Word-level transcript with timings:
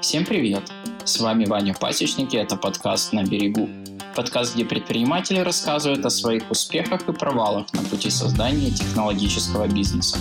Всем 0.00 0.24
привет! 0.24 0.62
С 1.04 1.20
вами 1.20 1.44
Ваня 1.44 1.74
Пасечник 1.78 2.32
и 2.32 2.38
это 2.38 2.56
подкаст 2.56 3.12
«На 3.12 3.22
берегу». 3.22 3.68
Подкаст, 4.16 4.54
где 4.54 4.64
предприниматели 4.64 5.40
рассказывают 5.40 6.06
о 6.06 6.08
своих 6.08 6.50
успехах 6.50 7.06
и 7.06 7.12
провалах 7.12 7.70
на 7.74 7.82
пути 7.82 8.08
создания 8.08 8.70
технологического 8.70 9.68
бизнеса. 9.68 10.16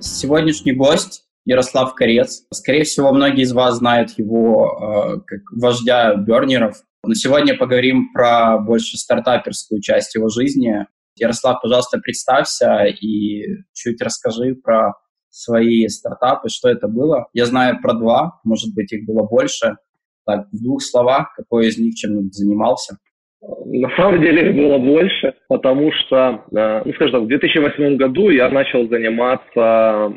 Сегодняшний 0.00 0.72
гость 0.72 1.26
Ярослав 1.44 1.94
Корец. 1.94 2.46
Скорее 2.50 2.84
всего, 2.84 3.12
многие 3.12 3.42
из 3.42 3.52
вас 3.52 3.76
знают 3.76 4.18
его 4.18 5.18
э, 5.18 5.20
как 5.26 5.40
вождя 5.52 6.14
бернеров. 6.14 6.78
Но 7.04 7.12
сегодня 7.12 7.58
поговорим 7.58 8.10
про 8.14 8.56
больше 8.56 8.96
стартаперскую 8.96 9.82
часть 9.82 10.14
его 10.14 10.30
жизни. 10.30 10.86
Ярослав, 11.16 11.60
пожалуйста, 11.60 11.98
представься 11.98 12.84
и 12.84 13.42
чуть 13.74 14.00
расскажи 14.00 14.54
про 14.54 14.94
свои 15.30 15.86
стартапы, 15.88 16.48
что 16.48 16.68
это 16.68 16.88
было. 16.88 17.28
Я 17.32 17.46
знаю 17.46 17.80
про 17.80 17.94
два, 17.94 18.40
может 18.44 18.74
быть, 18.74 18.92
их 18.92 19.06
было 19.06 19.24
больше. 19.24 19.76
Так, 20.26 20.46
в 20.52 20.62
двух 20.62 20.82
словах, 20.82 21.34
какой 21.36 21.68
из 21.68 21.78
них 21.78 21.94
чем 21.94 22.30
занимался? 22.30 22.98
На 23.64 23.88
самом 23.96 24.20
деле 24.20 24.50
их 24.50 24.56
было 24.56 24.78
больше, 24.78 25.34
потому 25.48 25.90
что, 25.92 26.44
э, 26.54 26.82
ну, 26.84 26.92
скажем 26.92 27.12
так, 27.12 27.22
в 27.22 27.28
2008 27.28 27.96
году 27.96 28.28
я 28.28 28.50
начал 28.50 28.86
заниматься, 28.88 30.12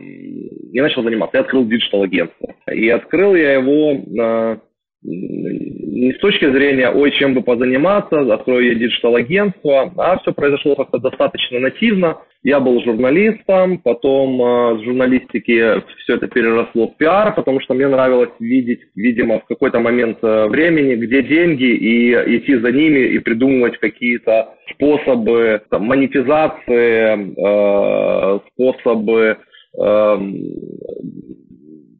я 0.71 0.83
начал 0.83 1.03
заниматься, 1.03 1.37
я 1.37 1.41
открыл 1.41 1.65
диджитал-агентство. 1.65 2.53
И 2.69 2.89
открыл 2.89 3.33
я 3.35 3.53
его 3.53 3.93
э, 3.93 4.57
не 5.03 6.13
с 6.13 6.19
точки 6.19 6.49
зрения, 6.49 6.89
ой, 6.89 7.11
чем 7.11 7.33
бы 7.33 7.41
позаниматься, 7.41 8.21
открою 8.33 8.67
я 8.67 8.75
диджитал-агентство, 8.75 9.91
а 9.97 10.17
все 10.19 10.33
произошло 10.33 10.75
как-то 10.75 10.97
достаточно 10.99 11.59
нативно. 11.59 12.17
Я 12.41 12.59
был 12.59 12.81
журналистом, 12.83 13.77
потом 13.79 14.41
э, 14.41 14.79
с 14.79 14.83
журналистики 14.83 15.81
все 16.03 16.15
это 16.15 16.27
переросло 16.27 16.87
в 16.87 16.97
пиар, 16.97 17.33
потому 17.35 17.61
что 17.61 17.73
мне 17.73 17.87
нравилось 17.87 18.31
видеть, 18.39 18.81
видимо, 18.95 19.39
в 19.39 19.45
какой-то 19.45 19.79
момент 19.79 20.17
э, 20.21 20.47
времени, 20.47 20.95
где 20.95 21.23
деньги, 21.23 21.63
и 21.63 22.11
идти 22.37 22.55
за 22.55 22.71
ними, 22.71 22.99
и 22.99 23.19
придумывать 23.19 23.77
какие-то 23.77 24.55
способы 24.71 25.61
там, 25.69 25.83
монетизации, 25.83 27.33
э, 27.37 28.39
способы, 28.53 29.37
э, 29.79 30.17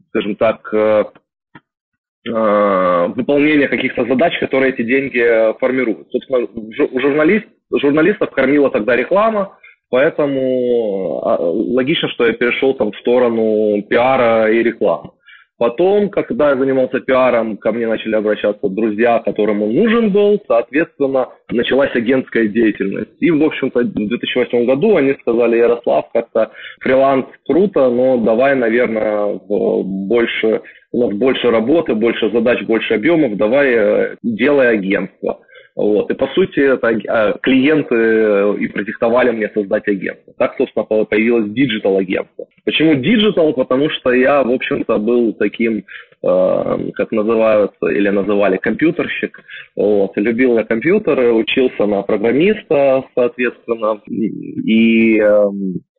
скажем 0.09 0.35
так, 0.35 0.73
Э, 0.73 1.05
выполнения 2.25 3.67
каких-то 3.67 4.05
задач, 4.05 4.37
которые 4.39 4.71
эти 4.73 4.83
деньги 4.83 5.19
э, 5.19 5.53
формируют. 5.59 6.09
Собственно, 6.11 6.47
журналист, 6.99 7.47
журналистов 7.71 8.31
кормила 8.31 8.69
тогда 8.69 8.95
реклама, 8.95 9.57
поэтому 9.89 11.21
а, 11.25 11.37
логично, 11.41 12.07
что 12.09 12.25
я 12.25 12.33
перешел 12.33 12.75
там 12.75 12.91
в 12.91 12.97
сторону 12.97 13.81
пиара 13.83 14.51
и 14.51 14.63
рекламы. 14.63 15.11
Потом, 15.63 16.09
когда 16.09 16.49
я 16.49 16.57
занимался 16.57 16.99
пиаром, 16.99 17.55
ко 17.55 17.71
мне 17.71 17.87
начали 17.87 18.15
обращаться 18.15 18.67
друзья, 18.67 19.19
которым 19.19 19.63
он 19.63 19.73
нужен 19.73 20.09
был, 20.11 20.37
соответственно, 20.45 21.29
началась 21.49 21.95
агентская 21.95 22.47
деятельность. 22.47 23.11
И, 23.21 23.31
в 23.31 23.41
общем-то, 23.41 23.79
в 23.79 23.93
2008 23.93 24.65
году 24.65 24.97
они 24.97 25.15
сказали, 25.21 25.55
Ярослав, 25.55 26.11
как-то 26.13 26.51
фриланс 26.81 27.27
круто, 27.47 27.89
но 27.89 28.17
давай, 28.17 28.55
наверное, 28.55 29.39
больше, 29.47 30.63
у 30.91 31.05
нас 31.05 31.17
больше 31.17 31.49
работы, 31.49 31.95
больше 31.95 32.29
задач, 32.31 32.61
больше 32.63 32.95
объемов, 32.95 33.37
давай 33.37 33.73
э, 33.73 34.15
делай 34.21 34.67
агентство. 34.67 35.39
Вот. 35.75 36.11
И, 36.11 36.13
по 36.13 36.27
сути, 36.27 36.59
это 36.59 36.87
а, 37.07 37.33
клиенты 37.39 37.95
э, 37.95 38.55
и 38.59 38.67
продиктовали 38.67 39.31
мне 39.31 39.49
создать 39.53 39.87
агентство. 39.87 40.33
Так, 40.37 40.55
собственно, 40.57 40.85
появилось 40.85 41.51
диджитал-агентство. 41.51 42.45
Почему 42.63 42.95
диджитал? 42.95 43.53
Потому 43.53 43.89
что 43.89 44.11
я, 44.11 44.43
в 44.43 44.51
общем-то, 44.51 44.99
был 44.99 45.33
таким, 45.33 45.83
э, 46.23 46.89
как 46.93 47.11
называются 47.11 47.87
или 47.87 48.09
называли, 48.09 48.57
компьютерщик. 48.57 49.41
Вот. 49.75 50.15
Любил 50.15 50.57
я 50.57 50.63
компьютеры, 50.63 51.33
учился 51.33 51.87
на 51.87 52.03
программиста, 52.03 53.05
соответственно. 53.15 53.99
И, 54.07 55.19
э, 55.19 55.43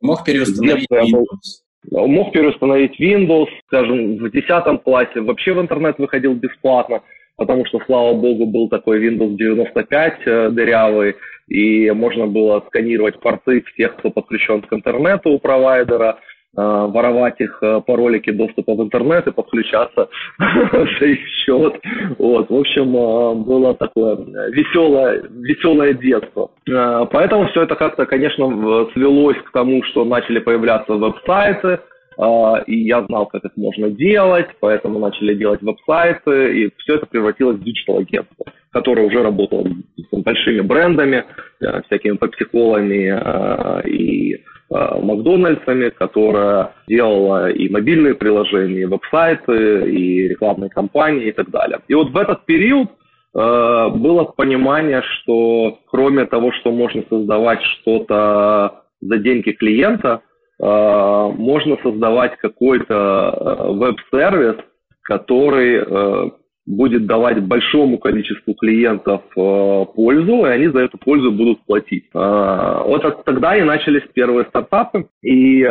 Мог 0.01 0.23
переустановить 0.23 0.87
Windows? 0.89 1.65
Мог 1.91 2.31
переустановить 2.31 2.97
Windows, 2.99 3.49
скажем, 3.67 4.17
в 4.17 4.31
10 4.31 4.83
классе 4.83 5.19
вообще 5.19 5.53
в 5.53 5.59
интернет 5.59 5.99
выходил 5.99 6.33
бесплатно 6.33 7.01
потому 7.37 7.65
что, 7.65 7.79
слава 7.85 8.13
богу, 8.13 8.45
был 8.45 8.69
такой 8.69 9.05
Windows 9.05 9.35
95 9.35 10.13
э, 10.25 10.49
дырявый, 10.49 11.15
и 11.47 11.91
можно 11.91 12.27
было 12.27 12.63
сканировать 12.67 13.19
порты 13.19 13.63
всех, 13.73 13.97
кто 13.97 14.09
подключен 14.09 14.61
к 14.61 14.73
интернету 14.73 15.31
у 15.31 15.39
провайдера, 15.39 16.17
э, 16.57 16.61
воровать 16.61 17.39
их 17.39 17.59
э, 17.61 17.81
паролики 17.85 18.31
доступа 18.31 18.73
в 18.73 18.81
интернет 18.81 19.27
и 19.27 19.31
подключаться 19.31 20.09
за 20.39 21.05
их 21.05 21.19
счет. 21.27 21.79
Вот. 22.17 22.49
В 22.49 22.55
общем, 22.55 23.43
было 23.43 23.75
такое 23.75 24.17
веселое, 24.51 25.23
веселое 25.29 25.93
детство. 25.93 26.51
Поэтому 26.65 27.47
все 27.49 27.63
это 27.63 27.75
как-то, 27.75 28.05
конечно, 28.05 28.87
свелось 28.93 29.37
к 29.37 29.51
тому, 29.51 29.83
что 29.83 30.05
начали 30.05 30.39
появляться 30.39 30.93
веб-сайты, 30.93 31.79
и 32.17 32.75
я 32.75 33.03
знал, 33.05 33.25
как 33.25 33.43
это 33.43 33.53
можно 33.57 33.89
делать, 33.89 34.47
поэтому 34.59 34.99
начали 34.99 35.33
делать 35.33 35.61
веб-сайты, 35.61 36.61
и 36.61 36.71
все 36.77 36.95
это 36.95 37.05
превратилось 37.05 37.57
в 37.57 37.63
диджитал-агентство, 37.63 38.45
которое 38.71 39.07
уже 39.07 39.21
работало 39.21 39.67
с 39.97 40.17
большими 40.17 40.61
брендами, 40.61 41.25
э, 41.61 41.81
всякими 41.83 42.15
попсиколами 42.15 43.11
э, 43.11 43.89
и 43.89 44.35
э, 44.35 44.39
Макдональдсами, 44.69 45.89
которая 45.89 46.73
делала 46.87 47.51
и 47.51 47.69
мобильные 47.69 48.15
приложения, 48.15 48.81
и 48.81 48.85
веб-сайты, 48.85 49.91
и 49.91 50.27
рекламные 50.29 50.69
кампании 50.69 51.27
и 51.27 51.31
так 51.33 51.49
далее. 51.49 51.79
И 51.87 51.93
вот 51.93 52.11
в 52.11 52.17
этот 52.17 52.45
период 52.45 52.89
было 53.33 54.23
понимание, 54.23 55.01
что 55.01 55.79
кроме 55.87 56.25
того, 56.25 56.53
что 56.53 56.71
можно 56.71 57.03
создавать 57.09 57.61
что-то 57.63 58.83
за 59.01 59.17
деньги 59.17 59.51
клиента– 59.51 60.21
можно 60.59 61.77
создавать 61.83 62.37
какой-то 62.37 62.93
э, 62.93 63.71
веб-сервис, 63.73 64.55
который 65.01 65.75
э, 65.75 66.29
будет 66.65 67.05
давать 67.05 67.43
большому 67.43 67.97
количеству 67.97 68.53
клиентов 68.55 69.21
пользу, 69.33 70.45
и 70.45 70.49
они 70.49 70.67
за 70.67 70.79
эту 70.79 70.97
пользу 70.97 71.31
будут 71.31 71.63
платить. 71.65 72.05
Вот 72.11 73.23
тогда 73.23 73.55
и 73.55 73.61
начались 73.61 74.01
первые 74.13 74.45
стартапы. 74.45 75.07
И 75.21 75.63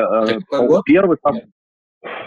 первый 0.84 1.16
стартап... 1.16 1.49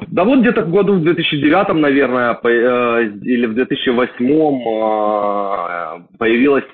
Да 0.07 0.25
вот 0.25 0.39
где-то 0.39 0.63
в 0.63 0.71
году 0.71 0.95
в 0.95 1.03
2009, 1.03 1.75
наверное, 1.75 2.33
или 2.33 3.45
в 3.45 3.53
2008 3.53 6.17
появилась, 6.17 6.65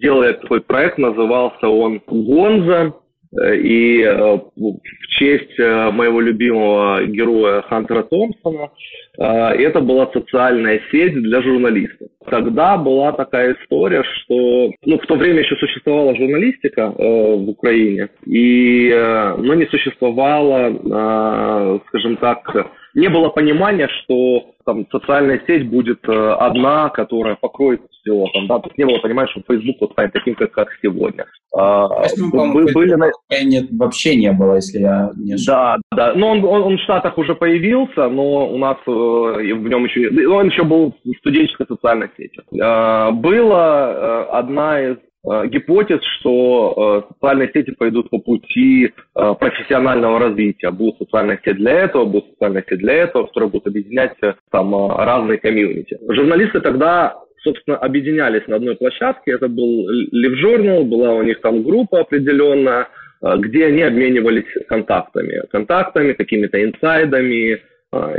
делая 0.00 0.34
такой 0.34 0.60
проект, 0.60 0.96
назывался 0.96 1.68
он 1.68 2.00
Гонза. 2.06 2.94
И 3.32 4.02
э, 4.02 4.38
в 4.56 5.06
честь 5.08 5.58
э, 5.58 5.90
моего 5.92 6.20
любимого 6.20 7.04
героя 7.04 7.62
Хантера 7.62 8.02
Томпсона 8.02 8.70
э, 9.18 9.22
это 9.22 9.80
была 9.80 10.10
социальная 10.12 10.80
сеть 10.90 11.14
для 11.14 11.40
журналистов. 11.40 12.08
Тогда 12.28 12.76
была 12.76 13.12
такая 13.12 13.54
история, 13.54 14.02
что 14.02 14.72
ну, 14.84 14.98
в 14.98 15.06
то 15.06 15.14
время 15.14 15.40
еще 15.40 15.54
существовала 15.56 16.16
журналистика 16.16 16.90
в 16.90 17.48
Украине, 17.48 18.08
и, 18.26 18.90
но 19.38 19.54
не 19.54 19.66
существовало, 19.66 21.80
скажем 21.88 22.16
так, 22.18 22.54
не 22.94 23.08
было 23.08 23.30
понимания, 23.30 23.88
что 24.02 24.54
там 24.70 24.86
социальная 24.90 25.42
сеть 25.46 25.68
будет 25.68 25.98
э, 26.08 26.32
одна, 26.38 26.90
которая 26.90 27.34
покроет 27.34 27.82
все. 27.90 28.26
Там, 28.32 28.46
да, 28.46 28.60
тут 28.60 28.78
не 28.78 28.84
было 28.84 28.98
понимания, 28.98 29.28
что 29.30 29.42
Facebook 29.48 29.76
вот 29.80 29.92
станет 29.92 30.12
таким, 30.12 30.34
как, 30.34 30.52
как 30.52 30.68
сегодня. 30.80 31.26
А, 31.56 31.88
вы, 32.16 32.72
были 32.72 32.94
на... 32.94 33.10
нет, 33.42 33.66
вообще 33.72 34.14
не 34.14 34.32
было, 34.32 34.54
если 34.54 34.78
я 34.78 35.10
не 35.16 35.34
ошибаюсь. 35.34 35.46
Да, 35.46 35.76
да. 35.96 36.12
Но 36.14 36.30
он, 36.30 36.44
он, 36.44 36.62
он 36.62 36.76
в 36.76 36.80
Штатах 36.82 37.18
уже 37.18 37.34
появился, 37.34 38.08
но 38.08 38.48
у 38.48 38.58
нас 38.58 38.76
э, 38.86 38.90
в 38.90 39.68
нем 39.68 39.84
еще... 39.84 40.08
Он 40.28 40.46
еще 40.46 40.62
был 40.62 40.94
студенческой 41.18 41.66
социальной 41.66 42.08
сетью. 42.16 42.44
Э, 42.52 43.10
была 43.10 43.90
э, 43.90 44.22
одна 44.30 44.80
из 44.80 44.96
гипотез, 45.24 46.00
что 46.18 47.04
э, 47.06 47.12
социальные 47.14 47.50
сети 47.52 47.72
пойдут 47.72 48.08
по 48.08 48.18
пути 48.18 48.86
э, 48.86 49.34
профессионального 49.38 50.18
развития. 50.18 50.70
Будут 50.70 50.98
социальные 50.98 51.38
сети 51.44 51.56
для 51.56 51.72
этого, 51.72 52.06
будут 52.06 52.30
социальные 52.30 52.64
сети 52.68 52.80
для 52.80 52.94
этого, 52.94 53.26
которые 53.26 53.50
будут 53.50 53.66
объединять 53.66 54.16
там 54.50 54.74
разные 54.96 55.38
комьюнити. 55.38 55.98
Журналисты 56.08 56.60
тогда 56.60 57.16
собственно, 57.42 57.78
объединялись 57.78 58.46
на 58.48 58.56
одной 58.56 58.76
площадке. 58.76 59.32
Это 59.32 59.48
был 59.48 59.86
Live 59.90 60.42
Journal, 60.44 60.84
была 60.84 61.14
у 61.14 61.22
них 61.22 61.40
там 61.40 61.62
группа 61.62 62.00
определенная, 62.00 62.88
где 63.22 63.66
они 63.66 63.80
обменивались 63.80 64.44
контактами. 64.68 65.42
Контактами, 65.50 66.12
какими-то 66.12 66.62
инсайдами, 66.62 67.62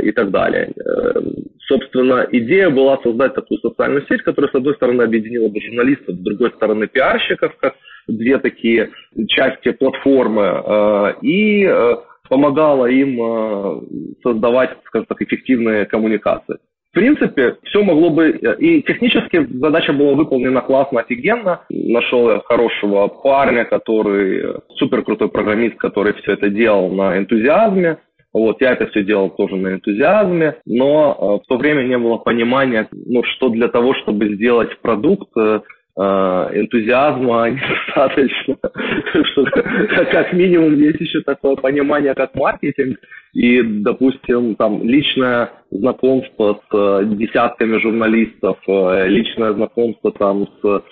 и 0.02 0.12
так 0.12 0.30
далее. 0.30 0.70
Э, 0.76 1.20
собственно, 1.66 2.26
идея 2.30 2.68
была 2.70 2.98
создать 3.02 3.34
такую 3.34 3.58
социальную 3.60 4.04
сеть, 4.06 4.22
которая, 4.22 4.50
с 4.50 4.54
одной 4.54 4.74
стороны, 4.74 5.02
объединила 5.02 5.48
бы 5.48 5.60
журналистов, 5.60 6.14
с 6.14 6.18
другой 6.18 6.50
стороны, 6.50 6.86
пиарщиков, 6.88 7.56
как 7.58 7.74
две 8.06 8.38
такие 8.38 8.90
части 9.28 9.72
платформы, 9.72 10.42
э, 10.42 11.14
и 11.22 11.64
э, 11.64 11.96
помогало 12.28 12.86
им 12.86 14.16
создавать, 14.22 14.70
скажем 14.86 15.06
так, 15.06 15.20
эффективные 15.20 15.84
коммуникации. 15.86 16.56
В 16.92 16.94
принципе, 16.94 17.56
все 17.64 17.82
могло 17.82 18.10
бы... 18.10 18.30
И 18.58 18.82
технически 18.82 19.46
задача 19.58 19.94
была 19.94 20.12
выполнена 20.12 20.60
классно, 20.60 21.00
офигенно. 21.00 21.62
Нашел 21.70 22.30
я 22.30 22.40
хорошего 22.40 23.08
парня, 23.08 23.64
который 23.64 24.60
супер 24.76 25.02
крутой 25.02 25.30
программист, 25.30 25.76
который 25.76 26.12
все 26.14 26.32
это 26.32 26.50
делал 26.50 26.90
на 26.90 27.16
энтузиазме. 27.16 27.98
Вот, 28.32 28.60
я 28.60 28.72
это 28.72 28.86
все 28.86 29.04
делал 29.04 29.30
тоже 29.30 29.56
на 29.56 29.74
энтузиазме, 29.74 30.56
но 30.64 31.40
э, 31.40 31.44
в 31.44 31.48
то 31.48 31.56
время 31.58 31.82
не 31.82 31.98
было 31.98 32.16
понимания, 32.16 32.88
ну, 32.90 33.22
что 33.24 33.50
для 33.50 33.68
того, 33.68 33.94
чтобы 33.94 34.34
сделать 34.34 34.78
продукт, 34.80 35.28
э, 35.36 35.60
Э, 35.94 36.48
энтузиазма 36.54 37.50
недостаточно, 37.50 38.56
как 40.10 40.32
минимум 40.32 40.74
есть 40.76 41.00
еще 41.00 41.20
такое 41.20 41.54
понимание, 41.56 42.14
как 42.14 42.34
маркетинг, 42.34 42.98
и, 43.34 43.60
допустим, 43.60 44.54
там 44.54 44.82
личное 44.82 45.50
знакомство 45.70 46.62
с 46.70 47.04
десятками 47.14 47.78
журналистов, 47.78 48.58
личное 48.66 49.52
знакомство 49.52 50.12
там 50.12 50.48
с, 50.62 50.82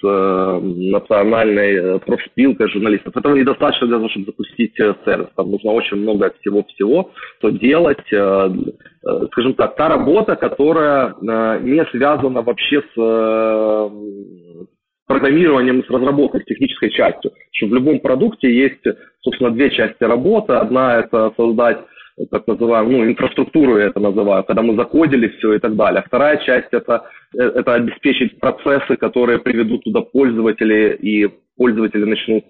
с 0.00 0.60
национальной 0.62 2.00
профспилкой 2.00 2.68
журналистов. 2.70 3.16
Этого 3.16 3.34
недостаточно 3.36 3.86
для 3.86 3.96
того, 3.96 4.08
чтобы 4.08 4.26
запустить 4.26 4.74
сервис. 4.76 5.28
Там 5.36 5.50
нужно 5.50 5.72
очень 5.72 5.98
много 5.98 6.32
всего-всего, 6.40 7.10
что 7.38 7.50
делать, 7.50 8.04
скажем 8.06 9.54
так, 9.54 9.76
та 9.76 9.88
работа, 9.88 10.36
которая 10.36 11.14
не 11.20 11.84
связана 11.90 12.42
вообще 12.42 12.82
с 12.94 13.90
программированием, 15.06 15.84
с 15.84 15.90
разработкой, 15.90 16.40
с 16.42 16.44
технической 16.44 16.90
частью. 16.90 17.32
Что 17.52 17.66
в 17.66 17.74
любом 17.74 18.00
продукте 18.00 18.48
есть, 18.52 18.84
собственно, 19.22 19.50
две 19.50 19.70
части 19.70 20.04
работы. 20.04 20.52
Одна– 20.52 20.98
это 21.00 21.32
создать 21.36 21.78
так 22.30 22.46
называемую, 22.46 22.98
ну, 22.98 23.10
инфраструктуру 23.10 23.78
я 23.78 23.86
это 23.86 24.00
называю, 24.00 24.44
когда 24.44 24.62
мы 24.62 24.76
закодили 24.76 25.28
все 25.38 25.54
и 25.54 25.58
так 25.58 25.76
далее. 25.76 26.02
Вторая 26.06 26.38
часть 26.38 26.68
это, 26.72 27.06
это 27.32 27.74
обеспечить 27.74 28.38
процессы, 28.40 28.96
которые 28.96 29.38
приведут 29.38 29.84
туда 29.84 30.00
пользователи, 30.00 30.96
и 31.00 31.28
пользователи 31.56 32.04
начнут 32.04 32.44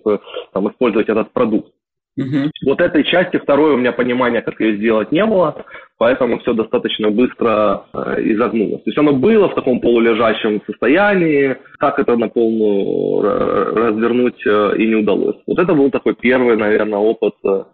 там, 0.53 0.69
использовать 0.69 1.09
этот 1.09 1.33
продукт. 1.33 1.73
Угу. 2.17 2.51
Вот 2.67 2.81
этой 2.81 3.05
части 3.05 3.39
второе 3.39 3.75
у 3.75 3.77
меня 3.77 3.93
понимания, 3.93 4.43
как 4.43 4.61
ее 4.61 4.77
сделать, 4.77 5.13
не 5.13 5.25
было, 5.25 5.65
поэтому 5.97 6.39
все 6.41 6.55
достаточно 6.55 7.11
быстро 7.11 7.85
э, 7.93 8.23
изогнулось. 8.33 8.83
То 8.83 8.91
есть 8.91 8.99
оно 8.99 9.13
было 9.13 9.49
в 9.49 9.55
таком 9.55 9.81
полулежащем 9.81 10.61
состоянии, 10.67 11.57
как 11.79 11.99
это 11.99 12.17
на 12.17 12.29
полную 12.29 13.23
развернуть 13.23 14.45
э, 14.45 14.77
и 14.79 14.87
не 14.87 14.97
удалось. 14.97 15.37
Вот 15.47 15.59
это 15.59 15.73
был 15.73 15.91
такой 15.91 16.15
первый, 16.15 16.57
наверное, 16.57 16.99
опыт 16.99 17.35
э, 17.45 17.65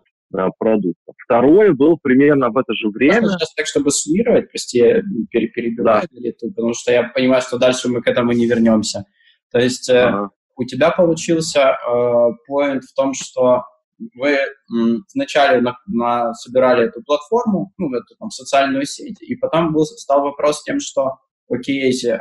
продукта. 0.58 1.12
Второй 1.25 1.73
был 1.73 1.99
примерно 2.02 2.50
в 2.50 2.56
это 2.56 2.73
же 2.75 2.88
время. 2.88 3.23
Можно 3.23 3.38
сейчас 3.38 3.55
так, 3.55 3.67
чтобы 3.67 3.90
суммировать, 3.90 4.50
прости, 4.50 4.78
я 4.78 5.02
перебиваю, 5.31 6.06
да. 6.11 6.49
потому 6.49 6.75
что 6.75 6.93
я 6.93 7.05
понимаю, 7.05 7.43
что 7.43 7.58
дальше 7.58 7.88
мы 7.88 8.02
к 8.02 8.08
этому 8.08 8.32
не 8.32 8.46
вернемся. 8.46 9.05
То 9.52 9.58
есть 9.58 9.88
ага. 9.90 10.31
у 10.56 10.64
тебя 10.64 10.90
получился 10.90 11.76
поинт 12.46 12.84
в 12.84 12.94
том, 12.94 13.14
что 13.14 13.62
вы 14.14 14.38
вначале 15.14 15.61
на, 15.61 15.76
на, 15.87 16.34
собирали 16.34 16.87
эту 16.87 17.02
платформу, 17.02 17.73
ну, 17.78 17.94
эту 17.94 18.14
там 18.19 18.31
социальную 18.31 18.84
сеть, 18.84 19.23
и 19.23 19.37
потом 19.37 19.73
был, 19.73 19.84
стал 19.84 20.23
вопрос 20.23 20.62
тем, 20.64 20.81
что 20.81 21.19
окей, 21.49 21.93
э, 21.93 22.19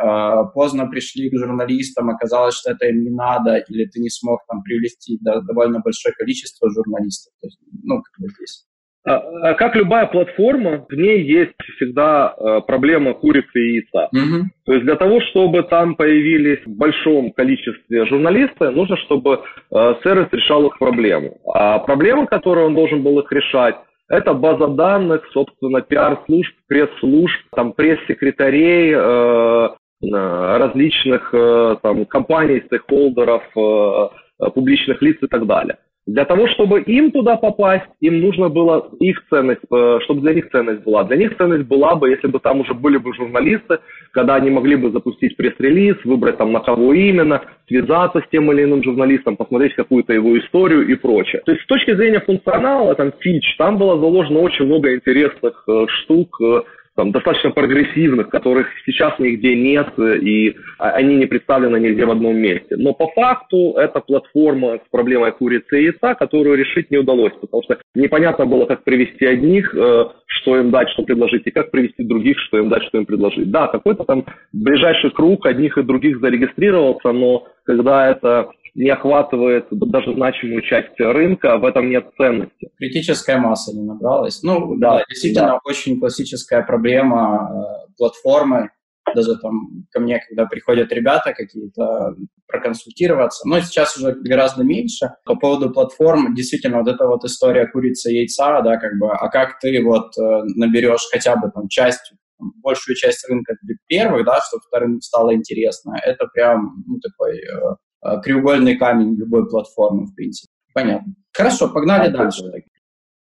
поздно 0.54 0.88
пришли 0.88 1.30
к 1.30 1.38
журналистам, 1.38 2.10
оказалось, 2.10 2.56
что 2.56 2.72
это 2.72 2.88
им 2.88 3.04
не 3.04 3.10
надо, 3.10 3.58
или 3.58 3.86
ты 3.86 4.00
не 4.00 4.10
смог 4.10 4.42
там 4.48 4.62
привлести 4.64 5.18
довольно 5.22 5.80
большое 5.80 6.14
количество 6.16 6.70
журналистов. 6.70 7.34
То 7.42 7.48
есть, 7.48 7.60
ну, 7.84 8.02
как 8.02 8.20
бы 8.20 8.30
здесь. 8.30 8.66
А, 9.08 9.18
а 9.18 9.54
как 9.54 9.76
любая 9.76 10.08
платформа, 10.08 10.86
в 10.90 10.94
ней 10.94 11.24
есть 11.24 11.54
всегда 11.76 12.34
э, 12.38 12.62
проблема 12.66 13.14
курицы 13.14 13.60
и 13.60 13.74
яйца. 13.76 14.10
Угу. 14.12 14.46
То 14.66 14.74
есть 14.74 14.86
для 14.86 14.96
того, 14.96 15.22
чтобы 15.22 15.62
там 15.64 15.96
появились 15.96 16.66
в 16.66 16.72
большом 16.76 17.32
количестве 17.32 18.06
журналисты, 18.08 18.72
нужно, 18.72 18.98
чтобы 18.98 19.42
сервис 19.70 20.28
решал 20.32 20.66
их 20.66 20.80
проблему. 20.80 21.38
А 21.54 21.80
проблема, 21.80 22.26
которую 22.26 22.68
он 22.68 22.74
должен 22.74 23.04
был 23.04 23.20
их 23.20 23.32
решать, 23.32 23.76
это 24.10 24.34
база 24.34 24.68
данных, 24.68 25.26
собственно, 25.32 25.82
пиар-служб, 25.82 26.54
пресс-служб, 26.68 27.36
там, 27.56 27.74
пресс-секретарей, 27.74 28.94
э, 28.94 29.70
различных 30.02 31.34
э, 31.34 31.78
там, 31.82 32.06
компаний, 32.06 32.64
стейкхолдеров, 32.68 33.44
э, 33.58 34.50
публичных 34.54 35.02
лиц 35.02 35.18
и 35.22 35.28
так 35.28 35.48
далее. 35.48 35.78
Для 36.08 36.24
того, 36.26 36.48
чтобы 36.50 36.82
им 36.82 37.10
туда 37.12 37.36
попасть, 37.36 37.90
им 38.00 38.22
нужно 38.22 38.50
было 38.50 38.92
их 39.00 39.24
ценность, 39.30 39.62
э, 39.72 40.00
чтобы 40.04 40.22
для 40.22 40.36
них 40.36 40.50
ценность 40.52 40.84
была. 40.84 41.04
Для 41.04 41.18
них 41.18 41.36
ценность 41.36 41.66
была 41.66 41.96
бы, 41.96 42.12
если 42.12 42.28
бы 42.28 42.40
там 42.40 42.60
уже 42.62 42.76
были 42.76 42.98
бы 42.98 43.12
журналисты, 43.16 43.80
когда 44.12 44.36
они 44.36 44.52
могли 44.52 44.76
бы 44.76 44.92
запустить 44.92 45.36
пресс-релиз, 45.36 45.96
выбрать 46.06 46.38
там 46.38 46.52
на 46.52 46.60
кого 46.60 46.94
именно, 46.94 47.42
связаться 47.68 48.22
с 48.22 48.30
тем 48.30 48.52
или 48.52 48.64
иным 48.64 48.84
журналистом, 48.84 49.36
посмотреть 49.36 49.74
какую-то 49.74 50.14
его 50.14 50.38
историю 50.38 50.88
и 50.88 50.94
прочее. 50.94 51.42
То 51.44 51.52
есть 51.52 51.64
с 51.64 51.68
точки 51.68 51.96
зрения 51.96 52.20
функционала, 52.20 52.94
там 52.94 53.12
фич, 53.20 53.56
там 53.58 53.80
было 53.80 54.00
заложено 54.00 54.42
очень 54.42 54.66
много 54.66 54.94
интересных 54.94 55.64
э, 55.68 55.86
штук, 55.88 56.40
э, 56.40 56.62
там, 56.96 57.12
достаточно 57.12 57.52
прогрессивных, 57.52 58.30
которых 58.30 58.68
сейчас 58.86 59.20
нигде 59.20 59.56
нет, 59.56 59.88
и 60.00 60.56
они 60.78 61.16
не 61.16 61.26
представлены 61.26 61.78
нигде 61.78 62.06
в 62.06 62.12
одном 62.12 62.38
месте. 62.38 62.76
Но 62.78 62.94
по 62.94 63.08
факту 63.08 63.74
это 63.78 64.00
платформа 64.00 64.78
с 64.78 64.90
проблемой 64.90 65.34
курицы 65.34 65.82
и 65.82 65.86
яйца, 65.86 66.16
которую 66.16 66.58
решить 66.58 66.90
не 66.92 66.98
удалось, 66.98 67.34
потому 67.42 67.64
что 67.64 67.78
непонятно 67.96 68.46
было, 68.46 68.66
как 68.66 68.84
привести 68.84 69.26
одних, 69.26 69.76
э, 69.76 70.06
что 70.26 70.58
им 70.58 70.72
дать, 70.72 70.90
что 70.90 71.04
предложить, 71.04 71.46
и 71.46 71.52
как 71.52 71.72
привести 71.72 72.04
других, 72.04 72.40
что 72.40 72.58
им 72.58 72.70
дать, 72.70 72.84
что 72.84 72.98
им 72.98 73.06
предложить. 73.06 73.52
Да, 73.52 73.68
какой-то 73.68 74.06
там 74.06 74.26
ближайший 74.54 75.12
круг 75.12 75.46
одних 75.46 75.78
и 75.78 75.84
других 75.84 76.20
зарегистрировался, 76.20 77.12
но 77.12 77.48
когда 77.66 78.10
это 78.10 78.50
не 78.76 78.90
охватывает 78.90 79.68
даже 79.72 80.14
значимую 80.14 80.62
часть 80.62 81.00
рынка, 81.00 81.58
в 81.58 81.66
этом 81.66 81.90
нет 81.90 82.10
ценности. 82.18 82.70
Критическая 82.78 83.38
масса 83.38 83.76
не 83.76 83.84
набралась. 83.84 84.44
Ну, 84.44 84.76
да, 84.78 84.98
да 84.98 85.04
действительно, 85.10 85.48
да. 85.48 85.60
очень 85.64 86.00
классическая 86.00 86.62
проблема 86.62 87.50
э, 87.50 87.92
платформы. 87.98 88.70
Даже 89.16 89.38
там 89.38 89.86
ко 89.92 90.00
мне, 90.00 90.20
когда 90.28 90.46
приходят 90.46 90.92
ребята 90.92 91.34
какие-то 91.34 92.16
проконсультироваться, 92.48 93.48
но 93.48 93.60
сейчас 93.60 93.96
уже 93.98 94.14
гораздо 94.14 94.64
меньше. 94.64 95.12
По 95.26 95.36
поводу 95.36 95.72
платформ, 95.72 96.34
действительно, 96.34 96.80
вот 96.80 96.88
эта 96.88 97.06
вот 97.08 97.24
история 97.24 97.68
курицы 97.68 98.12
и 98.12 98.18
яйца, 98.18 98.62
да, 98.62 98.78
как 98.78 98.98
бы, 99.00 99.12
а 99.12 99.30
как 99.30 99.60
ты 99.60 99.82
вот 99.84 100.18
э, 100.18 100.42
наберешь 100.56 101.08
хотя 101.12 101.36
бы 101.36 101.50
там 101.54 101.68
часть 101.70 102.14
большую 102.62 102.96
часть 102.96 103.28
рынка 103.30 103.56
для 103.62 103.76
первых, 103.88 104.26
да, 104.26 104.40
чтобы 104.42 104.64
вторым 104.68 105.00
стало 105.02 105.34
интересно, 105.34 105.96
это 106.04 106.28
прям 106.34 106.84
ну, 106.86 107.00
такой 107.00 107.38
э, 107.38 107.76
Э, 108.06 108.22
треугольный 108.22 108.78
камень 108.78 109.16
любой 109.16 109.50
платформы, 109.50 110.06
в 110.06 110.16
принципе. 110.16 110.52
Понятно. 110.74 111.14
Хорошо, 111.34 111.70
погнали 111.70 112.12
да, 112.12 112.18
дальше. 112.20 112.44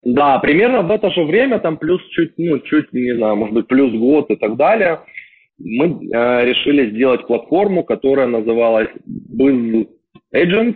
Да, 0.03 0.37
примерно 0.39 0.83
в 0.83 0.91
это 0.91 1.09
же 1.09 1.23
время, 1.23 1.59
там 1.59 1.77
плюс 1.77 2.01
чуть, 2.09 2.33
ну, 2.37 2.59
чуть, 2.59 2.93
не 2.93 3.15
знаю, 3.15 3.35
может 3.35 3.55
быть, 3.55 3.67
плюс 3.67 3.91
год 3.93 4.29
и 4.29 4.35
так 4.35 4.55
далее, 4.55 4.99
мы 5.57 5.85
э, 5.87 6.45
решили 6.45 6.91
сделать 6.91 7.25
платформу, 7.25 7.83
которая 7.83 8.27
называлась 8.27 8.89
Biz 9.07 9.87
Agent, 10.35 10.75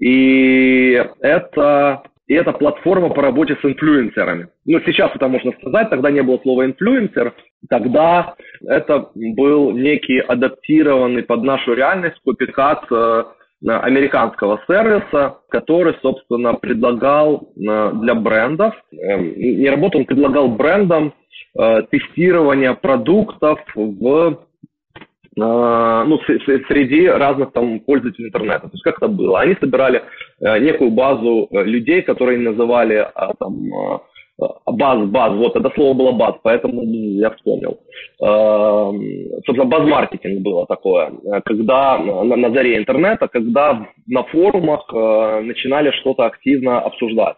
и 0.00 1.04
это 1.20 2.02
и 2.26 2.34
это 2.34 2.52
платформа 2.52 3.10
по 3.10 3.22
работе 3.22 3.56
с 3.60 3.64
инфлюенсерами. 3.64 4.48
Ну, 4.64 4.80
сейчас 4.84 5.12
это 5.14 5.28
можно 5.28 5.52
сказать, 5.60 5.90
тогда 5.90 6.10
не 6.10 6.22
было 6.22 6.38
слова 6.42 6.66
инфлюенсер, 6.66 7.34
тогда 7.68 8.34
это 8.66 9.10
был 9.14 9.72
некий 9.72 10.18
адаптированный 10.18 11.22
под 11.22 11.42
нашу 11.42 11.74
реальность 11.74 12.20
копикат 12.24 12.84
э, 12.90 13.24
американского 13.64 14.60
сервиса, 14.66 15.38
который, 15.50 15.94
собственно, 16.02 16.54
предлагал 16.54 17.48
э, 17.56 17.92
для 17.94 18.14
брендов, 18.14 18.74
э, 18.92 19.18
не 19.18 19.70
работал, 19.70 20.00
он 20.00 20.06
предлагал 20.06 20.48
брендам 20.48 21.14
э, 21.58 21.82
тестирование 21.90 22.74
продуктов 22.74 23.60
в 23.74 24.45
ну, 25.38 26.18
среди 26.68 27.06
разных 27.06 27.52
там 27.52 27.80
пользователей 27.80 28.28
интернета. 28.28 28.68
То 28.68 28.70
есть 28.72 28.82
как 28.82 28.96
это 28.96 29.08
было? 29.08 29.40
Они 29.40 29.54
собирали 29.60 30.02
э, 30.40 30.58
некую 30.60 30.90
базу 30.90 31.48
э, 31.50 31.62
людей, 31.64 32.00
которые 32.00 32.38
называли 32.38 33.06
а, 33.14 33.34
там 33.38 33.54
а, 34.38 34.70
баз, 34.72 35.06
баз, 35.08 35.32
вот 35.34 35.56
это 35.56 35.70
слово 35.74 35.94
было 35.94 36.12
баз, 36.12 36.36
поэтому 36.42 36.82
я 36.84 37.30
вспомнил. 37.30 37.78
Собственно, 38.18 39.64
баз-маркетинг 39.64 40.42
было 40.42 40.66
такое, 40.66 41.12
когда 41.44 41.98
на, 41.98 42.36
на 42.36 42.50
заре 42.50 42.76
интернета, 42.76 43.28
когда 43.28 43.86
на 44.06 44.22
форумах 44.24 44.92
начинали 45.42 45.90
что-то 45.90 46.26
активно 46.26 46.80
обсуждать. 46.80 47.36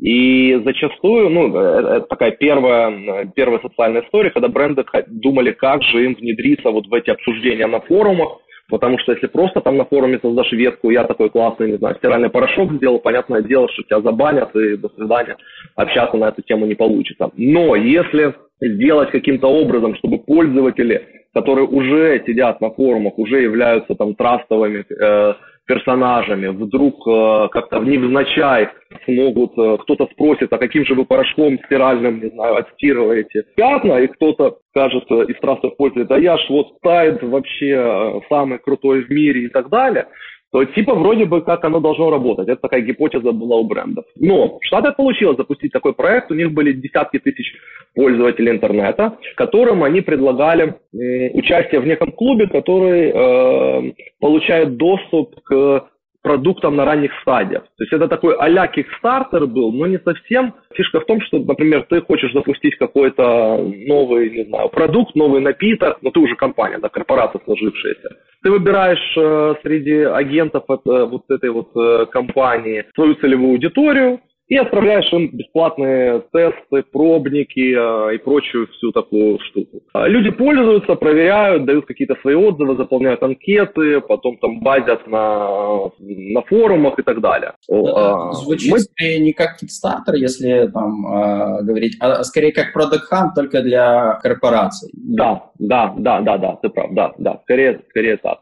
И 0.00 0.58
зачастую, 0.64 1.28
ну, 1.28 1.48
это 1.48 1.96
э, 1.96 2.00
такая 2.08 2.30
первая, 2.30 3.26
первая 3.34 3.60
социальная 3.60 4.02
история, 4.02 4.30
когда 4.30 4.48
бренды 4.48 4.84
думали, 5.08 5.52
как 5.52 5.82
же 5.82 6.04
им 6.04 6.14
внедриться 6.14 6.70
вот 6.70 6.86
в 6.86 6.94
эти 6.94 7.10
обсуждения 7.10 7.66
на 7.66 7.80
форумах, 7.80 8.38
Потому 8.70 8.98
что 8.98 9.12
если 9.12 9.26
просто 9.26 9.60
там 9.60 9.76
на 9.76 9.84
форуме 9.84 10.20
создашь 10.22 10.52
ветку, 10.52 10.90
я 10.90 11.04
такой 11.04 11.28
классный, 11.28 11.72
не 11.72 11.78
знаю, 11.78 11.96
стиральный 11.96 12.30
порошок 12.30 12.72
сделал, 12.74 13.00
понятное 13.00 13.42
дело, 13.42 13.68
что 13.68 13.82
тебя 13.82 14.00
забанят 14.00 14.54
и 14.54 14.76
до 14.76 14.88
свидания, 14.90 15.36
общаться 15.74 16.16
на 16.16 16.28
эту 16.28 16.42
тему 16.42 16.66
не 16.66 16.76
получится. 16.76 17.30
Но 17.36 17.74
если 17.74 18.34
сделать 18.60 19.10
каким-то 19.10 19.48
образом, 19.48 19.96
чтобы 19.96 20.18
пользователи, 20.18 21.04
которые 21.34 21.66
уже 21.66 22.22
сидят 22.26 22.60
на 22.60 22.70
форумах, 22.70 23.18
уже 23.18 23.42
являются 23.42 23.94
там 23.94 24.14
трастовыми 24.14 24.84
э, 24.88 25.34
персонажами, 25.70 26.48
вдруг 26.48 27.06
э, 27.06 27.48
как-то 27.52 27.78
невзначай 27.78 28.70
смогут, 29.04 29.52
э, 29.56 29.76
кто-то 29.82 30.08
спросит, 30.12 30.52
а 30.52 30.58
каким 30.58 30.84
же 30.84 30.94
вы 30.94 31.04
порошком 31.04 31.60
стиральным, 31.64 32.20
не 32.20 32.30
знаю, 32.30 32.56
отстирываете. 32.56 33.44
Пятна, 33.54 34.00
и 34.00 34.08
кто-то 34.08 34.58
скажет 34.70 35.04
э, 35.10 35.26
из 35.28 35.38
трастов 35.38 35.76
пользователей, 35.76 36.08
да 36.08 36.16
я 36.16 36.36
ж 36.38 36.46
вот 36.48 36.66
Tide 36.84 37.24
вообще 37.24 37.70
э, 37.70 38.20
самый 38.28 38.58
крутой 38.58 39.04
в 39.04 39.10
мире 39.10 39.44
и 39.44 39.48
так 39.48 39.68
далее, 39.68 40.08
то 40.52 40.64
типа 40.64 40.94
вроде 40.94 41.24
бы 41.26 41.42
как 41.42 41.64
оно 41.64 41.80
должно 41.80 42.10
работать. 42.10 42.48
Это 42.48 42.62
такая 42.62 42.80
гипотеза 42.80 43.32
была 43.32 43.56
у 43.56 43.64
брендов. 43.64 44.04
Но 44.16 44.58
в 44.58 44.64
Штатах 44.64 44.96
получилось 44.96 45.36
запустить 45.36 45.72
такой 45.72 45.92
проект. 45.92 46.30
У 46.30 46.34
них 46.34 46.52
были 46.52 46.72
десятки 46.72 47.18
тысяч 47.18 47.54
пользователей 47.94 48.52
интернета, 48.52 49.16
которым 49.36 49.84
они 49.84 50.00
предлагали 50.00 50.74
э, 50.92 51.30
участие 51.32 51.80
в 51.80 51.86
неком 51.86 52.12
клубе, 52.12 52.48
который 52.48 53.10
э, 53.10 53.92
получает 54.18 54.76
доступ 54.76 55.40
к 55.42 55.88
продуктом 56.22 56.76
на 56.76 56.84
ранних 56.84 57.12
стадиях. 57.22 57.62
То 57.62 57.84
есть 57.84 57.92
это 57.92 58.08
такой 58.08 58.36
а-ля 58.36 58.66
Kickstarter 58.66 59.46
был, 59.46 59.72
но 59.72 59.86
не 59.86 59.98
совсем. 59.98 60.54
Фишка 60.74 61.00
в 61.00 61.06
том, 61.06 61.20
что, 61.22 61.38
например, 61.38 61.86
ты 61.88 62.00
хочешь 62.02 62.32
запустить 62.32 62.76
какой-то 62.76 63.58
новый, 63.86 64.30
не 64.30 64.44
знаю, 64.44 64.68
продукт, 64.68 65.14
новый 65.14 65.40
напиток, 65.40 65.98
но 66.02 66.10
ты 66.10 66.20
уже 66.20 66.36
компания, 66.36 66.78
да, 66.78 66.88
корпорация 66.88 67.40
сложившаяся. 67.44 68.16
Ты 68.42 68.50
выбираешь 68.50 69.16
э, 69.16 69.54
среди 69.62 70.02
агентов 70.02 70.64
от, 70.68 70.86
э, 70.86 71.04
вот 71.04 71.24
этой 71.28 71.50
вот 71.50 71.70
э, 71.76 72.06
компании 72.06 72.86
свою 72.94 73.14
целевую 73.16 73.52
аудиторию, 73.52 74.20
и 74.50 74.56
отправляешь 74.56 75.10
им 75.12 75.30
бесплатные 75.32 76.24
тесты, 76.32 76.82
пробники 76.82 77.72
э, 77.72 78.14
и 78.16 78.18
прочую 78.18 78.66
всю 78.66 78.90
такую 78.90 79.38
штуку. 79.48 79.80
А 79.92 80.08
люди 80.08 80.30
пользуются, 80.30 80.96
проверяют, 80.96 81.66
дают 81.66 81.86
какие-то 81.86 82.16
свои 82.20 82.34
отзывы, 82.34 82.74
заполняют 82.74 83.22
анкеты, 83.22 84.00
потом 84.00 84.38
там 84.38 84.60
базят 84.60 85.06
на, 85.06 85.92
на 86.00 86.42
форумах 86.42 86.98
и 86.98 87.02
так 87.02 87.20
далее. 87.20 87.52
Да, 87.68 88.32
звучит 88.32 88.72
Мы... 88.72 88.80
скорее 88.80 89.20
не 89.20 89.32
как 89.32 89.50
Kickstarter, 89.62 90.16
если 90.16 90.68
там 90.72 91.06
э, 91.06 91.62
говорить, 91.62 91.96
а 92.00 92.24
скорее 92.24 92.52
как 92.52 92.76
Product 92.76 93.06
Hunt, 93.12 93.28
только 93.36 93.62
для 93.62 94.18
корпораций. 94.20 94.90
Да, 94.94 95.44
да, 95.60 95.94
да, 95.96 96.20
да, 96.22 96.38
да, 96.38 96.58
ты 96.60 96.70
прав, 96.70 96.90
да, 96.90 97.12
да, 97.18 97.38
скорее, 97.44 97.82
скорее 97.90 98.16
так. 98.16 98.40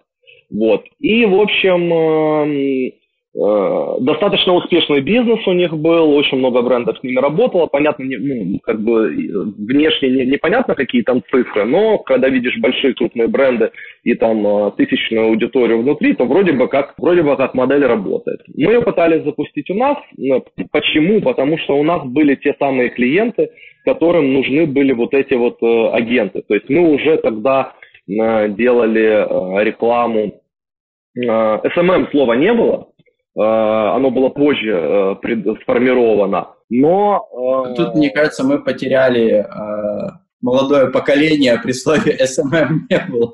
Вот. 0.50 0.84
И, 1.00 1.26
в 1.26 1.38
общем, 1.38 1.92
э, 1.92 2.92
Э, 2.92 3.07
достаточно 3.34 4.54
успешный 4.54 5.00
бизнес 5.00 5.46
у 5.46 5.52
них 5.52 5.72
был, 5.72 6.14
очень 6.14 6.38
много 6.38 6.62
брендов 6.62 6.98
с 6.98 7.02
ними 7.02 7.20
работало. 7.20 7.66
Понятно, 7.66 8.04
не, 8.04 8.16
ну, 8.16 8.58
как 8.62 8.80
бы 8.80 9.08
внешне 9.58 10.08
не, 10.08 10.26
непонятно, 10.26 10.74
какие 10.74 11.02
там 11.02 11.22
цифры, 11.30 11.64
но 11.64 11.98
когда 11.98 12.28
видишь 12.30 12.58
большие 12.58 12.94
крупные 12.94 13.28
бренды 13.28 13.70
и 14.02 14.14
там 14.14 14.46
э, 14.46 14.72
тысячную 14.78 15.26
аудиторию 15.26 15.82
внутри, 15.82 16.14
то 16.14 16.24
вроде 16.24 16.52
бы 16.52 16.68
как, 16.68 16.94
вроде 16.96 17.22
бы 17.22 17.36
как 17.36 17.54
модель 17.54 17.84
работает. 17.84 18.40
Мы 18.56 18.72
ее 18.72 18.82
пытались 18.82 19.24
запустить 19.24 19.68
у 19.70 19.74
нас. 19.74 19.98
Почему? 20.72 21.20
Потому 21.20 21.58
что 21.58 21.76
у 21.76 21.82
нас 21.82 22.04
были 22.06 22.34
те 22.34 22.54
самые 22.58 22.88
клиенты, 22.88 23.50
которым 23.84 24.32
нужны 24.32 24.66
были 24.66 24.92
вот 24.92 25.12
эти 25.12 25.34
вот 25.34 25.62
э, 25.62 25.90
агенты. 25.90 26.42
То 26.48 26.54
есть 26.54 26.68
мы 26.70 26.94
уже 26.94 27.18
тогда 27.18 27.74
делали 28.06 29.62
рекламу. 29.62 30.40
SMM 31.14 32.10
слова 32.10 32.32
не 32.32 32.54
было, 32.54 32.87
Э, 32.87 32.87
оно 33.44 34.10
было 34.10 34.28
позже 34.28 34.72
э, 34.72 35.54
сформировано. 35.62 36.48
Но... 36.70 37.66
Э, 37.66 37.74
Тут, 37.74 37.94
мне 37.94 38.10
кажется, 38.10 38.44
мы 38.44 38.58
потеряли 38.58 39.46
молодое 40.40 40.90
поколение 40.90 41.58
при 41.62 41.72
слове 41.72 42.18
SMM 42.26 42.86
не 42.90 43.06
было. 43.08 43.32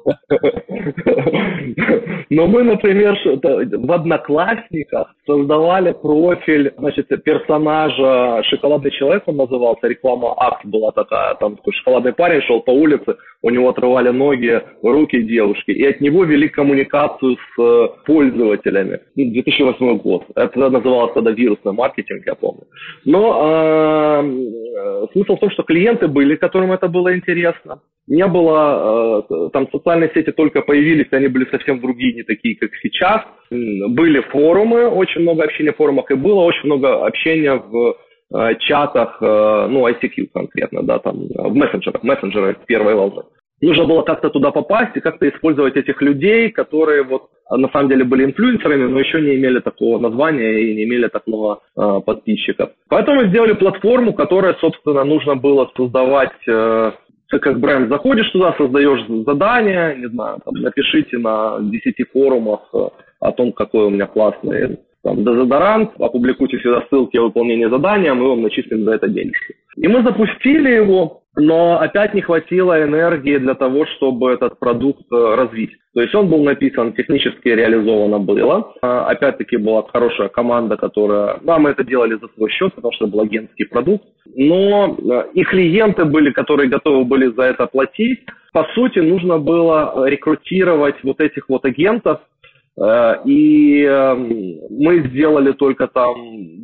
Но 2.30 2.46
мы, 2.46 2.62
например, 2.62 3.16
в 3.25 3.92
Одноклассниках 3.92 5.14
создавали 5.26 5.92
профиль, 5.92 6.73
значит, 6.78 7.08
персонажа 7.23 8.42
«Шоколадный 8.44 8.90
человек» 8.90 9.23
он 9.26 9.37
назывался, 9.37 9.87
реклама 9.87 10.34
акт 10.37 10.64
была 10.64 10.90
такая, 10.92 11.34
там 11.37 11.56
такой 11.56 11.73
шоколадный 11.75 12.12
парень 12.12 12.42
шел 12.42 12.61
по 12.61 12.70
улице, 12.70 13.16
у 13.42 13.50
него 13.50 13.68
отрывали 13.68 14.11
ноги, 14.11 14.61
руки 14.82 15.23
девушки, 15.23 15.70
и 15.70 15.84
от 15.84 16.00
него 16.00 16.25
вели 16.25 16.49
коммуникацию 16.49 17.37
с 17.37 17.61
э, 17.61 17.88
пользователями. 18.06 19.00
2008 19.14 19.76
ну, 19.80 19.96
год. 19.96 20.25
Это 20.34 20.70
называлось 20.70 21.12
тогда 21.14 21.30
вирусный 21.30 21.73
маркетинг, 21.73 22.23
я 22.26 22.34
помню. 22.34 22.62
Но 23.04 23.42
э, 23.42 24.23
э, 24.25 25.06
смысл 25.12 25.37
в 25.37 25.40
том, 25.40 25.50
что 25.50 25.62
клиенты 25.62 26.08
были, 26.08 26.37
которым 26.37 26.73
это 26.73 26.88
было 26.95 27.15
интересно. 27.15 27.81
Не 28.07 28.27
было, 28.27 29.25
э, 29.31 29.49
там 29.53 29.69
социальные 29.73 30.11
сети 30.15 30.31
только 30.33 30.61
появились, 30.63 31.13
они 31.13 31.29
были 31.29 31.47
совсем 31.51 31.81
другие, 31.81 32.15
не 32.15 32.23
такие, 32.23 32.55
как 32.57 32.71
сейчас. 32.83 33.23
Были 33.51 34.21
форумы, 34.31 34.87
очень 34.89 35.23
много 35.23 35.45
общения 35.45 35.73
в 35.73 35.77
форумах, 35.77 36.11
и 36.11 36.15
было 36.15 36.41
очень 36.43 36.67
много 36.67 37.07
общения 37.07 37.55
в 37.55 37.97
э, 38.35 38.55
чатах, 38.61 39.19
э, 39.23 39.67
ну, 39.71 39.89
ICQ 39.89 40.29
конкретно, 40.35 40.83
да, 40.83 40.99
там, 40.99 41.29
в 41.29 41.55
мессенджерах, 41.55 42.03
мессенджеры 42.03 42.57
первой 42.67 42.95
волны. 42.95 43.23
Нужно 43.64 43.87
было 43.87 44.02
как-то 44.02 44.28
туда 44.28 44.50
попасть 44.50 44.97
и 44.97 45.00
как-то 45.00 45.26
использовать 45.28 45.76
этих 45.76 46.02
людей, 46.02 46.50
которые 46.50 47.02
вот 47.02 47.30
на 47.50 47.68
самом 47.71 47.88
деле 47.88 48.04
были 48.04 48.25
инфлюенсерами, 48.25 48.88
но 48.88 49.00
еще 49.00 49.21
не 49.21 49.37
имели 49.37 49.61
такого 49.61 49.99
названия 49.99 50.61
и 50.61 50.75
не 50.75 50.85
имели 50.85 51.09
так 51.09 51.26
много 51.26 51.61
э, 51.76 52.00
подписчиков. 52.04 52.71
Поэтому 52.88 53.26
сделали 53.26 53.54
платформу, 53.54 54.12
которая, 54.12 54.54
собственно, 54.61 55.04
нужно 55.04 55.37
было 55.37 55.71
создавать 55.76 56.33
э, 56.47 56.92
ты 57.30 57.38
как 57.38 57.59
бренд 57.59 57.88
заходишь 57.88 58.30
туда, 58.30 58.54
создаешь 58.59 59.06
задание, 59.26 59.97
не 59.97 60.09
знаю, 60.09 60.40
там, 60.44 60.54
напишите 60.54 61.18
на 61.18 61.59
10 61.61 62.11
форумах 62.12 62.61
э, 62.75 62.88
о 63.21 63.33
том, 63.33 63.52
какой 63.52 63.87
у 63.87 63.90
меня 63.90 64.06
классный 64.06 64.78
там, 65.02 65.25
дезодорант, 65.25 65.92
опубликуйте 65.99 66.59
сюда 66.59 66.85
ссылки 66.88 67.16
о 67.16 67.25
выполнении 67.25 67.66
задания, 67.66 68.14
мы 68.14 68.28
вам 68.28 68.42
начислим 68.42 68.85
за 68.85 68.92
это 68.92 69.09
денежку. 69.09 69.52
И 69.76 69.88
мы 69.88 70.02
запустили 70.02 70.71
его, 70.71 71.23
но 71.37 71.81
опять 71.81 72.14
не 72.14 72.23
хватило 72.23 72.83
энергии 72.83 73.38
для 73.38 73.55
того, 73.55 73.87
чтобы 73.87 74.33
этот 74.33 74.59
продукт 74.59 75.03
э, 75.12 75.35
развить. 75.35 75.73
То 75.95 76.00
есть 76.00 76.14
он 76.14 76.29
был 76.29 76.43
написан, 76.43 76.93
технически 76.93 77.49
реализовано 77.49 78.19
было. 78.19 78.73
А, 78.83 79.07
опять-таки 79.07 79.57
была 79.57 79.85
хорошая 79.93 80.29
команда, 80.29 80.76
которая... 80.76 81.38
Да, 81.43 81.59
мы 81.59 81.71
это 81.71 81.85
делали 81.85 82.14
за 82.14 82.29
свой 82.35 82.50
счет, 82.50 82.75
потому 82.75 82.93
что 82.93 83.07
это 83.07 83.12
был 83.12 83.23
агентский 83.23 83.67
продукт. 83.67 84.05
Но 84.35 84.97
э, 84.97 85.31
и 85.35 85.43
клиенты 85.45 86.05
были, 86.05 86.31
которые 86.31 86.69
готовы 86.69 87.05
были 87.05 87.26
за 87.35 87.43
это 87.43 87.67
платить. 87.67 88.21
По 88.53 88.64
сути, 88.75 89.00
нужно 89.00 89.38
было 89.38 90.07
рекрутировать 90.07 90.97
вот 91.03 91.21
этих 91.21 91.49
вот 91.49 91.64
агентов, 91.64 92.21
Э, 92.21 92.34
и 92.76 93.85
эм, 93.85 94.59
мы 94.69 95.07
сделали 95.09 95.52
только 95.52 95.87
там 95.87 96.14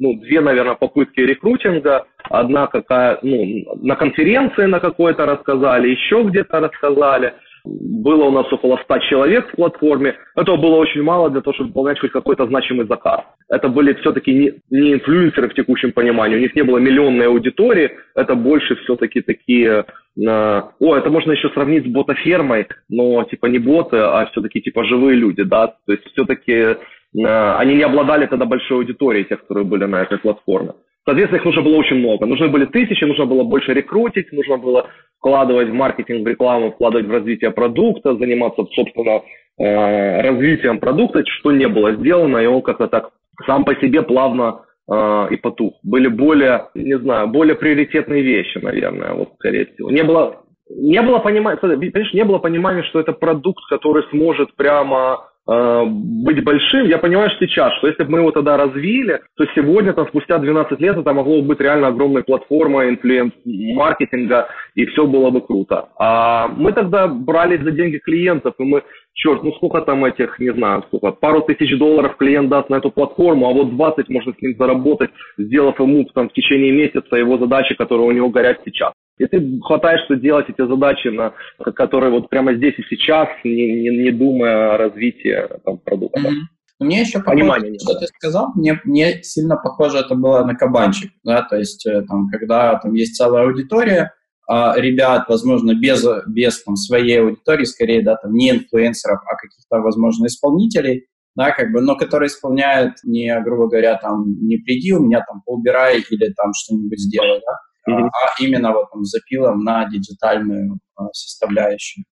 ну, 0.00 0.20
две, 0.20 0.40
наверное, 0.40 0.74
попытки 0.74 1.20
рекрутинга. 1.20 2.06
Одна 2.28 2.66
какая, 2.66 3.18
ну, 3.22 3.76
на 3.76 3.94
конференции 3.94 4.66
на 4.66 4.80
какой-то 4.80 5.24
рассказали, 5.24 5.88
еще 5.90 6.22
где-то 6.24 6.60
рассказали. 6.60 7.34
Было 7.64 8.24
у 8.24 8.30
нас 8.30 8.52
около 8.52 8.78
100 8.84 8.98
человек 9.10 9.48
в 9.48 9.56
платформе. 9.56 10.16
Этого 10.36 10.56
было 10.56 10.76
очень 10.76 11.02
мало 11.02 11.30
для 11.30 11.40
того, 11.40 11.54
чтобы 11.54 11.68
выполнять 11.68 11.98
хоть 11.98 12.12
какой-то 12.12 12.46
значимый 12.46 12.86
заказ. 12.86 13.20
Это 13.48 13.68
были 13.68 13.94
все-таки 13.94 14.32
не, 14.32 14.52
не 14.70 14.94
инфлюенсеры 14.94 15.48
в 15.48 15.54
текущем 15.54 15.92
понимании. 15.92 16.36
У 16.36 16.40
них 16.40 16.54
не 16.54 16.62
было 16.62 16.78
миллионной 16.78 17.26
аудитории. 17.26 17.90
Это 18.14 18.34
больше 18.34 18.76
все-таки 18.76 19.20
такие 19.20 19.84
о, 20.18 20.96
это 20.96 21.08
можно 21.10 21.32
еще 21.32 21.50
сравнить 21.50 21.86
с 21.86 21.88
ботафермой, 21.88 22.66
но 22.88 23.24
типа 23.24 23.46
не 23.46 23.58
боты, 23.58 23.96
а 23.96 24.26
все-таки 24.26 24.60
типа 24.60 24.84
живые 24.84 25.16
люди, 25.16 25.44
да, 25.44 25.68
то 25.68 25.92
есть 25.92 26.04
все-таки 26.12 26.52
э, 26.52 26.76
они 27.14 27.76
не 27.76 27.82
обладали 27.82 28.26
тогда 28.26 28.44
большой 28.44 28.78
аудиторией, 28.78 29.24
тех, 29.24 29.40
которые 29.40 29.64
были 29.64 29.84
на 29.84 30.02
этой 30.02 30.18
платформе. 30.18 30.72
Соответственно, 31.04 31.38
их 31.38 31.44
нужно 31.44 31.62
было 31.62 31.76
очень 31.76 31.96
много. 31.96 32.26
Нужны 32.26 32.48
были 32.48 32.66
тысячи, 32.66 33.04
нужно 33.04 33.24
было 33.24 33.42
больше 33.42 33.72
рекрутить, 33.72 34.32
нужно 34.32 34.58
было 34.58 34.90
вкладывать 35.20 35.68
в 35.68 35.74
маркетинг, 35.74 36.24
в 36.24 36.28
рекламу, 36.28 36.72
вкладывать 36.72 37.06
в 37.06 37.10
развитие 37.10 37.50
продукта, 37.50 38.16
заниматься, 38.16 38.64
собственно, 38.72 39.20
э, 39.58 40.22
развитием 40.22 40.80
продукта, 40.80 41.22
что 41.26 41.52
не 41.52 41.68
было 41.68 41.92
сделано, 41.92 42.38
и 42.38 42.46
он 42.46 42.62
как-то 42.62 42.88
так 42.88 43.10
сам 43.46 43.64
по 43.64 43.74
себе 43.76 44.02
плавно 44.02 44.62
э, 44.90 45.28
и 45.30 45.36
потух. 45.36 45.74
Были 45.82 46.08
более, 46.08 46.68
не 46.74 46.98
знаю, 46.98 47.28
более 47.28 47.54
приоритетные 47.54 48.22
вещи, 48.22 48.58
наверное, 48.58 49.12
вот 49.12 49.34
скорее 49.34 49.66
всего. 49.66 49.90
Не 49.90 50.04
было, 50.04 50.42
не 50.70 51.02
было 51.02 51.18
понимания, 51.18 51.58
понимаешь, 51.58 52.14
не 52.14 52.24
было 52.24 52.38
понимания, 52.38 52.82
что 52.84 52.98
это 52.98 53.12
продукт, 53.12 53.62
который 53.68 54.04
сможет 54.10 54.56
прямо 54.56 55.29
быть 55.46 56.44
большим, 56.44 56.86
я 56.86 56.98
понимаю 56.98 57.30
что 57.30 57.46
сейчас, 57.46 57.72
что 57.78 57.88
если 57.88 58.04
бы 58.04 58.10
мы 58.10 58.18
его 58.18 58.30
тогда 58.30 58.56
развили, 58.56 59.20
то 59.36 59.44
сегодня, 59.54 59.92
там, 59.92 60.06
спустя 60.08 60.38
12 60.38 60.78
лет, 60.80 60.96
это 60.96 61.12
могло 61.12 61.42
быть 61.42 61.60
реально 61.60 61.88
огромной 61.88 62.22
платформой 62.22 62.90
инфлюенс-маркетинга, 62.90 64.48
и 64.74 64.86
все 64.86 65.06
было 65.06 65.30
бы 65.30 65.40
круто. 65.40 65.88
А 65.98 66.48
мы 66.48 66.72
тогда 66.72 67.08
брались 67.08 67.62
за 67.62 67.72
деньги 67.72 67.98
клиентов, 67.98 68.54
и 68.58 68.62
мы, 68.62 68.82
черт, 69.14 69.42
ну 69.42 69.52
сколько 69.54 69.80
там 69.80 70.04
этих, 70.04 70.38
не 70.38 70.52
знаю, 70.52 70.84
сколько, 70.86 71.10
пару 71.12 71.40
тысяч 71.42 71.76
долларов 71.78 72.16
клиент 72.16 72.48
даст 72.48 72.68
на 72.68 72.76
эту 72.76 72.90
платформу, 72.90 73.48
а 73.48 73.52
вот 73.52 73.74
20 73.74 74.08
можно 74.08 74.32
с 74.32 74.42
ним 74.42 74.56
заработать, 74.56 75.10
сделав 75.38 75.80
ему 75.80 76.04
там, 76.14 76.28
в 76.28 76.32
течение 76.32 76.70
месяца 76.70 77.16
его 77.16 77.38
задачи, 77.38 77.74
которые 77.74 78.06
у 78.06 78.12
него 78.12 78.28
горят 78.28 78.60
сейчас. 78.64 78.92
И 79.20 79.26
ты 79.26 79.60
хватаешься 79.60 80.16
делать 80.16 80.46
эти 80.48 80.66
задачи, 80.66 81.08
на, 81.08 81.34
которые 81.74 82.10
вот 82.10 82.30
прямо 82.30 82.54
здесь 82.54 82.74
и 82.78 82.82
сейчас, 82.88 83.28
не, 83.44 83.82
не, 83.82 84.04
не 84.04 84.10
думая 84.12 84.74
о 84.74 84.78
развитии 84.78 85.46
там, 85.62 85.76
продукта. 85.76 86.20
Mm-hmm. 86.20 86.86
Мне 86.86 87.02
еще 87.02 87.20
похоже, 87.20 87.74
что 87.78 87.98
ты 87.98 88.06
сказал, 88.06 88.52
мне, 88.54 88.80
мне 88.84 89.22
сильно 89.22 89.56
похоже 89.56 89.98
это 89.98 90.14
было 90.14 90.42
на 90.46 90.54
кабанчик, 90.54 91.12
да, 91.22 91.42
то 91.42 91.56
есть 91.56 91.86
э, 91.86 92.00
там, 92.08 92.28
когда 92.28 92.78
там 92.78 92.94
есть 92.94 93.14
целая 93.14 93.44
аудитория, 93.44 94.14
а 94.48 94.74
ребят, 94.78 95.26
возможно, 95.28 95.74
без, 95.74 96.02
без 96.26 96.62
там, 96.64 96.76
своей 96.76 97.20
аудитории, 97.20 97.64
скорее, 97.64 98.02
да, 98.02 98.16
там, 98.16 98.32
не 98.32 98.50
инфлюенсеров, 98.52 99.20
а 99.30 99.36
каких-то, 99.36 99.80
возможно, 99.80 100.24
исполнителей, 100.28 101.08
да, 101.36 101.50
как 101.50 101.70
бы, 101.72 101.82
но 101.82 101.94
которые 101.94 102.28
исполняют 102.28 102.94
не, 103.04 103.38
грубо 103.42 103.68
говоря, 103.68 103.98
там, 103.98 104.24
не 104.40 104.56
приди 104.56 104.94
у 104.94 105.00
меня 105.00 105.22
там 105.28 105.42
поубирай 105.44 106.02
или 106.08 106.32
там 106.32 106.52
что-нибудь 106.54 106.98
сделай, 106.98 107.40
да, 107.46 107.58
mm-hmm. 107.90 108.08
а 108.08 108.42
именно 108.42 108.72
вот 108.72 108.90
там 108.90 109.04
запилом 109.04 109.64
на 109.64 109.88
диджитальную 109.88 110.78
а, 110.96 111.06
составляющую. 111.12 112.04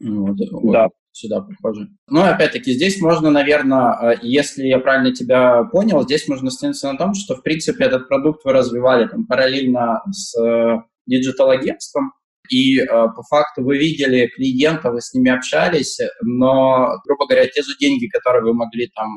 Вот, 0.00 0.36
да. 0.36 0.84
Вот 0.84 0.92
сюда 1.16 1.40
похоже. 1.40 1.88
Ну, 2.08 2.20
опять-таки, 2.22 2.72
здесь 2.72 3.00
можно, 3.00 3.30
наверное, 3.30 3.92
а, 3.92 4.14
если 4.22 4.66
я 4.66 4.78
правильно 4.78 5.14
тебя 5.14 5.64
понял, 5.64 6.02
здесь 6.02 6.28
можно 6.28 6.48
остановиться 6.48 6.92
на 6.92 6.98
том, 6.98 7.14
что, 7.14 7.34
в 7.34 7.42
принципе, 7.42 7.84
этот 7.84 8.08
продукт 8.08 8.44
вы 8.44 8.52
развивали 8.52 9.08
там 9.08 9.26
параллельно 9.26 10.02
с 10.10 10.38
э, 10.38 10.76
диджитал-агентством, 11.06 12.12
и 12.50 12.78
э, 12.78 12.86
по 12.86 13.22
факту 13.28 13.64
вы 13.64 13.78
видели 13.78 14.26
клиентов, 14.28 14.92
вы 14.92 15.00
с 15.00 15.12
ними 15.14 15.30
общались, 15.30 15.98
но, 16.22 16.88
грубо 17.04 17.26
говоря, 17.26 17.46
те 17.46 17.62
же 17.62 17.76
деньги, 17.80 18.06
которые 18.06 18.44
вы 18.44 18.54
могли 18.54 18.88
там 18.94 19.08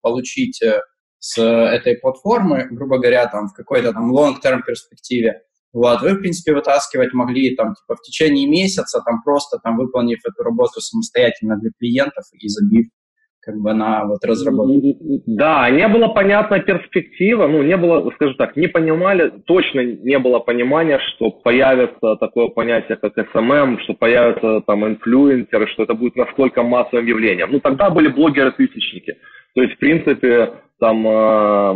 получить 0.00 0.62
э, 0.62 0.80
с 1.18 1.42
этой 1.42 1.96
платформы, 1.96 2.68
грубо 2.70 2.98
говоря, 2.98 3.26
там 3.26 3.48
в 3.48 3.52
какой-то 3.52 3.92
там 3.92 4.14
long-term 4.14 4.62
перспективе, 4.64 5.42
вот, 5.72 6.02
вы, 6.02 6.14
в 6.14 6.20
принципе, 6.20 6.54
вытаскивать 6.54 7.12
могли 7.12 7.54
там, 7.54 7.74
типа, 7.74 7.96
в 7.96 8.02
течение 8.02 8.48
месяца, 8.48 9.02
там, 9.04 9.22
просто 9.22 9.58
там, 9.62 9.76
выполнив 9.76 10.18
эту 10.24 10.42
работу 10.42 10.80
самостоятельно 10.80 11.56
для 11.56 11.70
клиентов 11.78 12.24
и 12.32 12.48
забив 12.48 12.86
как 13.48 13.56
бы 13.56 13.72
на 13.72 14.04
вот 14.04 14.22
разработку. 14.24 14.82
Да, 15.26 15.70
не 15.70 15.88
было 15.88 16.08
понятна 16.08 16.58
перспектива, 16.58 17.46
ну, 17.46 17.62
не 17.62 17.78
было, 17.78 18.10
скажем 18.16 18.36
так, 18.36 18.56
не 18.56 18.66
понимали, 18.66 19.32
точно 19.46 19.80
не 19.80 20.18
было 20.18 20.38
понимания, 20.38 20.98
что 20.98 21.30
появится 21.30 22.16
такое 22.16 22.48
понятие, 22.48 22.98
как 22.98 23.16
SMM, 23.16 23.78
что 23.84 23.94
появятся 23.94 24.60
там 24.66 24.86
инфлюенсеры, 24.86 25.66
что 25.68 25.84
это 25.84 25.94
будет 25.94 26.16
настолько 26.16 26.62
массовым 26.62 27.06
явлением. 27.06 27.48
Ну, 27.50 27.60
тогда 27.60 27.88
были 27.88 28.08
блогеры-тысячники. 28.08 29.16
То 29.54 29.62
есть, 29.62 29.76
в 29.76 29.78
принципе, 29.78 30.52
там, 30.80 31.06
э, 31.06 31.74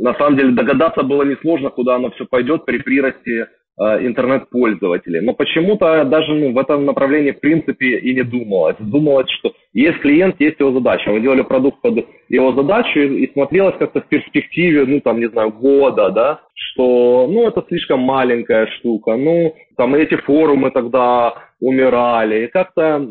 на 0.00 0.14
самом 0.14 0.36
деле, 0.36 0.50
догадаться 0.52 1.02
было 1.02 1.22
несложно, 1.22 1.70
куда 1.70 1.96
оно 1.96 2.10
все 2.10 2.26
пойдет 2.26 2.64
при 2.64 2.78
приросте 2.78 3.48
э, 3.78 4.06
интернет-пользователей. 4.06 5.20
Но 5.20 5.32
почему-то 5.32 6.04
даже 6.04 6.34
ну, 6.34 6.52
в 6.52 6.58
этом 6.58 6.84
направлении, 6.86 7.30
в 7.30 7.40
принципе, 7.40 7.98
и 7.98 8.14
не 8.14 8.22
думалось. 8.22 8.76
Думалось, 8.80 9.30
что 9.30 9.52
есть 9.72 9.98
клиент, 10.00 10.40
есть 10.40 10.58
его 10.58 10.72
задача. 10.72 11.10
Мы 11.10 11.20
делали 11.20 11.42
продукт 11.42 11.80
под 11.82 12.04
его 12.28 12.52
задачу 12.52 12.98
и, 12.98 13.24
и 13.24 13.32
смотрелось 13.32 13.76
как-то 13.78 14.00
в 14.00 14.08
перспективе, 14.08 14.86
ну, 14.86 15.00
там, 15.00 15.20
не 15.20 15.28
знаю, 15.28 15.52
года, 15.52 16.10
да, 16.10 16.40
что, 16.54 17.28
ну, 17.30 17.46
это 17.46 17.64
слишком 17.68 18.00
маленькая 18.00 18.66
штука. 18.78 19.16
Ну, 19.16 19.54
там, 19.76 19.94
эти 19.94 20.16
форумы 20.16 20.72
тогда 20.72 21.34
умирали. 21.60 22.44
И 22.44 22.48
как-то 22.48 23.06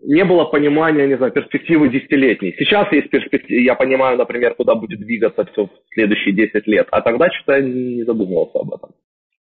не 0.00 0.24
было 0.24 0.44
понимания, 0.44 1.06
не 1.06 1.16
знаю, 1.16 1.32
перспективы 1.32 1.88
десятилетней. 1.88 2.54
Сейчас 2.58 2.92
есть 2.92 3.10
перспектива, 3.10 3.60
я 3.60 3.74
понимаю, 3.74 4.16
например, 4.16 4.54
куда 4.54 4.74
будет 4.74 5.00
двигаться 5.00 5.44
все 5.44 5.66
в 5.66 5.70
следующие 5.92 6.34
10 6.34 6.66
лет, 6.66 6.88
а 6.90 7.00
тогда 7.00 7.28
что-то 7.30 7.60
не 7.60 8.04
задумывался 8.04 8.58
об 8.58 8.72
этом. 8.74 8.90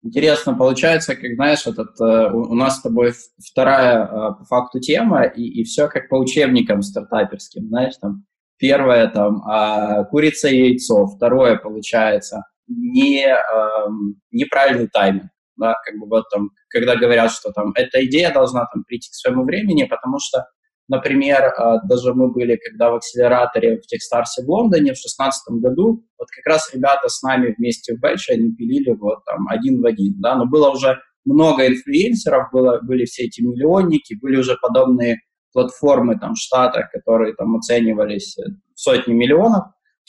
Интересно, 0.03 0.55
получается, 0.55 1.17
как 1.17 1.35
знаешь, 1.35 1.67
этот, 1.67 2.01
э, 2.01 2.31
у 2.33 2.55
нас 2.55 2.77
с 2.79 2.83
тобой 2.83 3.13
вторая 3.45 4.05
э, 4.05 4.09
по 4.39 4.45
факту 4.49 4.79
тема, 4.79 5.25
и, 5.25 5.43
и 5.43 5.65
все 5.65 5.89
как 5.89 6.09
по 6.09 6.15
учебникам 6.15 6.83
стартаперским, 6.83 7.69
знаешь, 7.69 7.95
там 8.01 8.25
первое 8.59 9.09
там 9.09 9.43
а, 9.47 10.05
курица 10.05 10.49
и 10.49 10.59
яйцо, 10.59 11.07
второе 11.07 11.57
получается 11.57 12.45
не, 12.69 13.27
эм, 13.27 14.17
неправильный 14.31 14.89
тайминг, 14.89 15.31
да, 15.57 15.75
как 15.85 15.99
бы 15.99 16.07
вот 16.07 16.25
там, 16.31 16.51
когда 16.69 16.97
говорят, 16.97 17.31
что 17.31 17.53
там 17.53 17.73
эта 17.75 18.05
идея 18.07 18.33
должна 18.33 18.67
там 18.73 18.85
прийти 18.85 19.11
к 19.11 19.15
своему 19.15 19.45
времени, 19.45 19.85
потому 19.85 20.19
что, 20.21 20.47
например, 20.89 21.53
а, 21.57 21.81
даже 21.87 22.15
мы 22.15 22.33
были, 22.33 22.57
когда 22.57 22.91
в 22.91 22.97
акселераторе 22.97 23.79
в 23.79 23.87
Техстарсе 23.87 24.45
в 24.45 24.49
Лондоне 24.49 24.95
в 24.95 24.99
шестнадцатом 24.99 25.61
году, 25.61 26.05
вот 26.19 26.29
как 26.35 26.47
раз 26.47 26.73
ребята 26.75 27.09
с 27.09 27.23
нами 27.23 27.55
вместе 27.57 27.95
в 27.95 28.01
Бэче, 28.01 28.35
они 28.35 28.53
пилили 28.53 28.91
вот 28.91 29.25
там 29.25 29.49
один 29.49 29.83
в 29.83 29.87
один, 29.87 30.21
да, 30.21 30.37
но 30.37 30.47
было 30.47 30.71
уже 30.71 30.99
много 31.25 31.67
инфлюенсеров, 31.67 32.49
было, 32.53 32.81
были 32.83 33.05
все 33.05 33.25
эти 33.25 33.41
миллионники, 33.43 34.17
были 34.21 34.37
уже 34.37 34.57
подобные 34.61 35.17
платформы 35.53 36.19
там 36.19 36.35
в 36.35 36.39
Штатах, 36.39 36.91
которые 36.93 37.35
там 37.35 37.57
оценивались 37.57 38.37
в 38.75 38.81
сотни 38.81 39.13
миллионов, 39.13 39.65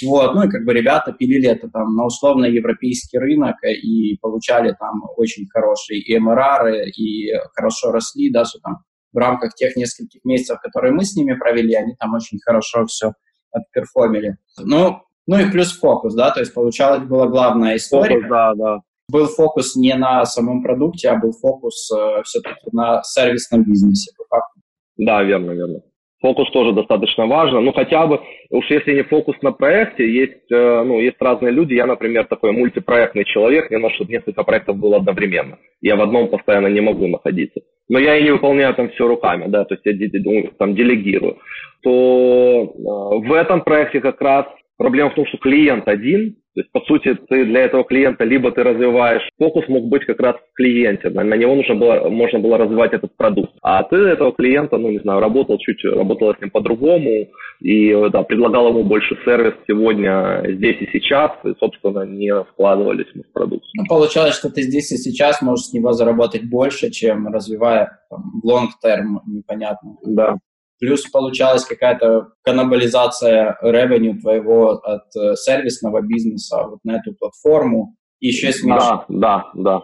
вот, 0.06 0.36
ну 0.36 0.44
и 0.44 0.50
как 0.50 0.64
бы 0.64 0.74
ребята 0.74 1.12
пилили 1.12 1.50
это 1.50 1.70
там 1.70 1.96
на 1.96 2.06
условно 2.06 2.46
европейский 2.46 3.18
рынок 3.18 3.56
и 3.64 4.16
получали 4.22 4.76
там 4.80 5.02
очень 5.16 5.48
хорошие 5.50 6.02
и 6.02 6.20
МРР, 6.20 6.90
и 6.96 7.34
хорошо 7.56 7.92
росли, 7.92 8.32
даже 8.32 8.60
там 8.62 8.78
в 9.14 9.18
рамках 9.18 9.54
тех 9.56 9.76
нескольких 9.76 10.24
месяцев, 10.24 10.60
которые 10.62 10.94
мы 10.94 11.06
с 11.06 11.16
ними 11.16 11.34
провели, 11.34 11.74
они 11.74 11.96
там 12.00 12.14
очень 12.14 12.40
хорошо 12.40 12.86
все 12.86 13.14
отперформили. 13.52 14.38
Ну, 14.60 15.02
ну 15.26 15.40
и 15.40 15.50
плюс 15.50 15.78
фокус, 15.78 16.14
да, 16.14 16.32
то 16.32 16.40
есть 16.40 16.54
получалось 16.54 17.04
была 17.04 17.28
главная 17.28 17.76
история. 17.76 18.16
Фокус, 18.16 18.30
да, 18.30 18.54
да. 18.56 18.78
Был 19.10 19.28
фокус 19.28 19.76
не 19.76 19.96
на 19.96 20.26
самом 20.26 20.62
продукте, 20.62 21.10
а 21.10 21.16
был 21.16 21.32
фокус 21.32 21.90
э, 21.92 22.24
все-таки 22.24 22.70
на 22.74 23.02
сервисном 23.04 23.64
бизнесе, 23.64 24.12
по 24.18 24.26
факту. 24.26 24.62
Да, 24.98 25.24
верно, 25.24 25.52
верно. 25.52 25.82
Фокус 26.22 26.50
тоже 26.52 26.74
достаточно 26.74 27.28
важно. 27.28 27.62
Ну, 27.62 27.72
хотя 27.74 28.08
бы, 28.08 28.20
уж 28.50 28.66
если 28.72 28.94
не 28.94 29.04
фокус 29.04 29.36
на 29.44 29.52
проекте, 29.52 30.12
есть, 30.12 30.52
э, 30.52 30.84
ну, 30.84 31.00
есть 31.00 31.18
разные 31.20 31.52
люди. 31.52 31.76
Я, 31.76 31.86
например, 31.86 32.26
такой 32.26 32.54
мультипроектный 32.54 33.24
человек, 33.26 33.70
мне 33.70 33.78
нужно, 33.78 33.96
чтобы 33.96 34.12
несколько 34.14 34.44
проектов 34.44 34.78
было 34.78 34.98
одновременно. 34.98 35.60
Я 35.82 35.96
в 35.96 36.02
одном 36.02 36.28
постоянно 36.30 36.68
не 36.68 36.82
могу 36.82 37.08
находиться. 37.08 37.62
Но 37.88 38.00
я 38.00 38.18
и 38.18 38.24
не 38.24 38.32
выполняю 38.32 38.74
там 38.74 38.90
все 38.90 39.08
руками, 39.08 39.46
да, 39.48 39.64
то 39.64 39.76
есть 39.76 39.86
я 39.86 40.52
там 40.58 40.76
делегирую. 40.76 41.38
То 41.84 42.74
э, 42.74 43.28
в 43.28 43.34
этом 43.34 43.62
проекте 43.62 44.02
как 44.02 44.20
раз 44.20 44.48
проблема 44.78 45.12
в 45.12 45.16
том, 45.16 45.28
что 45.28 45.38
клиент 45.38 45.88
один, 45.88 46.36
то 46.58 46.62
есть, 46.62 46.72
по 46.72 46.82
сути, 46.82 47.14
ты 47.30 47.46
для 47.46 47.66
этого 47.66 47.84
клиента 47.84 48.24
либо 48.24 48.52
ты 48.52 48.64
развиваешь, 48.64 49.22
фокус 49.38 49.68
мог 49.68 49.84
быть 49.90 50.06
как 50.06 50.20
раз 50.20 50.38
в 50.38 50.56
клиенте, 50.56 51.12
на, 51.12 51.22
него 51.38 51.54
нужно 51.54 51.76
было, 51.76 52.10
можно 52.10 52.40
было 52.40 52.58
развивать 52.58 52.94
этот 52.94 53.16
продукт. 53.16 53.52
А 53.62 53.84
ты 53.84 53.96
этого 53.98 54.32
клиента, 54.32 54.78
ну, 54.78 54.90
не 54.90 54.98
знаю, 54.98 55.20
работал 55.20 55.60
чуть, 55.60 55.86
работал 55.86 56.34
с 56.34 56.42
ним 56.42 56.50
по-другому 56.50 57.28
и, 57.62 58.10
да, 58.10 58.24
предлагал 58.24 58.70
ему 58.70 58.84
больше 58.86 59.16
сервис 59.24 59.54
сегодня, 59.68 60.42
здесь 60.48 60.78
и 60.82 60.90
сейчас, 60.94 61.32
и, 61.44 61.54
собственно, 61.60 62.08
не 62.08 62.34
вкладывались 62.44 63.06
мы 63.14 63.22
в 63.22 63.32
продукт. 63.34 63.64
Ну, 63.76 63.84
получалось, 63.88 64.34
что 64.34 64.50
ты 64.50 64.64
здесь 64.64 64.92
и 64.92 64.98
сейчас 64.98 65.44
можешь 65.44 65.68
с 65.68 65.74
него 65.74 65.94
заработать 65.94 66.50
больше, 66.50 66.90
чем 66.90 67.28
развивая 67.28 68.00
там, 68.10 68.42
long-term, 68.44 69.20
непонятно. 69.28 69.98
Да. 70.04 70.38
Плюс 70.80 71.10
получалась 71.10 71.66
какая-то 71.66 72.34
каннибализация 72.44 73.58
revenue 73.64 74.20
твоего 74.20 74.74
от 74.74 75.16
э, 75.16 75.36
сервисного 75.36 76.02
бизнеса 76.02 76.64
вот 76.68 76.80
на 76.84 76.98
эту 76.98 77.16
платформу. 77.16 77.96
И 78.20 78.28
еще 78.28 78.52
смеш... 78.52 78.84
Да, 78.84 79.06
да, 79.10 79.52
да. 79.56 79.78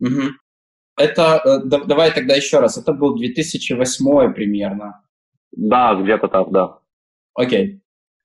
Угу. 0.00 0.22
Это, 0.96 1.40
э, 1.44 1.58
да, 1.64 1.84
давай 1.84 2.12
тогда 2.12 2.34
еще 2.34 2.60
раз, 2.60 2.78
это 2.78 2.92
был 2.92 3.16
2008 3.16 4.32
примерно. 4.32 5.02
Да, 5.52 5.94
где-то 5.94 6.28
так, 6.28 6.50
да. 6.50 6.78
Окей. 7.34 7.80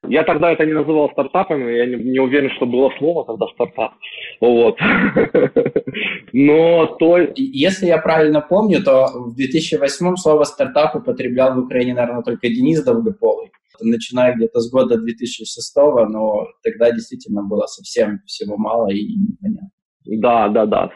Я 0.08 0.24
тогда 0.24 0.52
это 0.52 0.66
не 0.66 0.74
называл 0.74 1.10
стартапами, 1.12 1.72
я 1.72 1.86
не, 1.86 1.96
не 1.96 2.20
уверен, 2.20 2.50
что 2.56 2.66
было 2.66 2.92
слово 2.98 3.26
тогда 3.26 3.48
стартап. 3.54 3.94
Вот. 4.42 4.78
Но 6.34 6.86
то... 6.98 7.18
Если 7.36 7.86
я 7.86 7.98
правильно 8.00 8.42
помню, 8.42 8.84
то 8.84 9.08
в 9.14 9.36
2008 9.36 10.16
слово 10.18 10.44
стартап 10.44 10.96
употреблял 10.96 11.56
в 11.56 11.66
Украине, 11.66 11.94
наверное, 11.94 12.24
только 12.24 12.50
Денис 12.50 12.84
Долгополый. 12.84 13.52
Начиная 13.82 14.36
где-то 14.36 14.60
с 14.60 14.70
года 14.72 14.98
2006, 14.98 15.76
но 16.10 16.48
тогда 16.64 16.92
действительно 16.92 17.44
было 17.44 17.66
совсем 17.66 18.20
всего 18.26 18.58
мало 18.58 18.90
и 18.90 19.04
непонятно. 19.16 19.70
Да, 20.06 20.50
да, 20.50 20.66
да. 20.66 20.92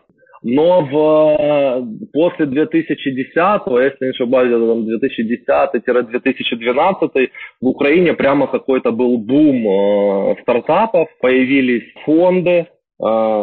Но 0.49 0.81
в, 0.81 1.85
после 2.13 2.45
2010, 2.45 3.35
если 3.35 3.97
не 3.99 4.11
ошибаюсь, 4.11 4.53
2010-2012 5.03 7.29
в 7.59 7.67
Украине 7.67 8.13
прямо 8.13 8.47
какой-то 8.47 8.93
был 8.93 9.17
бум 9.17 9.67
э, 9.67 10.35
стартапов, 10.43 11.09
появились 11.19 11.83
фонды, 12.05 12.49
э, 12.49 12.65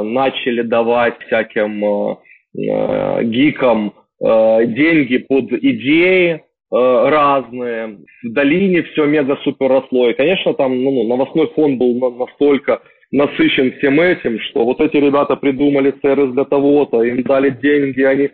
начали 0.03 0.63
давать 0.63 1.19
всяким 1.27 1.85
э, 1.85 2.17
э 2.57 3.25
гикам 3.25 3.93
э, 4.25 4.65
деньги 4.65 5.19
под 5.19 5.53
идеи, 5.53 6.41
Э, 6.75 7.09
разные. 7.09 7.99
В 8.25 8.33
долине 8.33 8.83
все 8.83 9.05
мега-супер 9.05 9.69
росло. 9.69 10.11
И, 10.11 10.15
конечно, 10.15 10.55
там 10.55 10.83
ну, 10.83 10.91
ну 10.91 11.09
новостной 11.09 11.47
фон 11.55 11.79
был 11.79 11.95
настолько 12.17 12.83
насыщен 13.15 13.73
всем 13.79 14.01
этим, 14.01 14.41
что 14.41 14.65
вот 14.65 14.81
эти 14.81 14.97
ребята 14.97 15.37
придумали 15.37 15.95
сервис 16.03 16.33
для 16.33 16.45
того-то, 16.45 17.03
им 17.03 17.23
дали 17.23 17.51
деньги, 17.51 18.03
они 18.03 18.31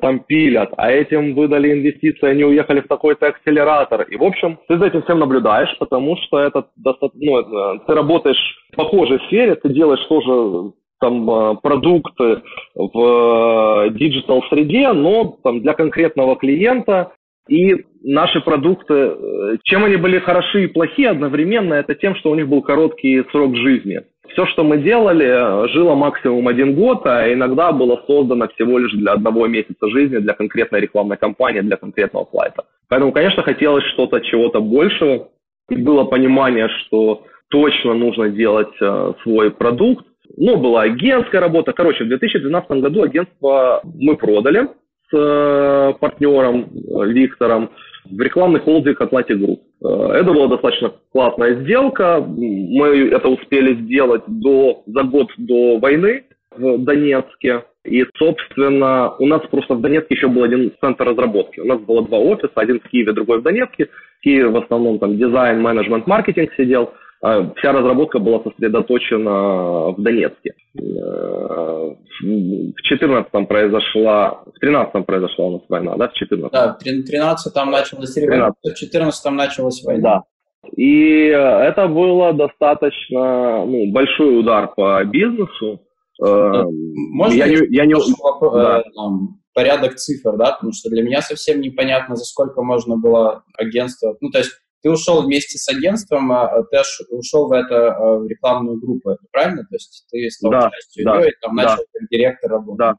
там 0.00 0.20
пилят, 0.20 0.72
а 0.78 0.90
этим 0.90 1.34
выдали 1.34 1.70
инвестиции, 1.72 2.26
они 2.26 2.44
уехали 2.44 2.80
в 2.80 2.88
такой-то 2.88 3.26
акселератор. 3.26 4.02
И, 4.02 4.16
в 4.16 4.24
общем, 4.24 4.58
ты 4.68 4.78
за 4.78 4.86
этим 4.86 5.02
всем 5.02 5.18
наблюдаешь, 5.18 5.76
потому 5.78 6.16
что 6.16 6.38
это 6.38 6.66
достаточно, 6.76 7.42
ну, 7.42 7.78
ты 7.86 7.94
работаешь 7.94 8.42
в 8.72 8.76
похожей 8.76 9.20
сфере, 9.26 9.54
ты 9.56 9.68
делаешь 9.68 10.04
тоже 10.06 10.72
там 10.98 11.30
э, 11.30 11.56
продукты 11.62 12.42
в 12.74 13.86
э, 13.86 13.90
digital 13.90 14.42
среде, 14.44 14.92
но 14.92 15.36
там 15.42 15.60
для 15.60 15.74
конкретного 15.74 16.36
клиента 16.36 17.12
и 17.50 17.84
наши 18.02 18.40
продукты, 18.40 18.94
э, 18.94 19.56
чем 19.64 19.84
они 19.84 19.96
были 19.96 20.20
хороши 20.20 20.64
и 20.64 20.68
плохи 20.68 21.04
одновременно, 21.04 21.74
это 21.74 21.96
тем, 21.96 22.14
что 22.14 22.30
у 22.30 22.34
них 22.36 22.48
был 22.48 22.62
короткий 22.62 23.24
срок 23.32 23.56
жизни. 23.56 24.02
Все, 24.28 24.46
что 24.46 24.62
мы 24.62 24.78
делали, 24.78 25.26
э, 25.26 25.68
жило 25.70 25.96
максимум 25.96 26.46
один 26.46 26.76
год, 26.76 27.04
а 27.06 27.32
иногда 27.32 27.72
было 27.72 28.00
создано 28.06 28.46
всего 28.54 28.78
лишь 28.78 28.92
для 28.92 29.12
одного 29.14 29.48
месяца 29.48 29.90
жизни, 29.90 30.18
для 30.18 30.34
конкретной 30.34 30.80
рекламной 30.80 31.16
кампании, 31.16 31.60
для 31.60 31.76
конкретного 31.76 32.28
слайда. 32.30 32.62
Поэтому, 32.88 33.10
конечно, 33.10 33.42
хотелось 33.42 33.84
что-то, 33.94 34.20
чего-то 34.20 34.60
большего. 34.60 35.28
И 35.70 35.74
было 35.74 36.04
понимание, 36.04 36.68
что 36.68 37.24
точно 37.48 37.94
нужно 37.94 38.28
делать 38.28 38.74
э, 38.80 39.12
свой 39.24 39.50
продукт. 39.50 40.06
Но 40.36 40.56
была 40.56 40.82
агентская 40.82 41.40
работа. 41.40 41.72
Короче, 41.72 42.04
в 42.04 42.08
2012 42.08 42.70
году 42.70 43.02
агентство 43.02 43.82
мы 43.82 44.16
продали 44.16 44.68
э, 45.12 45.92
партнером 46.00 46.62
э, 46.62 47.06
Виктором 47.08 47.70
в 48.04 48.20
рекламный 48.20 48.60
холдинг 48.60 49.00
Atlantic 49.00 49.38
Group. 49.38 49.58
Э, 49.84 50.12
это 50.14 50.32
была 50.32 50.48
достаточно 50.48 50.92
классная 51.12 51.62
сделка. 51.62 52.20
Мы 52.20 53.10
это 53.10 53.28
успели 53.28 53.74
сделать 53.84 54.22
до, 54.26 54.82
за 54.86 55.02
год 55.02 55.28
до 55.36 55.78
войны 55.78 56.24
в 56.56 56.78
Донецке. 56.78 57.64
И, 57.84 58.04
собственно, 58.18 59.14
у 59.18 59.26
нас 59.26 59.40
просто 59.50 59.74
в 59.74 59.80
Донецке 59.80 60.14
еще 60.14 60.28
был 60.28 60.42
один 60.42 60.70
центр 60.80 61.04
разработки. 61.04 61.60
У 61.60 61.64
нас 61.64 61.80
было 61.80 62.06
два 62.06 62.18
офиса, 62.18 62.52
один 62.56 62.80
в 62.80 62.88
Киеве, 62.88 63.12
другой 63.12 63.40
в 63.40 63.42
Донецке. 63.42 63.88
В 64.18 64.22
Киеве 64.22 64.48
в 64.48 64.56
основном 64.56 64.98
там 64.98 65.16
дизайн, 65.16 65.62
менеджмент, 65.62 66.06
маркетинг 66.06 66.50
сидел. 66.56 66.92
А 67.22 67.52
вся 67.54 67.72
разработка 67.72 68.18
была 68.18 68.42
сосредоточена 68.42 69.90
в 69.92 69.96
Донецке. 69.98 70.54
Э, 70.78 71.94
в 72.22 72.82
14 72.82 73.46
произошла, 73.46 74.42
в 74.46 74.58
13 74.58 75.04
произошла 75.04 75.44
у 75.46 75.52
нас 75.52 75.62
война, 75.68 75.96
да, 75.96 76.08
в 76.08 76.14
14 76.14 76.52
Да, 76.52 76.78
в 76.80 76.82
13 76.82 77.52
там 77.52 77.70
началась 77.70 78.16
революция, 78.16 78.72
в 78.72 78.74
14 78.74 79.32
началась 79.32 79.84
война. 79.84 80.02
Да. 80.02 80.22
И 80.76 81.24
это 81.26 81.88
было 81.88 82.32
достаточно 82.32 83.66
ну, 83.66 83.90
большой 83.92 84.40
удар 84.40 84.68
по 84.74 85.04
бизнесу. 85.04 85.80
Э, 86.24 86.62
можно 87.12 87.36
я, 87.36 87.46
я, 87.46 87.58
я 87.68 87.86
не... 87.86 87.94
да. 88.52 88.82
там, 88.94 89.40
порядок 89.52 89.96
цифр, 89.96 90.36
да, 90.38 90.52
потому 90.52 90.72
что 90.72 90.88
для 90.88 91.02
меня 91.02 91.20
совсем 91.20 91.60
непонятно, 91.60 92.16
за 92.16 92.24
сколько 92.24 92.62
можно 92.62 92.96
было 92.96 93.42
агентство, 93.58 94.16
ну, 94.22 94.30
то 94.30 94.38
есть 94.38 94.52
ты 94.82 94.90
ушел 94.90 95.22
вместе 95.22 95.58
с 95.58 95.68
агентством, 95.68 96.32
а, 96.32 96.62
ты 96.70 96.78
ушел 97.10 97.48
в 97.48 97.52
это 97.52 97.94
а, 97.94 98.18
в 98.18 98.26
рекламную 98.26 98.78
группу, 98.78 99.10
это 99.10 99.22
правильно? 99.30 99.62
То 99.64 99.74
есть 99.74 100.06
ты 100.10 100.30
стал 100.30 100.50
да, 100.50 100.70
частью 100.70 101.04
да, 101.04 101.20
ее 101.20 101.30
и 101.30 101.34
там 101.40 101.56
да. 101.56 101.62
начал 101.62 101.84
как 101.92 102.08
директор 102.10 102.50
работать. 102.50 102.78
Да. 102.78 102.94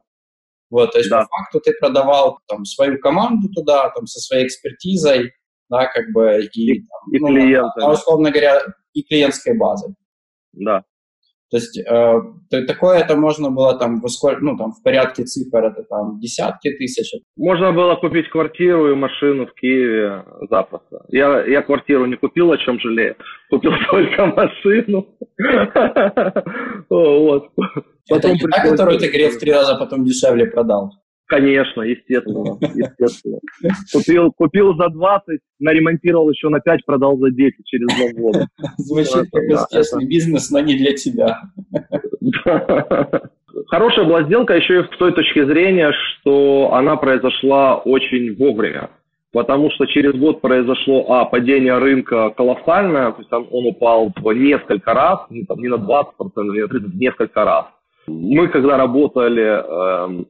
Вот, 0.70 0.92
то 0.92 0.98
есть 0.98 1.10
да. 1.10 1.20
по 1.20 1.26
факту 1.26 1.60
ты 1.60 1.72
продавал 1.78 2.38
там 2.48 2.64
свою 2.64 2.98
команду 2.98 3.48
туда, 3.54 3.90
там 3.90 4.06
со 4.06 4.20
своей 4.20 4.46
экспертизой, 4.46 5.32
да, 5.68 5.86
как 5.86 6.12
бы 6.12 6.44
и, 6.44 6.72
и, 6.72 6.86
там, 6.86 7.12
и 7.12 7.18
ну, 7.18 7.26
клиентами. 7.28 7.92
условно 7.92 8.30
говоря, 8.30 8.62
и 8.94 9.02
клиентской 9.02 9.56
базой. 9.56 9.94
Да. 10.52 10.84
То 11.52 11.58
есть 11.58 11.78
э, 11.78 12.62
такое 12.66 13.00
это 13.00 13.14
можно 13.14 13.50
было 13.50 13.78
там 13.78 14.00
в, 14.00 14.06
ну, 14.40 14.56
там 14.56 14.72
в 14.72 14.82
порядке 14.82 15.24
цифр, 15.24 15.58
это 15.58 15.82
там 15.82 16.18
десятки 16.18 16.70
тысяч. 16.70 17.12
Можно 17.36 17.72
было 17.72 17.94
купить 17.96 18.30
квартиру 18.30 18.90
и 18.90 18.94
машину 18.94 19.46
в 19.46 19.52
Киеве 19.52 20.24
запросто. 20.48 21.04
Я, 21.08 21.44
я 21.44 21.60
квартиру 21.60 22.06
не 22.06 22.16
купил, 22.16 22.52
о 22.52 22.56
чем 22.56 22.80
жалею. 22.80 23.16
Купил 23.50 23.72
только 23.90 24.26
машину. 24.26 25.08
Это 28.08 28.32
не 28.32 28.38
та, 28.38 28.70
которую 28.70 28.98
ты, 28.98 29.08
говорил, 29.08 29.28
в 29.28 29.38
три 29.38 29.52
раза 29.52 29.76
потом 29.76 30.06
дешевле 30.06 30.46
продал? 30.46 30.90
Конечно, 31.32 31.80
естественно, 31.80 32.58
естественно. 32.60 33.38
Купил, 33.90 34.32
купил 34.32 34.76
за 34.76 34.90
20, 34.90 35.40
наремонтировал 35.60 36.28
еще 36.28 36.50
на 36.50 36.60
5, 36.60 36.84
продал 36.84 37.16
за 37.16 37.30
10 37.30 37.64
через 37.64 37.86
два 37.86 38.22
года. 38.22 38.48
Звучит 38.76 39.30
как 39.32 39.42
успешный 39.50 40.06
бизнес, 40.06 40.50
но 40.50 40.60
не 40.60 40.76
для 40.76 40.92
тебя. 40.92 41.40
Хорошая 43.68 44.04
была 44.04 44.24
сделка 44.24 44.54
еще 44.54 44.80
и 44.80 44.82
с 44.82 44.98
той 44.98 45.14
точки 45.14 45.42
зрения, 45.46 45.92
что 45.92 46.74
она 46.74 46.96
произошла 46.96 47.76
очень 47.76 48.36
вовремя. 48.36 48.90
Потому 49.32 49.70
что 49.70 49.86
через 49.86 50.12
год 50.12 50.42
произошло, 50.42 51.06
а, 51.12 51.24
падение 51.24 51.78
рынка 51.78 52.28
колоссальное, 52.36 53.12
то 53.12 53.20
есть 53.20 53.32
он, 53.32 53.48
он 53.50 53.66
упал 53.68 54.12
в 54.14 54.32
несколько 54.34 54.92
раз, 54.92 55.20
не, 55.30 55.46
там, 55.46 55.62
не 55.62 55.68
на 55.68 55.76
20%, 55.76 56.04
не 56.52 56.60
на 56.60 56.66
30%, 56.66 56.90
несколько 56.92 57.42
раз. 57.42 57.64
Мы, 58.06 58.48
когда 58.48 58.76
работали 58.76 59.62
э, 59.64 60.24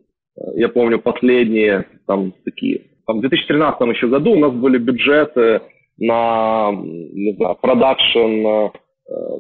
я 0.55 0.68
помню 0.68 0.99
последние 0.99 1.87
там 2.07 2.33
такие, 2.45 2.83
там, 3.07 3.18
в 3.18 3.21
2013 3.21 3.81
еще 3.88 4.09
году 4.09 4.33
у 4.33 4.38
нас 4.38 4.53
были 4.53 4.79
бюджеты 4.79 5.62
на, 5.99 6.71
не 6.73 7.35
знаю, 7.35 7.57
продакшн 7.61 8.47
э, 8.47 8.71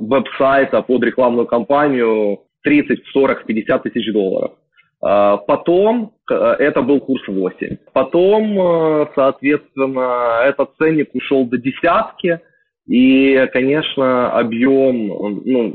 веб-сайта 0.00 0.82
под 0.82 1.02
рекламную 1.02 1.46
кампанию 1.46 2.40
30, 2.62 3.06
40, 3.12 3.46
50 3.46 3.82
тысяч 3.84 4.12
долларов. 4.12 4.52
А 5.00 5.38
потом 5.38 6.12
э, 6.30 6.34
это 6.34 6.82
был 6.82 7.00
курс 7.00 7.26
8. 7.26 7.76
Потом, 7.92 8.60
э, 8.60 9.06
соответственно, 9.14 10.42
этот 10.44 10.70
ценник 10.78 11.14
ушел 11.14 11.46
до 11.46 11.58
десятки. 11.58 12.40
И, 12.86 13.48
конечно, 13.52 14.32
объем 14.32 15.06
ну, 15.44 15.74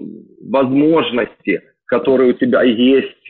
возможности, 0.50 1.62
которые 1.86 2.32
у 2.32 2.34
тебя 2.34 2.64
есть 2.64 3.30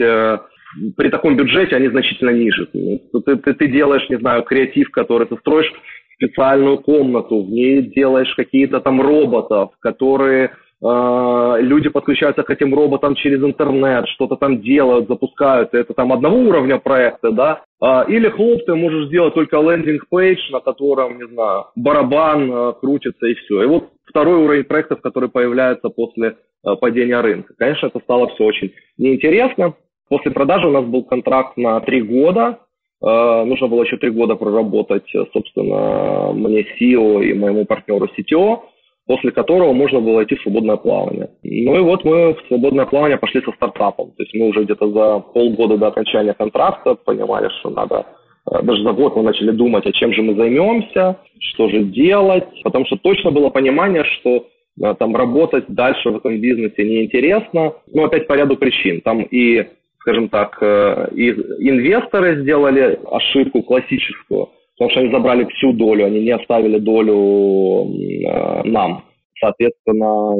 при 0.95 1.09
таком 1.09 1.37
бюджете 1.37 1.75
они 1.75 1.87
значительно 1.87 2.31
ниже. 2.31 2.65
Ты, 2.67 3.37
ты, 3.37 3.53
ты 3.53 3.67
делаешь, 3.67 4.07
не 4.09 4.17
знаю, 4.17 4.43
креатив, 4.43 4.91
который 4.91 5.27
ты 5.27 5.37
строишь 5.37 5.71
специальную 6.17 6.79
комнату, 6.79 7.43
в 7.43 7.49
ней 7.49 7.81
делаешь 7.81 8.33
какие-то 8.35 8.79
там 8.79 9.01
роботов, 9.01 9.71
которые 9.79 10.51
э, 10.81 11.57
люди 11.59 11.89
подключаются 11.89 12.43
к 12.43 12.49
этим 12.49 12.73
роботам 12.73 13.15
через 13.15 13.41
интернет, 13.43 14.07
что-то 14.09 14.35
там 14.35 14.61
делают, 14.61 15.07
запускают. 15.07 15.73
Это 15.73 15.93
там 15.93 16.11
одного 16.11 16.37
уровня 16.37 16.79
проекта, 16.79 17.31
да. 17.31 17.61
Э, 17.81 18.03
или 18.07 18.29
хлоп, 18.29 18.65
ты 18.65 18.73
можешь 18.75 19.07
сделать 19.07 19.35
только 19.35 19.57
лендинг-пейдж, 19.57 20.51
на 20.51 20.59
котором, 20.59 21.17
не 21.19 21.27
знаю, 21.27 21.65
барабан 21.75 22.51
э, 22.51 22.73
крутится 22.79 23.27
и 23.27 23.35
все. 23.35 23.63
И 23.63 23.67
вот 23.67 23.89
второй 24.05 24.43
уровень 24.43 24.63
проектов, 24.63 25.01
который 25.01 25.29
появляется 25.29 25.89
после 25.89 26.29
э, 26.29 26.75
падения 26.81 27.21
рынка. 27.21 27.53
Конечно, 27.57 27.87
это 27.87 27.99
стало 27.99 28.27
все 28.29 28.43
очень 28.43 28.73
неинтересно. 28.97 29.75
После 30.09 30.31
продажи 30.31 30.67
у 30.67 30.71
нас 30.71 30.85
был 30.85 31.03
контракт 31.03 31.57
на 31.57 31.79
три 31.81 32.01
года. 32.01 32.59
Э, 33.01 33.43
нужно 33.45 33.67
было 33.67 33.83
еще 33.83 33.97
три 33.97 34.09
года 34.09 34.35
проработать, 34.35 35.09
собственно, 35.33 36.31
мне 36.33 36.61
SEO 36.61 37.23
и 37.23 37.33
моему 37.33 37.65
партнеру 37.65 38.07
CTO, 38.07 38.61
после 39.05 39.31
которого 39.31 39.73
можно 39.73 39.99
было 39.99 40.23
идти 40.23 40.35
в 40.35 40.41
свободное 40.41 40.77
плавание. 40.77 41.29
Ну 41.43 41.75
и 41.75 41.79
вот 41.79 42.03
мы 42.03 42.33
в 42.33 42.47
свободное 42.47 42.85
плавание 42.85 43.17
пошли 43.17 43.41
со 43.41 43.51
стартапом. 43.51 44.11
То 44.11 44.23
есть 44.23 44.33
мы 44.33 44.47
уже 44.47 44.63
где-то 44.63 44.89
за 44.91 45.19
полгода 45.19 45.77
до 45.77 45.87
окончания 45.87 46.33
контракта 46.33 46.95
понимали, 46.95 47.49
что 47.59 47.69
надо 47.69 48.05
э, 48.49 48.61
даже 48.63 48.83
за 48.83 48.93
год 48.93 49.15
мы 49.15 49.23
начали 49.23 49.51
думать, 49.51 49.85
а 49.85 49.91
чем 49.91 50.13
же 50.13 50.21
мы 50.21 50.35
займемся, 50.35 51.17
что 51.39 51.69
же 51.69 51.83
делать, 51.83 52.47
потому 52.63 52.85
что 52.85 52.97
точно 52.97 53.31
было 53.31 53.49
понимание, 53.49 54.03
что 54.03 54.47
э, 54.81 54.95
там 54.99 55.15
работать 55.15 55.65
дальше 55.67 56.09
в 56.09 56.17
этом 56.17 56.39
бизнесе 56.39 56.83
неинтересно, 56.83 57.73
но 57.93 58.05
опять 58.05 58.27
по 58.27 58.33
ряду 58.33 58.57
причин. 58.57 59.01
Там 59.01 59.21
и 59.21 59.67
скажем 60.07 60.29
так, 60.29 60.57
э, 60.61 61.09
и 61.15 61.31
инвесторы 61.31 62.41
сделали 62.41 62.97
ошибку 63.11 63.61
классическую, 63.61 64.47
потому 64.77 64.91
что 64.91 65.01
они 65.01 65.11
забрали 65.11 65.45
всю 65.55 65.73
долю, 65.73 66.05
они 66.05 66.21
не 66.21 66.31
оставили 66.31 66.79
долю 66.79 67.91
э, 67.91 68.63
нам. 68.63 69.03
Соответственно, 69.37 70.31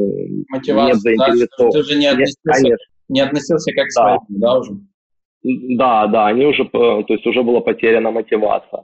Мотивация, 0.50 0.88
нет 0.88 0.96
заинтересованности. 0.96 1.58
Да, 1.60 1.70
ты 1.72 1.84
же 1.84 2.00
не 2.00 2.08
относился, 2.08 2.64
не, 2.64 2.76
не 3.10 3.20
относился 3.20 3.72
как 3.74 3.88
к 3.88 3.96
да. 3.96 4.02
своим, 4.02 4.20
да, 4.30 4.58
уже? 4.58 4.72
Да, 5.44 6.08
да, 6.08 6.28
они 6.28 6.46
уже, 6.46 6.66
то 6.66 7.06
есть 7.10 7.28
уже 7.28 7.44
была 7.44 7.60
потеряна 7.60 8.12
мотивация. 8.12 8.84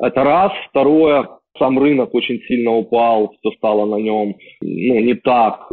Это 0.00 0.24
раз. 0.24 0.52
Второе, 0.70 1.28
сам 1.58 1.78
рынок 1.78 2.14
очень 2.14 2.40
сильно 2.46 2.70
упал, 2.70 3.34
все 3.40 3.50
стало 3.56 3.84
на 3.84 4.00
нем, 4.00 4.36
ну, 4.60 5.00
не 5.00 5.14
так. 5.14 5.66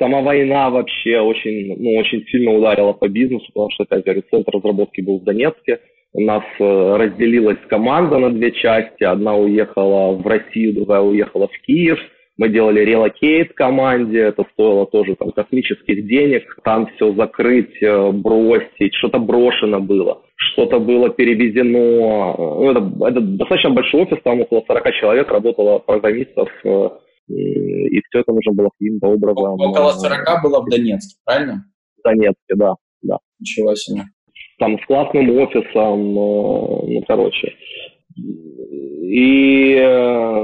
Э, 0.00 0.04
сама 0.04 0.20
война 0.22 0.70
вообще 0.70 1.20
очень, 1.20 1.76
ну, 1.78 1.98
очень 1.98 2.24
сильно 2.26 2.52
ударила 2.52 2.92
по 2.92 3.08
бизнесу, 3.08 3.46
потому 3.52 3.70
что, 3.70 3.84
опять 3.84 4.04
говорю, 4.04 4.22
центр 4.30 4.52
разработки 4.52 5.00
был 5.00 5.20
в 5.20 5.24
Донецке. 5.24 5.80
У 6.12 6.20
нас 6.22 6.42
э, 6.58 6.96
разделилась 6.96 7.58
команда 7.68 8.18
на 8.18 8.30
две 8.30 8.50
части. 8.52 9.04
Одна 9.04 9.36
уехала 9.36 10.16
в 10.16 10.26
Россию, 10.26 10.74
другая 10.74 11.00
уехала 11.00 11.48
в 11.48 11.66
Киев. 11.66 11.98
Мы 12.36 12.48
делали 12.48 12.80
релокейт 12.80 13.52
команде, 13.52 14.18
это 14.18 14.46
стоило 14.54 14.86
тоже 14.86 15.14
там 15.14 15.30
космических 15.30 16.06
денег. 16.06 16.58
Там 16.64 16.88
все 16.94 17.12
закрыть, 17.12 17.80
э, 17.82 18.10
бросить, 18.12 18.94
что-то 18.94 19.18
брошено 19.18 19.80
было, 19.80 20.22
что-то 20.34 20.80
было 20.80 21.10
перевезено. 21.10 22.34
Ну, 22.38 22.70
это, 22.70 23.06
это 23.06 23.20
достаточно 23.20 23.70
большой 23.70 24.02
офис, 24.02 24.18
там 24.24 24.40
около 24.40 24.64
40 24.66 24.94
человек 24.94 25.30
работало 25.30 25.78
программистов, 25.78 26.48
э, 26.64 26.88
и 27.32 28.00
все 28.08 28.20
это 28.20 28.32
нужно 28.32 28.52
было 28.52 28.70
каким-то 28.78 29.08
образом... 29.08 29.54
Около 29.60 29.92
40 29.92 30.42
было 30.42 30.60
в 30.62 30.68
Донецке, 30.68 31.16
правильно? 31.24 31.64
В 31.98 32.02
Донецке, 32.02 32.54
да. 32.56 32.74
да. 33.02 33.18
Ничего 33.38 33.74
себе 33.74 34.02
там 34.60 34.78
с 34.78 34.86
классным 34.86 35.30
офисом, 35.38 36.00
э, 36.10 36.92
ну, 36.92 37.02
короче. 37.08 37.54
И 38.16 39.74
э, 39.74 40.40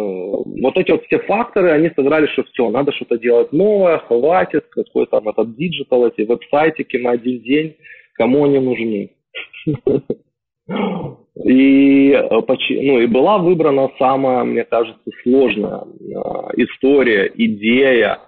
вот 0.63 0.77
эти 0.77 0.91
вот 0.91 1.05
все 1.05 1.19
факторы, 1.21 1.71
они 1.71 1.91
сыграли, 1.95 2.27
что 2.29 2.43
все, 2.45 2.71
надо 2.71 2.93
что-то 2.93 3.19
делать 3.19 3.53
новое, 3.53 3.99
хватит, 3.99 4.65
какой 4.71 5.07
там 5.07 5.29
этот 5.29 5.55
digital, 5.57 6.07
эти 6.07 6.23
веб-сайтики 6.23 6.97
на 6.97 7.13
один 7.13 7.43
день, 7.43 7.77
кому 8.15 8.47
они 8.47 8.59
нужны. 8.59 9.11
И, 10.69 12.11
э, 12.11 12.29
ну, 12.31 12.99
и 13.01 13.07
была 13.07 13.39
выбрана 13.39 13.91
самая, 13.99 14.45
мне 14.45 14.65
кажется, 14.65 15.11
сложная 15.23 15.85
история, 16.57 17.31
идея 17.35 18.21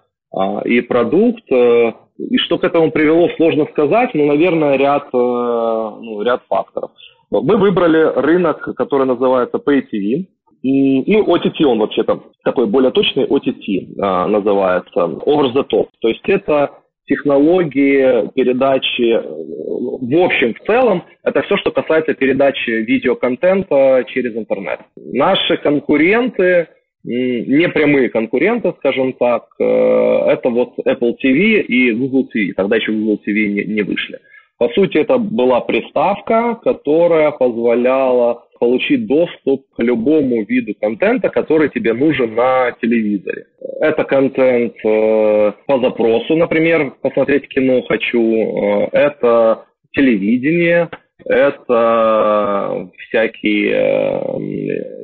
и 0.65 0.81
продукт, 0.83 1.45
и 1.51 2.37
что 2.37 2.59
к 2.59 2.65
этому 2.65 2.91
привело, 2.91 3.29
сложно 3.37 3.67
сказать, 3.71 4.13
но, 4.15 4.27
наверное, 4.27 4.77
ряд, 4.77 5.05
э, 5.13 5.17
ну, 5.17 6.23
ряд 6.23 6.43
факторов. 6.49 6.91
Мы 7.31 7.57
выбрали 7.57 8.21
рынок, 8.21 8.75
который 8.77 9.07
называется 9.07 9.59
PayTV. 9.59 10.27
Ну, 10.63 11.25
OTT 11.35 11.65
он 11.65 11.79
вообще-то 11.79 12.23
такой 12.43 12.67
более 12.67 12.91
точный, 12.91 13.27
OTT 13.27 13.95
называется, 14.29 15.01
over 15.25 15.53
the 15.55 15.65
top. 15.69 15.89
То 16.01 16.09
есть 16.09 16.23
это 16.29 16.71
технологии 17.09 18.31
передачи, 18.35 19.21
в 19.23 20.25
общем, 20.25 20.55
в 20.55 20.67
целом, 20.67 21.05
это 21.25 21.43
все, 21.43 21.57
что 21.57 21.71
касается 21.71 22.15
передачи 22.15 22.71
видеоконтента 22.71 24.05
через 24.09 24.37
интернет. 24.37 24.81
Наши 24.97 25.57
конкуренты 25.57 26.69
непрямые 27.05 28.11
конкуренты, 28.11 28.75
скажем 28.79 29.13
так, 29.15 29.45
э, 29.59 29.65
это 29.65 30.51
вот 30.51 30.75
Apple 30.85 31.15
TV 31.23 31.61
и 31.63 31.93
Google 31.93 32.29
TV. 32.35 32.53
Тогда 32.55 32.77
еще 32.77 32.93
Google 32.93 33.21
TV 33.27 33.47
не, 33.47 33.65
не 33.65 33.83
вышли. 33.83 34.19
По 34.59 34.69
сути, 34.71 34.99
это 34.99 35.19
была 35.19 35.61
приставка, 35.61 36.59
которая 36.63 37.31
позволяла 37.31 38.43
получить 38.59 39.07
доступ 39.07 39.67
к 39.77 39.83
любому 39.83 40.45
виду 40.45 40.75
контента, 40.81 41.29
который 41.29 41.69
тебе 41.69 41.93
нужен 41.95 42.35
на 42.35 42.73
телевизоре. 42.81 43.47
Это 43.81 44.05
контент 44.05 44.75
э, 44.85 45.53
по 45.67 45.81
запросу, 45.81 46.37
например, 46.37 46.93
посмотреть 47.01 47.49
кино 47.49 47.83
хочу. 47.83 48.23
Э, 48.23 48.89
это 48.93 49.65
телевидение, 49.93 50.89
это 51.25 52.89
всякие 53.09 53.73
э, 53.73 54.39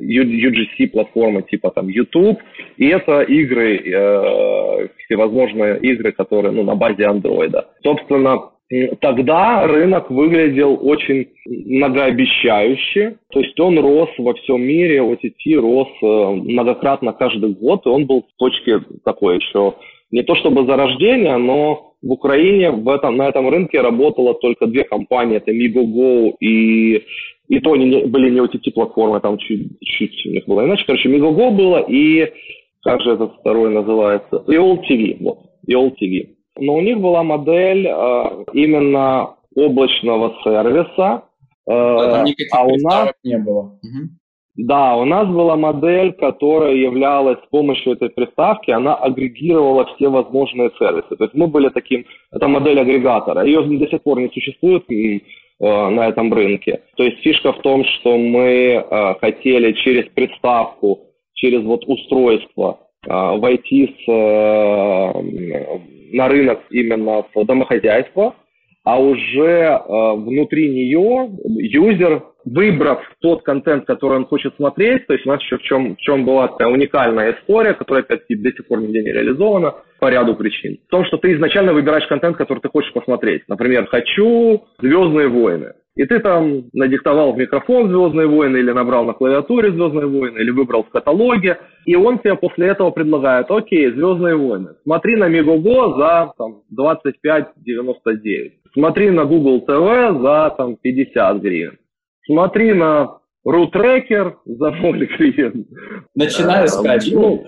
UGC 0.00 0.88
платформы 0.88 1.42
типа 1.42 1.70
там 1.70 1.88
YouTube, 1.88 2.38
и 2.76 2.86
это 2.88 3.22
игры, 3.22 3.76
э, 3.78 4.88
всевозможные 5.04 5.78
игры, 5.80 6.12
которые 6.12 6.52
ну, 6.52 6.62
на 6.62 6.74
базе 6.76 7.04
Android. 7.04 7.52
Собственно, 7.82 8.53
тогда 9.00 9.66
рынок 9.66 10.10
выглядел 10.10 10.78
очень 10.80 11.28
многообещающе, 11.46 13.16
то 13.30 13.40
есть 13.40 13.58
он 13.60 13.78
рос 13.78 14.08
во 14.18 14.34
всем 14.34 14.62
мире, 14.62 14.98
OTT 14.98 15.54
рос 15.56 15.88
э, 16.02 16.06
многократно 16.50 17.12
каждый 17.12 17.50
год, 17.50 17.84
и 17.84 17.88
он 17.88 18.06
был 18.06 18.22
в 18.22 18.38
точке 18.38 18.80
такой 19.04 19.36
еще 19.36 19.74
не 20.10 20.22
то 20.22 20.34
чтобы 20.36 20.64
зарождения, 20.64 21.36
но 21.36 21.94
в 22.02 22.12
Украине 22.12 22.70
в 22.70 22.88
этом, 22.88 23.16
на 23.16 23.28
этом 23.28 23.48
рынке 23.48 23.80
работало 23.80 24.34
только 24.34 24.66
две 24.66 24.84
компании, 24.84 25.38
это 25.38 25.50
MigoGo 25.52 26.36
и 26.40 27.02
и 27.48 27.60
то 27.60 27.72
они 27.74 27.84
не, 27.86 28.06
были 28.06 28.30
не 28.30 28.40
OTT-платформы, 28.40 29.20
там 29.20 29.36
чуть-чуть 29.36 30.26
у 30.26 30.30
них 30.30 30.46
было 30.46 30.64
иначе. 30.64 30.84
Короче, 30.86 31.10
MigoGo 31.10 31.50
было 31.50 31.84
и, 31.86 32.32
как 32.82 33.02
же 33.02 33.12
этот 33.12 33.34
второй 33.40 33.70
называется, 33.70 34.42
EOL 34.46 34.80
TV, 34.88 35.18
вот, 35.20 35.40
EOL 35.68 35.92
TV. 36.00 36.28
Но 36.58 36.74
у 36.74 36.80
них 36.80 37.00
была 37.00 37.22
модель 37.22 37.86
э, 37.86 38.44
именно 38.52 39.34
облачного 39.56 40.34
сервиса, 40.44 41.24
э, 41.66 41.72
а 41.72 42.64
у 42.64 42.76
нас 42.76 43.12
не 43.22 43.38
было. 43.38 43.78
Угу. 43.82 44.08
Да, 44.56 44.96
у 44.96 45.04
нас 45.04 45.26
была 45.26 45.56
модель, 45.56 46.12
которая 46.12 46.74
являлась 46.74 47.38
с 47.38 47.50
помощью 47.50 47.94
этой 47.94 48.08
приставки, 48.10 48.70
она 48.70 48.94
агрегировала 48.94 49.84
все 49.96 50.08
возможные 50.08 50.70
сервисы. 50.78 51.16
То 51.16 51.24
есть 51.24 51.34
мы 51.34 51.48
были 51.48 51.70
таким, 51.70 52.04
это 52.30 52.46
модель 52.46 52.78
агрегатора. 52.78 53.44
Ее 53.44 53.62
до 53.62 53.88
сих 53.88 54.02
пор 54.02 54.20
не 54.20 54.28
существует 54.28 54.84
э, 54.88 55.20
на 55.58 56.06
этом 56.06 56.32
рынке. 56.32 56.82
То 56.96 57.02
есть 57.02 57.18
фишка 57.18 57.52
в 57.52 57.62
том, 57.62 57.84
что 57.84 58.16
мы 58.16 58.84
э, 58.88 59.14
хотели 59.20 59.72
через 59.72 60.08
приставку, 60.10 61.00
через 61.34 61.64
вот 61.64 61.84
устройство 61.88 62.78
войти 63.06 63.96
с, 63.98 64.10
э, 64.10 65.12
на 66.12 66.28
рынок 66.28 66.60
именно 66.70 67.24
в 67.34 67.44
домохозяйство, 67.44 68.34
а 68.84 69.00
уже 69.00 69.40
э, 69.40 70.12
внутри 70.14 70.70
нее 70.70 71.30
юзер 71.44 72.22
выбрав 72.44 73.00
тот 73.20 73.42
контент, 73.42 73.86
который 73.86 74.18
он 74.18 74.26
хочет 74.26 74.54
смотреть, 74.56 75.06
то 75.06 75.14
есть 75.14 75.26
у 75.26 75.30
нас 75.30 75.40
еще 75.42 75.56
в 75.56 75.62
чем, 75.62 75.96
в 75.96 75.98
чем 75.98 76.26
была 76.26 76.48
такая 76.48 76.68
уникальная 76.68 77.32
история, 77.32 77.72
которая, 77.72 78.04
опять 78.04 78.22
до 78.28 78.50
сих 78.50 78.66
пор 78.66 78.80
нигде 78.80 79.02
не 79.02 79.12
реализована 79.12 79.74
по 80.04 80.10
ряду 80.10 80.36
причин. 80.36 80.76
В 80.86 80.90
том, 80.90 81.06
что 81.06 81.16
ты 81.16 81.32
изначально 81.32 81.72
выбираешь 81.72 82.06
контент, 82.06 82.36
который 82.36 82.58
ты 82.58 82.68
хочешь 82.68 82.92
посмотреть. 82.92 83.44
Например, 83.48 83.86
хочу 83.86 84.62
«Звездные 84.78 85.28
войны». 85.28 85.72
И 85.96 86.04
ты 86.04 86.20
там 86.20 86.64
надиктовал 86.74 87.32
в 87.32 87.38
микрофон 87.38 87.88
«Звездные 87.88 88.26
войны» 88.26 88.58
или 88.58 88.70
набрал 88.70 89.06
на 89.06 89.14
клавиатуре 89.14 89.70
«Звездные 89.70 90.04
войны» 90.04 90.40
или 90.40 90.50
выбрал 90.50 90.84
в 90.84 90.90
каталоге. 90.90 91.56
И 91.86 91.96
он 91.96 92.18
тебе 92.18 92.34
после 92.34 92.66
этого 92.66 92.90
предлагает, 92.90 93.50
окей, 93.50 93.92
«Звездные 93.92 94.36
войны». 94.36 94.74
Смотри 94.82 95.16
на 95.16 95.28
Мегого 95.28 95.96
за 95.96 96.34
там, 96.36 96.60
25,99. 96.78 98.50
Смотри 98.74 99.10
на 99.10 99.24
Google 99.24 99.64
TV 99.66 100.20
за 100.20 100.54
там, 100.54 100.76
50 100.76 101.38
гривен 101.38 101.78
смотри 102.26 102.72
на 102.72 103.18
рутрекер 103.44 104.36
за 104.44 104.70
мой 104.70 105.06
клиент. 105.06 105.66
Начинаю 106.14 106.68
скачивать. 106.68 107.14
Ну, 107.14 107.44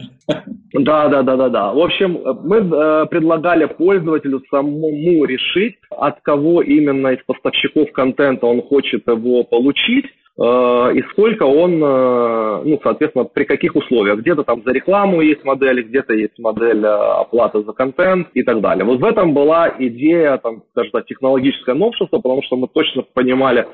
да, 0.73 1.09
да, 1.09 1.23
да, 1.23 1.37
да, 1.37 1.49
да. 1.49 1.73
В 1.73 1.79
общем, 1.79 2.21
мы 2.45 2.59
э, 2.59 3.07
предлагали 3.07 3.67
пользователю 3.67 4.43
самому 4.51 5.25
решить, 5.25 5.77
от 5.91 6.21
кого 6.21 6.63
именно 6.63 7.09
из 7.09 7.23
поставщиков 7.25 7.93
контента 7.93 8.47
он 8.47 8.63
хочет 8.63 9.07
его 9.07 9.45
получить, 9.45 10.07
э, 10.07 10.93
и 10.95 11.03
сколько 11.13 11.45
он, 11.45 11.83
э, 11.83 12.63
ну, 12.65 12.81
соответственно, 12.83 13.25
при 13.25 13.45
каких 13.45 13.77
условиях. 13.77 14.19
Где-то 14.19 14.43
там 14.43 14.63
за 14.65 14.73
рекламу 14.73 15.21
есть 15.21 15.45
модель, 15.45 15.83
где-то 15.83 16.13
есть 16.13 16.39
модель 16.39 16.85
э, 16.85 16.89
оплаты 16.89 17.63
за 17.63 17.73
контент 17.73 18.29
и 18.35 18.43
так 18.43 18.61
далее. 18.61 18.85
Вот 18.85 19.01
в 19.01 19.05
этом 19.05 19.33
была 19.33 19.73
идея, 19.79 20.39
там, 20.39 20.65
скажем 20.73 20.91
так, 20.91 21.07
технологическое 21.07 21.77
новшество, 21.77 22.19
потому 22.19 22.43
что 22.43 22.57
мы 22.57 22.67
точно 22.69 23.03
понимали, 23.15 23.67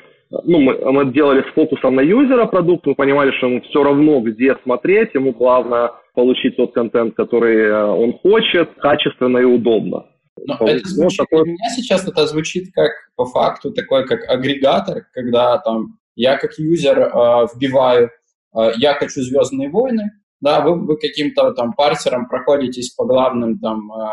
ну, 0.45 0.61
мы, 0.61 0.75
мы 0.93 1.13
делали 1.13 1.43
с 1.43 1.55
фокусом 1.55 1.97
на 1.97 2.01
юзера 2.01 2.47
продукт, 2.47 2.87
мы 2.87 2.95
понимали, 2.95 3.33
что 3.37 3.49
ему 3.49 3.61
все 3.63 3.83
равно, 3.83 4.21
где 4.21 4.57
смотреть, 4.63 5.15
ему 5.15 5.33
главное 5.33 5.93
получить 6.15 6.57
тот 6.57 6.73
контент, 6.73 7.15
который 7.15 7.57
э, 7.57 7.85
он 7.85 8.15
хочет, 8.15 8.71
качественно 8.77 9.39
и 9.39 9.45
удобно. 9.45 10.07
Но 10.47 10.55
это 10.63 10.89
звучит, 10.89 11.19
ну, 11.21 11.25
такой... 11.25 11.43
У 11.43 11.47
меня 11.47 11.69
сейчас 11.77 12.09
это 12.09 12.27
звучит 12.27 12.73
как 12.73 12.91
по 13.17 13.27
факту 13.27 13.73
такой 13.73 14.07
как 14.07 14.29
агрегатор, 14.29 15.05
когда 15.13 15.59
там 15.59 15.99
я 16.15 16.37
как 16.39 16.59
юзер 16.59 16.99
э, 16.99 17.47
вбиваю 17.55 18.11
э, 18.57 18.73
я 18.79 18.95
хочу 18.95 19.21
Звездные 19.21 19.71
войны, 19.71 20.11
да, 20.41 20.61
вы, 20.61 20.85
вы 20.85 20.97
каким-то 20.97 21.53
там 21.53 21.73
парсером 21.75 22.29
проходитесь 22.29 22.95
по 22.95 23.05
главным 23.05 23.59
там, 23.59 23.93
э, 23.93 24.09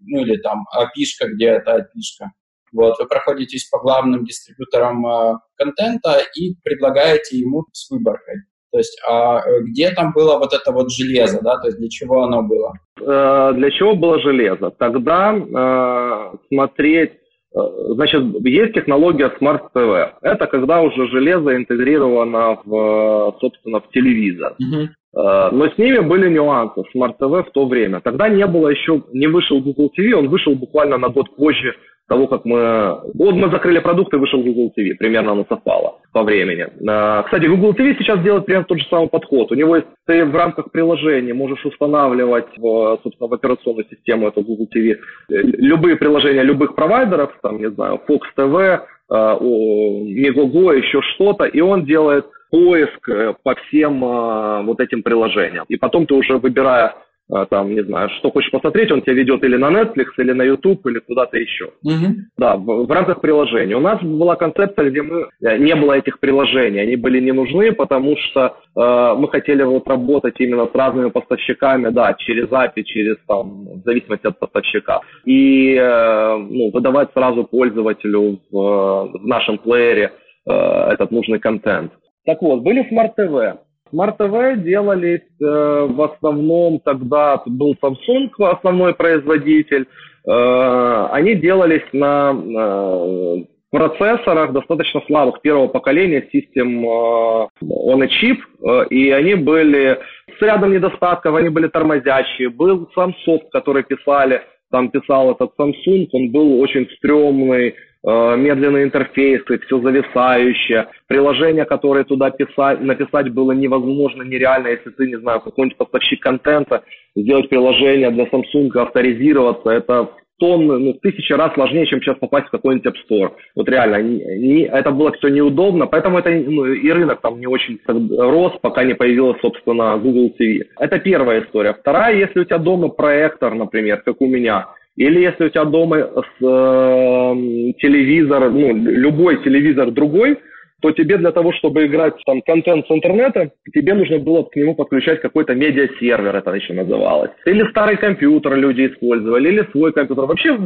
ну 0.00 0.20
или 0.20 0.36
там 0.36 0.66
api 0.76 1.34
где 1.34 1.46
это 1.46 1.78
api 1.78 2.26
вот, 2.74 2.98
вы 2.98 3.06
проходитесь 3.06 3.68
по 3.70 3.78
главным 3.78 4.24
дистрибьюторам 4.24 5.06
э, 5.06 5.34
контента 5.56 6.20
и 6.36 6.54
предлагаете 6.62 7.38
ему 7.38 7.64
с 7.72 7.90
выборкой. 7.90 8.34
То 8.72 8.78
есть 8.78 9.00
а 9.08 9.38
э, 9.38 9.60
где 9.62 9.90
там 9.90 10.12
было 10.12 10.36
вот 10.36 10.52
это 10.52 10.72
вот 10.72 10.90
железо, 10.90 11.40
да, 11.42 11.58
то 11.58 11.68
есть 11.68 11.78
для 11.78 11.88
чего 11.88 12.24
оно 12.24 12.42
было? 12.42 12.72
Э, 13.00 13.52
для 13.54 13.70
чего 13.70 13.94
было 13.94 14.20
железо? 14.20 14.70
Тогда 14.70 15.32
э, 15.32 16.36
смотреть 16.48 17.12
Значит, 17.56 18.20
есть 18.44 18.74
технология 18.74 19.32
Smart 19.40 19.68
TV. 19.72 20.14
Это 20.22 20.48
когда 20.48 20.82
уже 20.82 21.06
железо 21.06 21.54
интегрировано 21.54 22.58
в, 22.64 23.36
собственно, 23.40 23.80
в 23.80 23.88
телевизор. 23.90 24.56
Uh-huh. 24.60 24.88
Но 25.14 25.68
с 25.68 25.78
ними 25.78 26.00
были 26.00 26.28
нюансы 26.28 26.82
Smart 26.94 27.14
TV 27.20 27.44
в 27.44 27.50
то 27.52 27.66
время. 27.66 28.00
Тогда 28.00 28.28
не 28.28 28.46
было 28.46 28.68
еще, 28.68 29.02
не 29.12 29.28
вышел 29.28 29.60
Google 29.60 29.90
TV, 29.96 30.12
он 30.12 30.28
вышел 30.28 30.54
буквально 30.54 30.98
на 30.98 31.08
год 31.08 31.36
позже 31.36 31.74
того, 32.06 32.26
как 32.26 32.44
мы... 32.44 33.00
Вот 33.14 33.34
мы 33.34 33.48
закрыли 33.50 33.78
продукт 33.78 34.12
и 34.12 34.18
вышел 34.18 34.42
Google 34.42 34.72
TV, 34.76 34.94
примерно 34.94 35.32
оно 35.32 35.46
совпало 35.48 36.00
по 36.12 36.22
времени. 36.22 36.66
А, 36.86 37.22
кстати, 37.22 37.46
Google 37.46 37.72
TV 37.72 37.96
сейчас 37.98 38.22
делает 38.22 38.44
примерно 38.44 38.66
тот 38.66 38.78
же 38.78 38.86
самый 38.90 39.08
подход. 39.08 39.50
У 39.50 39.54
него 39.54 39.76
есть, 39.76 39.88
ты 40.06 40.24
в 40.24 40.34
рамках 40.34 40.70
приложения 40.70 41.32
можешь 41.32 41.64
устанавливать, 41.64 42.58
в, 42.58 43.00
собственно, 43.02 43.28
в 43.28 43.34
операционную 43.34 43.86
систему 43.88 44.28
эту 44.28 44.42
Google 44.42 44.68
TV 44.74 44.96
любые 45.28 45.96
приложения 45.96 46.42
любых 46.42 46.74
провайдеров, 46.74 47.30
там, 47.42 47.58
не 47.58 47.70
знаю, 47.70 48.00
Fox 48.06 48.20
TV, 48.36 48.80
Megogo, 49.10 50.76
еще 50.76 51.00
что-то, 51.14 51.44
и 51.44 51.60
он 51.60 51.84
делает 51.84 52.26
поиск 52.54 53.08
э, 53.08 53.34
по 53.42 53.56
всем 53.56 54.04
а, 54.04 54.62
вот 54.62 54.78
этим 54.78 55.02
приложениям. 55.02 55.64
И 55.68 55.74
потом 55.74 56.06
ты 56.06 56.14
уже 56.14 56.38
выбирая 56.38 56.94
а, 57.28 57.46
там, 57.46 57.74
не 57.74 57.82
знаю, 57.82 58.10
что 58.18 58.30
хочешь 58.30 58.52
посмотреть, 58.52 58.92
он 58.92 59.02
тебя 59.02 59.14
ведет 59.14 59.42
или 59.42 59.56
на 59.56 59.70
Netflix, 59.70 60.04
или 60.18 60.30
на 60.30 60.42
YouTube, 60.42 60.86
или 60.86 61.00
куда-то 61.00 61.36
еще. 61.36 61.70
Mm-hmm. 61.84 62.12
Да, 62.38 62.56
в, 62.56 62.86
в 62.86 62.90
рамках 62.92 63.20
приложения. 63.20 63.76
У 63.76 63.80
нас 63.80 64.00
была 64.00 64.36
концепция, 64.36 64.88
где 64.88 65.02
мы 65.02 65.26
э, 65.42 65.58
не 65.58 65.74
было 65.74 65.94
этих 65.94 66.20
приложений, 66.20 66.78
они 66.78 66.94
были 66.94 67.18
не 67.18 67.32
нужны, 67.32 67.72
потому 67.72 68.16
что 68.18 68.40
э, 68.76 69.14
мы 69.18 69.28
хотели 69.30 69.64
вот 69.64 69.88
работать 69.88 70.34
именно 70.38 70.66
с 70.66 70.74
разными 70.76 71.10
поставщиками, 71.10 71.88
да, 71.88 72.14
через 72.14 72.48
API, 72.50 72.84
через 72.84 73.16
там, 73.26 73.80
в 73.80 73.82
зависимости 73.84 74.28
от 74.28 74.38
поставщика, 74.38 75.00
и 75.24 75.74
э, 75.74 76.36
ну, 76.36 76.70
выдавать 76.70 77.08
сразу 77.14 77.42
пользователю 77.42 78.38
в, 78.52 79.10
в 79.12 79.26
нашем 79.26 79.58
плеере 79.58 80.12
э, 80.46 80.52
этот 80.92 81.10
нужный 81.10 81.40
контент. 81.40 81.90
Так 82.26 82.40
вот, 82.40 82.62
были 82.62 82.88
Smart 82.90 83.12
TV. 83.18 83.58
Smart 83.92 84.16
TV 84.16 84.56
делались 84.62 85.20
э, 85.40 85.86
в 85.90 86.02
основном 86.02 86.80
тогда, 86.80 87.42
был 87.46 87.76
Samsung 87.82 88.30
основной 88.38 88.94
производитель, 88.94 89.86
э, 90.26 91.06
они 91.12 91.34
делались 91.34 91.84
на 91.92 92.32
э, 92.34 93.44
процессорах 93.70 94.52
достаточно 94.52 95.02
слабых 95.06 95.42
первого 95.42 95.68
поколения 95.68 96.26
э, 96.32 96.38
on 96.58 98.02
a 98.02 98.08
chip, 98.08 98.88
и 98.88 99.10
они 99.10 99.34
были 99.34 99.98
с 100.38 100.42
рядом 100.42 100.72
недостатков, 100.72 101.34
они 101.36 101.50
были 101.50 101.68
тормозящие. 101.68 102.48
Был 102.48 102.88
сам 102.94 103.14
софт, 103.24 103.50
который 103.52 103.84
писали, 103.84 104.42
там 104.70 104.88
писал 104.88 105.32
этот 105.32 105.52
Samsung, 105.58 106.08
он 106.12 106.32
был 106.32 106.58
очень 106.60 106.88
стрёмный, 106.96 107.74
Э, 108.06 108.36
медленные 108.36 108.84
интерфейсы, 108.84 109.58
все 109.60 109.80
зависающее, 109.80 110.88
приложения, 111.06 111.64
которые 111.64 112.04
туда 112.04 112.30
писать, 112.30 112.82
написать 112.82 113.32
было 113.32 113.52
невозможно, 113.52 114.22
нереально, 114.22 114.68
если 114.68 114.90
ты, 114.90 115.06
не 115.06 115.16
знаю, 115.16 115.40
какой-нибудь 115.40 115.78
поставщик 115.78 116.20
контента, 116.20 116.82
сделать 117.16 117.48
приложение 117.48 118.10
для 118.10 118.24
Samsung, 118.24 118.70
авторизироваться, 118.76 119.70
это 119.70 120.10
тонны, 120.38 120.78
ну, 120.78 120.92
тысячи 120.94 121.32
раз 121.32 121.54
сложнее, 121.54 121.86
чем 121.86 122.02
сейчас 122.02 122.18
попасть 122.18 122.48
в 122.48 122.50
какой-нибудь 122.50 122.92
App 122.92 122.96
Store. 123.08 123.30
Вот 123.56 123.68
реально, 123.70 124.02
не, 124.02 124.64
это 124.64 124.90
было 124.90 125.10
все 125.12 125.28
неудобно, 125.28 125.86
поэтому 125.86 126.18
это 126.18 126.28
ну, 126.30 126.66
и 126.66 126.90
рынок 126.90 127.22
там 127.22 127.40
не 127.40 127.46
очень 127.46 127.78
рос, 127.86 128.52
пока 128.60 128.84
не 128.84 128.92
появилась, 128.92 129.40
собственно, 129.40 129.96
Google 129.96 130.34
TV. 130.38 130.64
Это 130.78 130.98
первая 130.98 131.42
история. 131.42 131.72
Вторая, 131.72 132.16
если 132.16 132.40
у 132.40 132.44
тебя 132.44 132.58
дома 132.58 132.88
проектор, 132.88 133.54
например, 133.54 134.02
как 134.02 134.20
у 134.20 134.26
меня, 134.26 134.66
или 134.96 135.20
если 135.20 135.46
у 135.46 135.48
тебя 135.48 135.64
дома 135.64 135.98
с, 135.98 136.44
э, 136.44 137.72
телевизор, 137.78 138.50
ну, 138.50 138.74
любой 138.74 139.42
телевизор 139.42 139.90
другой, 139.90 140.38
то 140.80 140.90
тебе 140.92 141.16
для 141.16 141.32
того, 141.32 141.52
чтобы 141.54 141.86
играть 141.86 142.14
там 142.26 142.42
контент 142.42 142.86
с 142.86 142.90
интернета, 142.90 143.50
тебе 143.72 143.94
нужно 143.94 144.18
было 144.18 144.42
к 144.42 144.54
нему 144.54 144.74
подключать 144.74 145.20
какой-то 145.20 145.54
медиасервер, 145.54 146.36
это 146.36 146.50
еще 146.52 146.74
называлось. 146.74 147.30
Или 147.46 147.68
старый 147.70 147.96
компьютер 147.96 148.54
люди 148.56 148.86
использовали, 148.86 149.48
или 149.48 149.66
свой 149.72 149.92
компьютер. 149.92 150.26
Вообще 150.26 150.58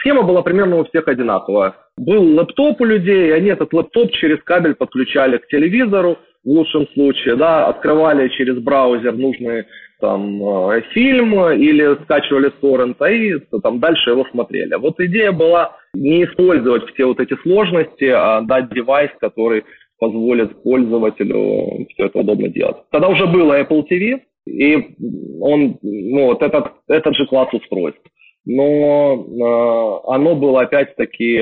схема 0.00 0.22
была 0.22 0.42
примерно 0.42 0.76
у 0.76 0.84
всех 0.84 1.06
одинаковая. 1.08 1.74
Был 1.98 2.22
лэптоп 2.38 2.80
у 2.80 2.84
людей, 2.84 3.28
и 3.28 3.32
они 3.32 3.50
этот 3.50 3.72
лэптоп 3.72 4.12
через 4.12 4.42
кабель 4.44 4.74
подключали 4.74 5.36
к 5.36 5.46
телевизору, 5.48 6.16
в 6.42 6.48
лучшем 6.48 6.88
случае, 6.94 7.36
да, 7.36 7.66
открывали 7.66 8.28
через 8.28 8.58
браузер 8.58 9.12
нужные 9.12 9.66
там 10.00 10.42
э, 10.42 10.82
фильм 10.92 11.34
или 11.52 12.02
скачивали 12.02 12.48
с 12.48 12.60
торрента 12.60 13.06
и 13.06 13.38
там 13.62 13.80
дальше 13.80 14.10
его 14.10 14.24
смотрели. 14.30 14.74
Вот 14.74 14.98
идея 15.00 15.32
была 15.32 15.76
не 15.94 16.24
использовать 16.24 16.90
все 16.90 17.04
вот 17.06 17.20
эти 17.20 17.34
сложности, 17.42 18.04
а 18.04 18.40
дать 18.42 18.72
девайс, 18.72 19.10
который 19.20 19.64
позволит 19.98 20.62
пользователю 20.62 21.86
все 21.90 22.06
это 22.06 22.20
удобно 22.20 22.48
делать. 22.48 22.76
Тогда 22.90 23.08
уже 23.08 23.26
было 23.26 23.60
Apple 23.60 23.84
TV, 23.90 24.20
и 24.46 24.96
он, 25.40 25.78
ну, 25.82 26.26
вот 26.26 26.42
этот, 26.42 26.72
этот 26.88 27.14
же 27.14 27.26
класс 27.26 27.52
устройств. 27.52 28.00
Но 28.46 29.14
э, 29.14 30.10
оно 30.10 30.34
было 30.34 30.62
опять-таки, 30.62 31.38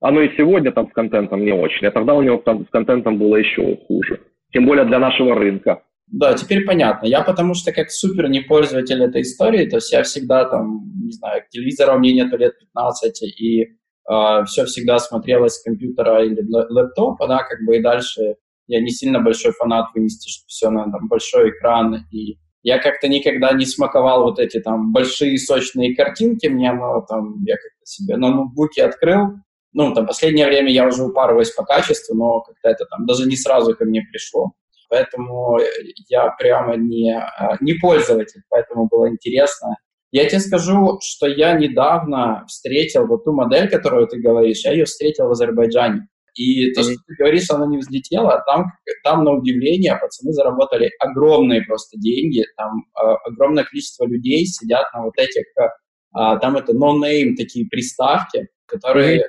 оно 0.00 0.22
и 0.22 0.36
сегодня 0.36 0.72
там 0.72 0.88
с 0.88 0.92
контентом 0.92 1.44
не 1.44 1.52
очень, 1.52 1.86
а 1.86 1.90
тогда 1.90 2.14
у 2.14 2.22
него 2.22 2.38
там 2.38 2.64
с 2.66 2.70
контентом 2.70 3.18
было 3.18 3.36
еще 3.36 3.76
хуже. 3.86 4.20
Тем 4.52 4.64
более 4.64 4.86
для 4.86 4.98
нашего 4.98 5.34
рынка. 5.34 5.82
Да, 6.06 6.34
теперь 6.34 6.64
понятно. 6.64 7.06
Я 7.06 7.22
потому 7.22 7.54
что 7.54 7.72
как 7.72 7.90
супер 7.90 8.28
не 8.28 8.40
пользователь 8.40 9.02
этой 9.02 9.22
истории, 9.22 9.68
то 9.68 9.76
есть 9.76 9.92
я 9.92 10.02
всегда 10.02 10.44
там, 10.44 10.92
не 11.04 11.12
знаю, 11.12 11.42
телевизора 11.50 11.96
у 11.96 11.98
меня 11.98 12.24
нету 12.24 12.36
лет 12.36 12.58
15, 12.58 13.22
и 13.22 13.62
э, 13.62 14.44
все 14.46 14.64
всегда 14.66 14.98
смотрелось 14.98 15.54
с 15.54 15.62
компьютера 15.62 16.24
или 16.24 16.40
лэптопа, 16.48 17.26
да, 17.26 17.38
как 17.42 17.58
бы 17.66 17.76
и 17.76 17.82
дальше 17.82 18.36
я 18.68 18.80
не 18.80 18.90
сильно 18.90 19.20
большой 19.20 19.52
фанат 19.52 19.86
вынести, 19.94 20.28
что 20.28 20.44
все 20.46 20.70
на 20.70 20.84
там 20.84 21.08
большой 21.08 21.50
экран, 21.50 22.06
и 22.12 22.38
я 22.62 22.78
как-то 22.78 23.08
никогда 23.08 23.52
не 23.52 23.64
смаковал 23.64 24.24
вот 24.24 24.38
эти 24.38 24.60
там 24.60 24.92
большие 24.92 25.38
сочные 25.38 25.94
картинки, 25.94 26.46
мне 26.46 26.70
оно 26.70 27.00
там, 27.08 27.42
я 27.44 27.54
как-то 27.54 27.84
себе 27.84 28.16
на 28.16 28.30
ноутбуке 28.30 28.84
открыл, 28.84 29.34
ну, 29.72 29.92
там, 29.92 30.06
последнее 30.06 30.46
время 30.46 30.72
я 30.72 30.86
уже 30.86 31.04
упарываюсь 31.04 31.50
по 31.50 31.62
качеству, 31.64 32.16
но 32.16 32.40
как-то 32.40 32.68
это 32.70 32.86
там 32.86 33.06
даже 33.06 33.28
не 33.28 33.36
сразу 33.36 33.76
ко 33.76 33.84
мне 33.84 34.02
пришло. 34.10 34.52
Поэтому 34.88 35.58
я 36.08 36.28
прямо 36.38 36.76
не, 36.76 37.12
а, 37.12 37.56
не 37.60 37.74
пользователь, 37.74 38.42
поэтому 38.48 38.88
было 38.88 39.08
интересно. 39.08 39.76
Я 40.12 40.26
тебе 40.28 40.40
скажу, 40.40 40.98
что 41.02 41.26
я 41.26 41.54
недавно 41.54 42.44
встретил 42.46 43.06
вот 43.06 43.24
ту 43.24 43.32
модель, 43.32 43.68
которую 43.68 44.06
ты 44.06 44.20
говоришь, 44.20 44.64
я 44.64 44.72
ее 44.72 44.84
встретил 44.84 45.26
в 45.26 45.32
Азербайджане. 45.32 46.08
И 46.34 46.72
то, 46.74 46.82
что 46.82 46.92
ты 46.92 47.14
говоришь, 47.18 47.50
она 47.50 47.66
не 47.66 47.78
взлетела, 47.78 48.34
а 48.34 48.44
там, 48.44 48.66
там 49.02 49.24
на 49.24 49.32
удивление 49.32 49.96
пацаны 49.98 50.32
заработали 50.32 50.90
огромные 51.00 51.62
просто 51.62 51.98
деньги, 51.98 52.44
там 52.56 52.84
э, 52.94 53.14
огромное 53.24 53.64
количество 53.64 54.06
людей 54.06 54.44
сидят 54.44 54.92
на 54.92 55.04
вот 55.04 55.14
этих, 55.16 55.44
э, 55.58 55.68
там 56.12 56.56
это 56.56 56.72
no-name 56.72 57.36
такие 57.36 57.66
приставки, 57.66 58.48
которые 58.66 59.20
э, 59.20 59.26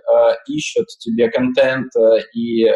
ищут 0.47 0.87
тебе 0.99 1.29
контент 1.29 1.95
э, 1.95 2.19
и 2.33 2.65
э, 2.65 2.75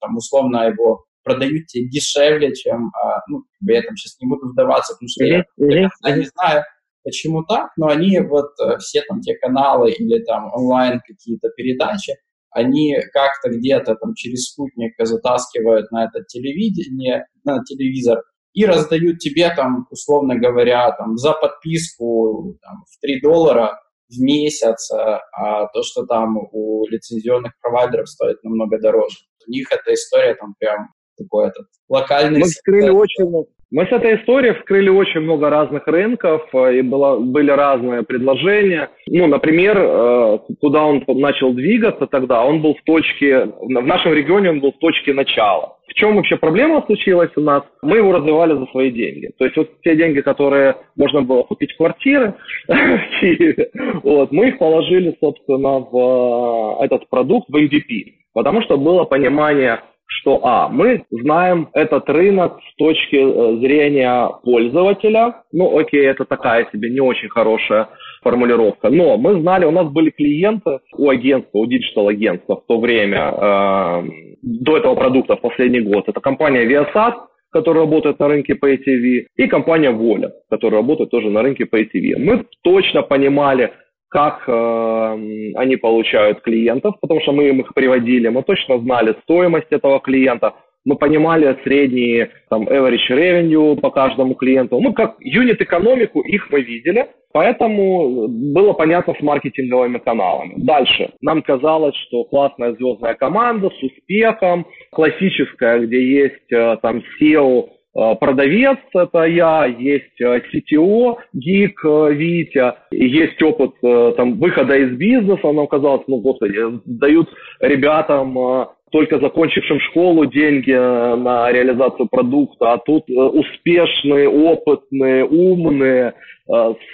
там 0.00 0.16
условно 0.16 0.68
его 0.68 1.04
продают 1.22 1.66
тебе 1.66 1.88
дешевле, 1.88 2.54
чем, 2.54 2.90
а, 3.02 3.20
ну, 3.28 3.44
я 3.66 3.82
там 3.82 3.96
сейчас 3.96 4.18
не 4.20 4.28
буду 4.28 4.48
вдаваться, 4.50 4.94
потому 4.94 5.08
что 5.08 5.24
я, 5.24 5.44
я 5.56 6.16
не 6.16 6.24
знаю, 6.24 6.64
почему 7.04 7.44
так, 7.44 7.70
но 7.76 7.88
они 7.88 8.18
вот 8.20 8.50
э, 8.60 8.78
все 8.78 9.02
там 9.02 9.20
те 9.20 9.34
каналы 9.36 9.90
или 9.92 10.22
там 10.24 10.52
онлайн 10.52 11.00
какие-то 11.06 11.48
передачи, 11.56 12.14
они 12.50 12.96
как-то 13.12 13.50
где-то 13.50 13.94
там 13.96 14.14
через 14.14 14.50
спутник 14.50 14.94
затаскивают 14.98 15.90
на 15.90 16.04
это 16.04 16.22
телевидение, 16.24 17.26
на 17.44 17.62
телевизор 17.64 18.22
и 18.52 18.66
раздают 18.66 19.18
тебе 19.18 19.54
там, 19.54 19.86
условно 19.90 20.36
говоря, 20.36 20.92
там 20.92 21.16
за 21.16 21.32
подписку 21.32 22.58
там, 22.62 22.84
в 22.90 23.00
3 23.00 23.20
доллара 23.20 23.80
в 24.10 24.20
месяц, 24.20 24.90
а, 24.92 25.20
а 25.32 25.66
то, 25.68 25.82
что 25.82 26.04
там 26.04 26.36
у 26.36 26.86
лицензионных 26.88 27.52
провайдеров 27.60 28.08
стоит 28.08 28.42
намного 28.44 28.78
дороже. 28.78 29.16
У 29.46 29.50
них 29.50 29.72
эта 29.72 29.94
история 29.94 30.34
там 30.34 30.54
прям 30.58 30.90
такой 31.22 31.48
этот 31.48 31.66
локальный... 31.88 32.40
Мы 32.40 32.46
вскрыли 32.46 32.90
очень 32.90 33.46
мы 33.72 33.86
с 33.86 33.90
этой 33.90 34.16
историей 34.16 34.52
вскрыли 34.52 34.90
очень 34.90 35.20
много 35.20 35.48
разных 35.48 35.86
рынков, 35.86 36.42
э, 36.52 36.76
и 36.76 36.82
было, 36.82 37.18
были 37.18 37.50
разные 37.50 38.02
предложения. 38.02 38.90
Ну, 39.06 39.26
например, 39.26 39.78
э, 39.78 40.38
куда 40.60 40.84
он 40.84 41.02
начал 41.08 41.54
двигаться 41.54 42.06
тогда, 42.06 42.44
он 42.44 42.60
был 42.60 42.74
в 42.74 42.82
точке, 42.82 43.46
в 43.46 43.70
нашем 43.70 44.12
регионе 44.12 44.50
он 44.50 44.60
был 44.60 44.72
в 44.72 44.78
точке 44.78 45.14
начала. 45.14 45.78
В 45.88 45.94
чем 45.94 46.16
вообще 46.16 46.36
проблема 46.36 46.82
случилась 46.84 47.30
у 47.36 47.40
нас? 47.40 47.62
Мы 47.80 47.96
его 47.96 48.12
развивали 48.12 48.52
за 48.58 48.66
свои 48.66 48.90
деньги. 48.90 49.30
То 49.38 49.46
есть 49.46 49.56
вот 49.56 49.70
те 49.80 49.96
деньги, 49.96 50.20
которые 50.20 50.76
можно 50.94 51.22
было 51.22 51.42
купить 51.42 51.74
квартиры 51.74 52.34
вот, 54.02 54.32
мы 54.32 54.48
их 54.48 54.58
положили, 54.58 55.16
собственно, 55.18 55.78
в 55.78 56.80
э, 56.82 56.84
этот 56.84 57.08
продукт, 57.08 57.48
в 57.48 57.56
MVP. 57.56 58.16
Потому 58.34 58.60
что 58.62 58.76
было 58.76 59.04
понимание, 59.04 59.80
что, 60.20 60.40
а, 60.44 60.68
мы 60.68 61.04
знаем 61.10 61.68
этот 61.72 62.08
рынок 62.08 62.60
с 62.70 62.76
точки 62.76 63.16
э, 63.16 63.60
зрения 63.60 64.28
пользователя, 64.42 65.42
ну, 65.52 65.78
окей, 65.78 66.06
это 66.06 66.24
такая 66.24 66.68
себе 66.72 66.90
не 66.90 67.00
очень 67.00 67.28
хорошая 67.28 67.88
формулировка, 68.22 68.90
но 68.90 69.16
мы 69.16 69.40
знали, 69.40 69.64
у 69.64 69.70
нас 69.70 69.88
были 69.88 70.10
клиенты 70.10 70.80
у 70.96 71.08
агентства, 71.08 71.58
у 71.58 71.66
digital-агентства 71.66 72.56
в 72.56 72.66
то 72.66 72.78
время, 72.78 73.32
э, 73.32 74.02
до 74.42 74.76
этого 74.76 74.94
продукта 74.94 75.36
в 75.36 75.40
последний 75.40 75.80
год, 75.80 76.08
это 76.08 76.20
компания 76.20 76.64
Viasat, 76.64 77.14
которая 77.50 77.84
работает 77.84 78.18
на 78.18 78.28
рынке 78.28 78.54
PayTV, 78.54 79.26
и 79.36 79.46
компания 79.46 79.90
Воля, 79.90 80.32
которая 80.50 80.80
работает 80.80 81.10
тоже 81.10 81.30
на 81.30 81.42
рынке 81.42 81.64
PayTV. 81.64 82.18
Мы 82.18 82.46
точно 82.62 83.02
понимали, 83.02 83.72
как 84.12 84.44
э, 84.46 85.52
они 85.56 85.76
получают 85.76 86.42
клиентов, 86.42 86.96
потому 87.00 87.20
что 87.22 87.32
мы 87.32 87.48
им 87.48 87.60
их 87.60 87.72
приводили, 87.72 88.28
мы 88.28 88.42
точно 88.42 88.78
знали 88.78 89.16
стоимость 89.22 89.68
этого 89.70 90.00
клиента, 90.00 90.52
мы 90.84 90.96
понимали 90.96 91.56
средний 91.64 92.26
там, 92.50 92.68
average 92.68 93.08
revenue 93.10 93.80
по 93.80 93.90
каждому 93.90 94.34
клиенту. 94.34 94.80
Ну, 94.80 94.92
как 94.92 95.16
юнит-экономику 95.20 96.20
их 96.20 96.50
мы 96.50 96.60
видели, 96.60 97.06
поэтому 97.32 98.28
было 98.28 98.74
понятно 98.74 99.14
с 99.18 99.22
маркетинговыми 99.22 99.98
каналами. 99.98 100.54
Дальше. 100.58 101.12
Нам 101.22 101.40
казалось, 101.40 101.94
что 102.08 102.24
классная 102.24 102.74
звездная 102.74 103.14
команда 103.14 103.70
с 103.70 103.82
успехом, 103.82 104.66
классическая, 104.90 105.78
где 105.78 106.04
есть 106.04 106.52
э, 106.52 106.76
там 106.82 107.02
SEO, 107.18 107.68
продавец, 107.92 108.78
это 108.94 109.24
я, 109.24 109.66
есть 109.66 110.20
э, 110.20 110.40
CTO, 110.52 111.16
гик 111.34 111.84
э, 111.84 112.12
Витя, 112.14 112.74
есть 112.90 113.42
опыт 113.42 113.72
там, 114.16 114.38
выхода 114.38 114.76
из 114.76 114.96
бизнеса, 114.96 115.52
нам 115.52 115.66
казалось, 115.66 116.02
ну, 116.06 116.18
господи, 116.18 116.58
дают 116.86 117.28
ребятам 117.60 118.68
только 118.90 119.18
закончившим 119.18 119.80
школу 119.80 120.26
деньги 120.26 120.72
на 120.72 121.50
реализацию 121.50 122.08
продукта, 122.10 122.72
а 122.72 122.78
тут 122.78 123.04
успешные, 123.08 124.28
опытные, 124.28 125.24
умные, 125.24 126.12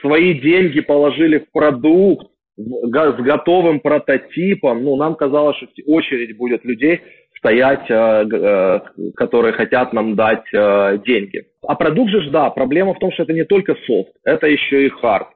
свои 0.01 0.34
деньги 0.34 0.80
положили 0.80 1.38
в 1.38 1.51
продукт, 1.53 2.28
с 2.57 3.22
готовым 3.22 3.80
прототипом, 3.80 4.84
ну, 4.84 4.96
нам 4.96 5.14
казалось, 5.14 5.57
что 5.57 5.68
очередь 5.86 6.36
будет 6.36 6.64
людей, 6.64 7.01
стоять, 7.39 7.91
э, 7.91 7.95
э, 8.30 8.80
которые 9.16 9.53
хотят 9.53 9.93
нам 9.93 10.14
дать 10.14 10.45
э, 10.53 10.99
деньги. 11.07 11.45
А 11.66 11.74
продукт 11.74 12.11
же, 12.11 12.30
да, 12.30 12.51
проблема 12.51 12.95
в 12.95 12.99
том, 12.99 13.12
что 13.12 13.22
это 13.22 13.32
не 13.32 13.45
только 13.45 13.74
софт, 13.86 14.12
это 14.24 14.47
еще 14.47 14.86
и 14.86 14.89
хард. 14.91 15.28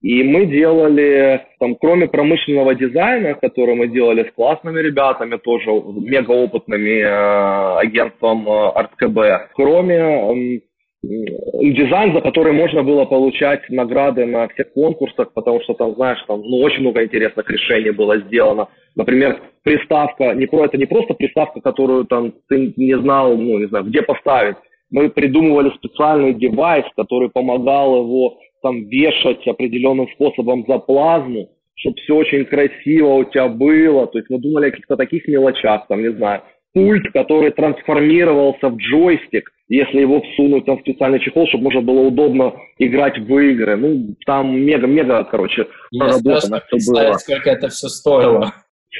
И 0.00 0.22
мы 0.22 0.46
делали, 0.46 1.44
там, 1.58 1.74
кроме 1.74 2.06
промышленного 2.06 2.76
дизайна, 2.76 3.34
который 3.34 3.74
мы 3.74 3.88
делали 3.88 4.28
с 4.28 4.32
классными 4.32 4.78
ребятами, 4.80 5.36
тоже 5.38 5.70
мегаопытными 5.70 7.00
э, 7.00 7.78
агентством 7.80 8.48
э, 8.48 8.68
АртКБ, 8.76 9.50
кроме 9.54 10.60
дизайн, 11.02 12.12
за 12.12 12.20
который 12.20 12.52
можно 12.52 12.82
было 12.82 13.04
получать 13.04 13.68
награды 13.70 14.26
на 14.26 14.48
всех 14.48 14.72
конкурсах, 14.72 15.32
потому 15.32 15.60
что 15.62 15.74
там, 15.74 15.94
знаешь, 15.94 16.22
там 16.26 16.40
ну, 16.42 16.58
очень 16.58 16.80
много 16.80 17.04
интересных 17.04 17.48
решений 17.50 17.90
было 17.90 18.18
сделано. 18.18 18.68
Например, 18.96 19.40
приставка, 19.62 20.34
не 20.34 20.46
про, 20.46 20.64
это 20.64 20.76
не 20.76 20.86
просто 20.86 21.14
приставка, 21.14 21.60
которую 21.60 22.04
там 22.04 22.32
ты 22.48 22.72
не 22.76 22.98
знал, 22.98 23.36
ну, 23.36 23.58
не 23.58 23.68
знаю, 23.68 23.84
где 23.84 24.02
поставить. 24.02 24.56
Мы 24.90 25.10
придумывали 25.10 25.70
специальный 25.76 26.34
девайс, 26.34 26.84
который 26.96 27.28
помогал 27.28 28.02
его 28.02 28.38
там 28.62 28.88
вешать 28.88 29.46
определенным 29.46 30.08
способом 30.14 30.64
за 30.66 30.78
плазму, 30.78 31.50
чтобы 31.76 31.96
все 32.00 32.16
очень 32.16 32.44
красиво 32.44 33.14
у 33.14 33.24
тебя 33.24 33.46
было. 33.46 34.08
То 34.08 34.18
есть 34.18 34.30
мы 34.30 34.38
думали 34.38 34.68
о 34.68 34.70
каких-то 34.70 34.96
таких 34.96 35.28
мелочах, 35.28 35.86
там, 35.86 36.02
не 36.02 36.10
знаю, 36.12 36.42
пульт, 36.74 37.12
который 37.12 37.50
трансформировался 37.50 38.68
в 38.68 38.76
джойстик, 38.76 39.50
если 39.68 40.00
его 40.00 40.22
всунуть 40.22 40.64
там 40.64 40.78
в 40.78 40.80
специальный 40.80 41.20
чехол, 41.20 41.46
чтобы 41.48 41.64
можно 41.64 41.82
было 41.82 42.00
удобно 42.00 42.54
играть 42.78 43.18
в 43.18 43.38
игры. 43.38 43.76
Ну, 43.76 44.14
там 44.26 44.58
мега-мега, 44.58 45.24
короче, 45.24 45.66
проработано 45.96 46.62
все 46.68 46.92
было. 46.92 47.12
сколько 47.14 47.50
это 47.50 47.68
все 47.68 47.88
стоило. 47.88 48.52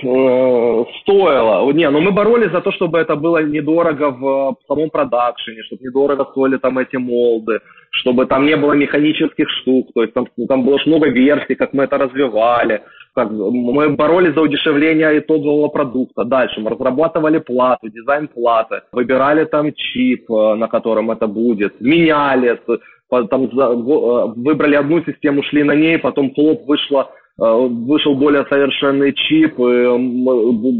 Э, 0.05 0.85
стоило. 1.01 1.73
Не, 1.73 1.89
ну 1.91 2.01
мы 2.01 2.13
боролись 2.13 2.53
за 2.53 2.61
то, 2.61 2.71
чтобы 2.73 2.99
это 2.99 3.17
было 3.17 3.43
недорого 3.43 4.11
в 4.11 4.57
самом 4.69 4.91
продакшене, 4.91 5.63
чтобы 5.63 5.83
недорого 5.85 6.27
стоили 6.31 6.59
там 6.59 6.79
эти 6.79 6.97
молды, 6.97 7.61
чтобы 7.91 8.27
там 8.27 8.45
не 8.45 8.57
было 8.57 8.75
механических 8.75 9.49
штук, 9.49 9.89
то 9.95 10.03
есть 10.03 10.13
там, 10.13 10.29
там 10.47 10.65
было 10.65 10.79
много 10.85 11.09
версий, 11.09 11.55
как 11.55 11.73
мы 11.73 11.85
это 11.85 11.97
развивали, 11.97 12.83
как, 13.19 13.31
мы 13.31 13.91
боролись 13.91 14.35
за 14.35 14.41
удешевление 14.41 15.19
итогового 15.19 15.69
продукта. 15.69 16.25
Дальше 16.25 16.61
мы 16.61 16.71
разрабатывали 16.71 17.39
плату, 17.39 17.89
дизайн 17.89 18.29
платы, 18.29 18.83
выбирали 18.93 19.45
там 19.45 19.73
чип, 19.73 20.31
э, 20.31 20.55
на 20.55 20.69
котором 20.69 21.11
это 21.11 21.27
будет, 21.27 21.81
меняли, 21.81 22.61
там, 23.11 23.45
э, 23.45 24.33
выбрали 24.37 24.77
одну 24.77 25.03
систему, 25.05 25.43
шли 25.43 25.65
на 25.65 25.75
ней, 25.75 25.99
потом 25.99 26.33
хлоп 26.35 26.67
вышло 26.67 27.09
Э, 27.41 27.69
вышел 27.71 28.17
более 28.17 28.45
совершенный 28.47 29.13
чип, 29.13 29.55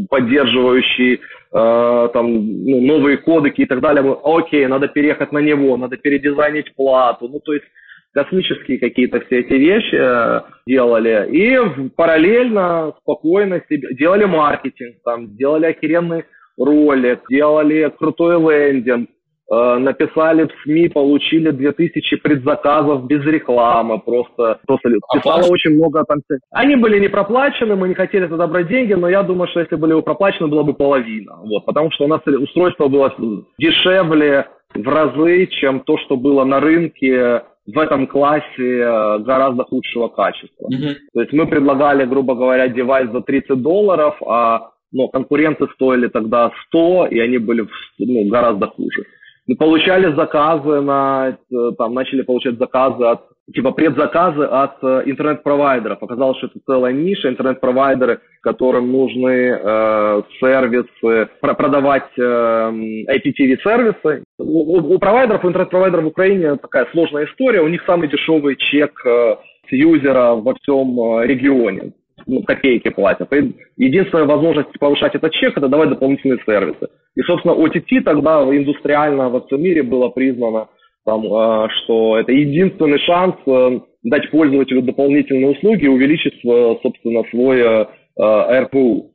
поддерживающий 0.09 1.21
там, 1.51 2.25
ну, 2.65 2.81
новые 2.81 3.17
кодеки 3.17 3.61
и 3.61 3.65
так 3.65 3.79
далее. 3.79 4.03
Окей, 4.23 4.67
надо 4.67 4.87
переехать 4.87 5.31
на 5.31 5.39
него, 5.39 5.77
надо 5.77 5.97
передизайнить 5.97 6.75
плату. 6.75 7.27
Ну, 7.27 7.39
то 7.39 7.53
есть 7.53 7.65
космические 8.13 8.79
какие-то 8.79 9.21
все 9.21 9.39
эти 9.39 9.53
вещи 9.53 9.95
э, 9.95 10.41
делали. 10.65 11.29
И 11.31 11.89
параллельно, 11.95 12.93
спокойно 13.01 13.61
себе, 13.69 13.93
делали 13.95 14.25
маркетинг, 14.25 14.97
там, 15.03 15.35
делали 15.35 15.67
охеренный 15.67 16.25
ролик, 16.57 17.21
делали 17.29 17.91
крутой 17.97 18.39
лендинг, 18.39 19.09
Э, 19.51 19.79
написали 19.79 20.43
в 20.43 20.51
СМИ, 20.63 20.89
получили 20.89 21.49
2000 21.49 22.17
предзаказов 22.17 23.07
без 23.07 23.25
рекламы, 23.25 23.99
просто, 23.99 24.59
просто 24.67 24.91
писало 25.11 25.41
а 25.43 25.49
очень 25.49 25.71
много 25.71 26.03
там. 26.03 26.19
Они 26.51 26.75
были 26.75 26.99
не 26.99 27.07
проплачены, 27.07 27.75
мы 27.75 27.87
не 27.87 27.95
хотели 27.95 28.27
туда 28.27 28.45
брать 28.45 28.67
деньги, 28.67 28.93
но 28.93 29.09
я 29.09 29.23
думаю, 29.23 29.47
что 29.47 29.61
если 29.61 29.75
были 29.75 29.93
бы 29.93 30.03
проплачены, 30.03 30.49
была 30.49 30.61
бы 30.61 30.75
половина, 30.75 31.37
вот, 31.37 31.65
потому 31.65 31.89
что 31.89 32.05
у 32.05 32.07
нас 32.07 32.21
устройство 32.27 32.89
было 32.89 33.11
дешевле 33.57 34.45
в 34.75 34.87
разы, 34.87 35.47
чем 35.47 35.79
то, 35.79 35.97
что 35.97 36.15
было 36.15 36.43
на 36.43 36.59
рынке 36.59 37.41
в 37.73 37.77
этом 37.77 38.07
классе 38.07 38.45
э, 38.57 39.19
гораздо 39.19 39.63
худшего 39.63 40.07
качества. 40.07 40.67
Mm-hmm. 40.67 40.95
То 41.13 41.21
есть 41.21 41.33
мы 41.33 41.47
предлагали, 41.47 42.05
грубо 42.05 42.35
говоря, 42.35 42.67
девайс 42.67 43.11
за 43.11 43.21
30 43.21 43.61
долларов, 43.61 44.15
а 44.25 44.71
но 44.91 45.07
конкуренты 45.07 45.67
стоили 45.75 46.07
тогда 46.07 46.51
100, 46.67 47.07
и 47.07 47.19
они 47.19 47.37
были 47.37 47.67
ну, 47.99 48.27
гораздо 48.29 48.67
хуже. 48.67 49.05
Мы 49.49 49.55
получали 49.55 50.13
заказы 50.13 50.79
на, 50.79 51.35
э, 51.51 51.71
там, 51.75 51.95
начали 51.95 52.21
получать 52.21 52.59
заказы 52.59 53.03
от, 53.03 53.21
типа 53.51 53.71
предзаказы 53.71 54.43
от 54.43 54.75
э, 54.83 55.01
интернет-провайдеров. 55.07 56.03
Оказалось, 56.03 56.37
что 56.37 56.47
это 56.47 56.59
целая 56.67 56.93
ниша, 56.93 57.29
интернет-провайдеры, 57.29 58.19
которым 58.43 58.91
нужны 58.91 59.59
э, 59.59 60.21
сервисы, 60.39 61.29
продавать 61.41 62.11
э, 62.15 62.21
IPTV-сервисы. 62.21 64.23
У, 64.37 64.93
у 64.93 64.99
провайдеров, 64.99 65.43
у 65.43 65.47
интернет-провайдеров 65.47 66.03
в 66.03 66.09
Украине 66.09 66.55
такая 66.57 66.85
сложная 66.91 67.25
история. 67.25 67.61
У 67.61 67.69
них 67.69 67.81
самый 67.87 68.07
дешевый 68.07 68.55
чек 68.55 69.03
э, 69.03 69.35
с 69.67 69.71
юзера 69.71 70.35
во 70.35 70.53
всем 70.53 70.89
э, 70.99 71.25
регионе 71.25 71.93
ну, 72.27 72.43
копейки 72.43 72.89
платят. 72.89 73.31
И 73.33 73.55
единственная 73.77 74.25
возможность 74.25 74.77
повышать 74.79 75.15
этот 75.15 75.31
чек– 75.33 75.57
это 75.57 75.67
давать 75.67 75.89
дополнительные 75.89 76.39
сервисы. 76.45 76.87
И, 77.15 77.21
собственно, 77.21 77.53
OTT 77.53 78.01
тогда 78.01 78.43
индустриально 78.43 79.29
во 79.29 79.41
всем 79.41 79.61
мире 79.61 79.83
было 79.83 80.09
признано, 80.09 80.67
там, 81.05 81.25
э, 81.25 81.67
что 81.69 82.19
это 82.19 82.31
единственный 82.31 82.99
шанс 82.99 83.35
э, 83.47 83.79
дать 84.03 84.29
пользователю 84.31 84.81
дополнительные 84.81 85.51
услуги 85.51 85.85
и 85.85 85.87
увеличить, 85.87 86.39
э, 86.45 86.75
собственно, 86.81 87.23
свой 87.31 87.87
RPU 88.19 89.11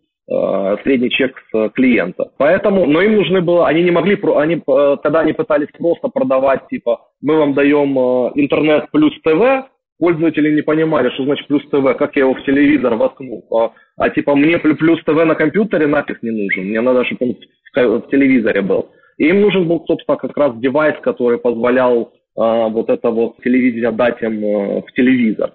средний 0.82 1.10
чек 1.10 1.36
с 1.52 1.68
клиента. 1.74 2.30
Поэтому, 2.38 2.86
но 2.86 3.02
им 3.02 3.16
нужны 3.16 3.42
было, 3.42 3.66
они 3.66 3.82
не 3.82 3.90
могли, 3.90 4.18
они, 4.34 4.62
когда 5.02 5.20
они 5.20 5.34
пытались 5.34 5.68
просто 5.78 6.08
продавать, 6.08 6.66
типа, 6.68 7.02
мы 7.20 7.36
вам 7.36 7.52
даем 7.52 7.98
интернет 8.34 8.90
плюс 8.90 9.12
ТВ, 9.22 9.68
пользователи 10.04 10.54
не 10.54 10.60
понимали, 10.60 11.08
что 11.14 11.24
значит 11.24 11.46
плюс 11.46 11.62
ТВ, 11.70 11.96
как 11.96 12.14
я 12.16 12.24
его 12.24 12.34
в 12.34 12.44
телевизор 12.44 12.94
воткнул. 12.94 13.42
А, 13.50 13.72
а 13.96 14.10
типа 14.10 14.36
мне 14.36 14.58
плюс 14.58 15.02
ТВ 15.02 15.24
на 15.24 15.34
компьютере 15.34 15.86
нафиг 15.86 16.22
не 16.22 16.30
нужен, 16.30 16.64
мне 16.64 16.82
надо, 16.82 17.06
чтобы 17.06 17.26
он 17.26 17.36
в, 17.74 18.00
в 18.00 18.10
телевизоре 18.10 18.60
был. 18.60 18.90
И 19.16 19.28
им 19.28 19.40
нужен 19.40 19.66
был, 19.66 19.82
собственно, 19.86 20.18
как 20.18 20.36
раз 20.36 20.58
девайс, 20.58 20.96
который 21.00 21.38
позволял 21.38 22.12
а, 22.36 22.68
вот 22.68 22.90
это 22.90 23.10
вот 23.10 23.36
телевидение 23.42 23.92
дать 23.92 24.22
им 24.22 24.44
а, 24.44 24.82
в 24.82 24.92
телевизор. 24.92 25.52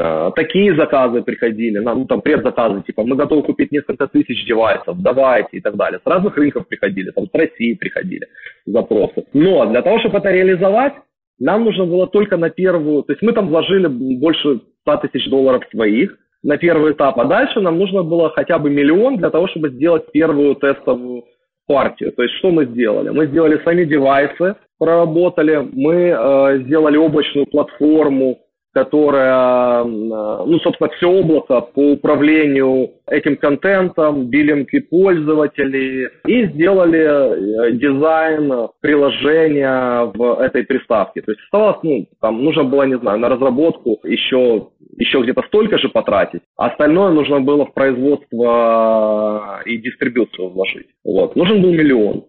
А, 0.00 0.32
такие 0.32 0.74
заказы 0.74 1.22
приходили, 1.22 1.78
ну 1.78 2.06
там 2.06 2.22
предзаказы, 2.22 2.82
типа 2.82 3.04
мы 3.04 3.14
готовы 3.14 3.44
купить 3.44 3.70
несколько 3.70 4.08
тысяч 4.08 4.44
девайсов, 4.48 5.00
давайте 5.00 5.58
и 5.58 5.60
так 5.60 5.76
далее. 5.76 6.00
С 6.04 6.10
разных 6.10 6.36
рынков 6.36 6.66
приходили, 6.66 7.12
там 7.12 7.26
с 7.26 7.34
России 7.34 7.74
приходили 7.74 8.26
запросы. 8.66 9.26
Но 9.32 9.64
для 9.66 9.82
того, 9.82 10.00
чтобы 10.00 10.18
это 10.18 10.32
реализовать, 10.32 10.94
нам 11.38 11.64
нужно 11.64 11.84
было 11.84 12.06
только 12.06 12.36
на 12.36 12.50
первую, 12.50 13.02
то 13.02 13.12
есть 13.12 13.22
мы 13.22 13.32
там 13.32 13.48
вложили 13.48 13.86
больше 13.86 14.60
100 14.82 14.96
тысяч 15.08 15.28
долларов 15.28 15.64
своих 15.70 16.16
на 16.42 16.56
первый 16.56 16.92
этап, 16.92 17.18
а 17.18 17.24
дальше 17.24 17.60
нам 17.60 17.78
нужно 17.78 18.02
было 18.02 18.30
хотя 18.30 18.58
бы 18.58 18.70
миллион 18.70 19.16
для 19.16 19.30
того, 19.30 19.48
чтобы 19.48 19.70
сделать 19.70 20.10
первую 20.12 20.54
тестовую 20.54 21.24
партию. 21.66 22.12
То 22.12 22.22
есть 22.22 22.36
что 22.36 22.50
мы 22.50 22.66
сделали? 22.66 23.10
Мы 23.10 23.26
сделали 23.26 23.60
сами 23.64 23.84
девайсы, 23.84 24.54
проработали, 24.78 25.68
мы 25.72 25.94
э, 25.94 26.58
сделали 26.64 26.96
облачную 26.96 27.46
платформу, 27.46 28.38
которая, 28.76 29.84
ну, 29.84 30.58
собственно, 30.62 30.90
все 30.90 31.08
облако 31.08 31.62
по 31.62 31.92
управлению 31.92 32.90
этим 33.06 33.38
контентом, 33.38 34.26
биллинги 34.26 34.80
пользователей, 34.80 36.08
и 36.26 36.44
сделали 36.48 37.68
э, 37.68 37.72
дизайн 37.72 38.68
приложения 38.82 40.12
в 40.14 40.40
этой 40.42 40.64
приставке. 40.64 41.22
То 41.22 41.32
есть 41.32 41.42
оставалось, 41.44 41.78
ну, 41.84 42.06
там 42.20 42.44
нужно 42.44 42.64
было, 42.64 42.82
не 42.82 42.98
знаю, 42.98 43.18
на 43.18 43.30
разработку 43.30 43.98
еще, 44.04 44.68
еще 44.98 45.22
где-то 45.22 45.42
столько 45.46 45.78
же 45.78 45.88
потратить, 45.88 46.42
а 46.58 46.66
остальное 46.66 47.12
нужно 47.12 47.40
было 47.40 47.64
в 47.64 47.72
производство 47.72 49.62
и 49.64 49.78
дистрибуцию 49.78 50.50
вложить. 50.50 50.88
Вот. 51.02 51.34
Нужен 51.34 51.62
был 51.62 51.72
миллион. 51.72 52.26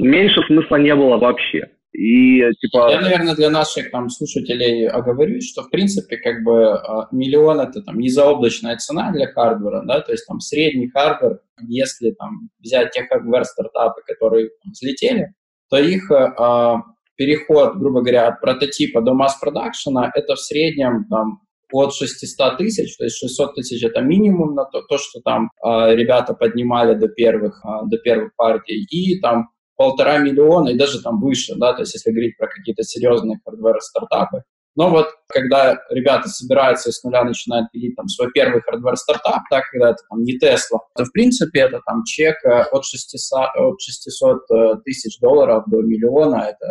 Меньше 0.00 0.42
смысла 0.48 0.74
не 0.74 0.94
было 0.96 1.18
вообще. 1.18 1.68
И, 1.94 2.42
типа... 2.60 2.90
Я, 2.90 3.00
наверное, 3.00 3.36
для 3.36 3.50
наших 3.50 3.92
там, 3.92 4.10
слушателей 4.10 4.88
оговорюсь, 4.88 5.48
что, 5.48 5.62
в 5.62 5.70
принципе, 5.70 6.16
как 6.16 6.42
бы 6.42 6.72
а, 6.72 7.06
миллион– 7.12 7.60
это 7.60 7.82
там 7.82 8.00
не 8.00 8.08
заоблачная 8.08 8.76
цена 8.78 9.12
для 9.12 9.28
hardware 9.28 9.73
а, 9.73 9.84
да, 9.86 10.00
то 10.00 10.10
есть 10.10 10.26
там 10.26 10.40
средний 10.40 10.88
hardware, 10.88 11.38
если 11.68 12.10
там 12.10 12.50
взять 12.58 12.90
те 12.90 13.06
hardware 13.06 13.51
стартапы, 13.51 14.02
которые 14.08 14.48
там, 14.64 14.72
взлетели, 14.72 15.34
то 15.70 15.78
их 15.78 16.10
э, 16.10 16.82
переход, 17.16 17.76
грубо 17.76 18.00
говоря, 18.00 18.26
от 18.26 18.40
прототипа 18.40 19.00
до 19.00 19.14
mass 19.14 19.40
production 19.40 20.04
а– 20.04 20.10
это 20.14 20.34
в 20.34 20.40
среднем 20.40 21.04
там 21.08 21.42
от 21.72 21.94
600 21.94 22.58
тысяч, 22.58 22.96
то 22.96 23.04
есть 23.04 23.16
600 23.18 23.54
тысяч 23.54 23.84
это 23.84 24.00
минимум 24.00 24.54
на 24.54 24.64
то, 24.64 24.82
то 24.82 24.98
что 24.98 25.20
там 25.20 25.50
э, 25.64 25.94
ребята 25.94 26.34
поднимали 26.34 26.94
до 26.94 27.06
первых, 27.06 27.64
э, 27.64 27.86
до 27.86 27.98
первых 27.98 28.34
партий, 28.34 28.84
и 28.90 29.20
там 29.20 29.50
полтора 29.76 30.18
миллиона 30.18 30.70
и 30.70 30.78
даже 30.78 31.02
там 31.02 31.20
выше, 31.20 31.54
да, 31.56 31.72
то 31.72 31.82
есть 31.82 31.94
если 31.94 32.10
говорить 32.10 32.36
про 32.36 32.48
какие-то 32.48 32.82
серьезные 32.82 33.38
hardware 33.44 33.90
стартапы. 33.90 34.42
Но 34.76 34.90
вот 34.90 35.06
когда 35.28 35.78
ребята 35.90 36.28
собираются 36.28 36.90
с 36.90 37.02
нуля 37.04 37.22
начинают 37.24 37.70
пилить 37.70 37.94
там 37.94 38.08
свой 38.08 38.30
первый 38.32 38.60
hardware 38.60 39.01
стартап, 39.01 39.42
так, 39.48 39.64
когда 39.70 39.90
это 39.90 40.02
там 40.08 40.22
не 40.22 40.36
Тесла, 40.38 40.80
то 40.96 41.04
в 41.04 41.12
принципе 41.12 41.60
это 41.60 41.80
там 41.86 42.02
чек 42.04 42.36
э, 42.44 42.64
от 42.72 42.84
600, 42.84 43.50
от 43.56 43.80
600 43.80 44.38
э, 44.50 44.74
тысяч 44.84 45.20
долларов 45.20 45.64
до 45.68 45.80
миллиона, 45.80 46.48
это 46.50 46.66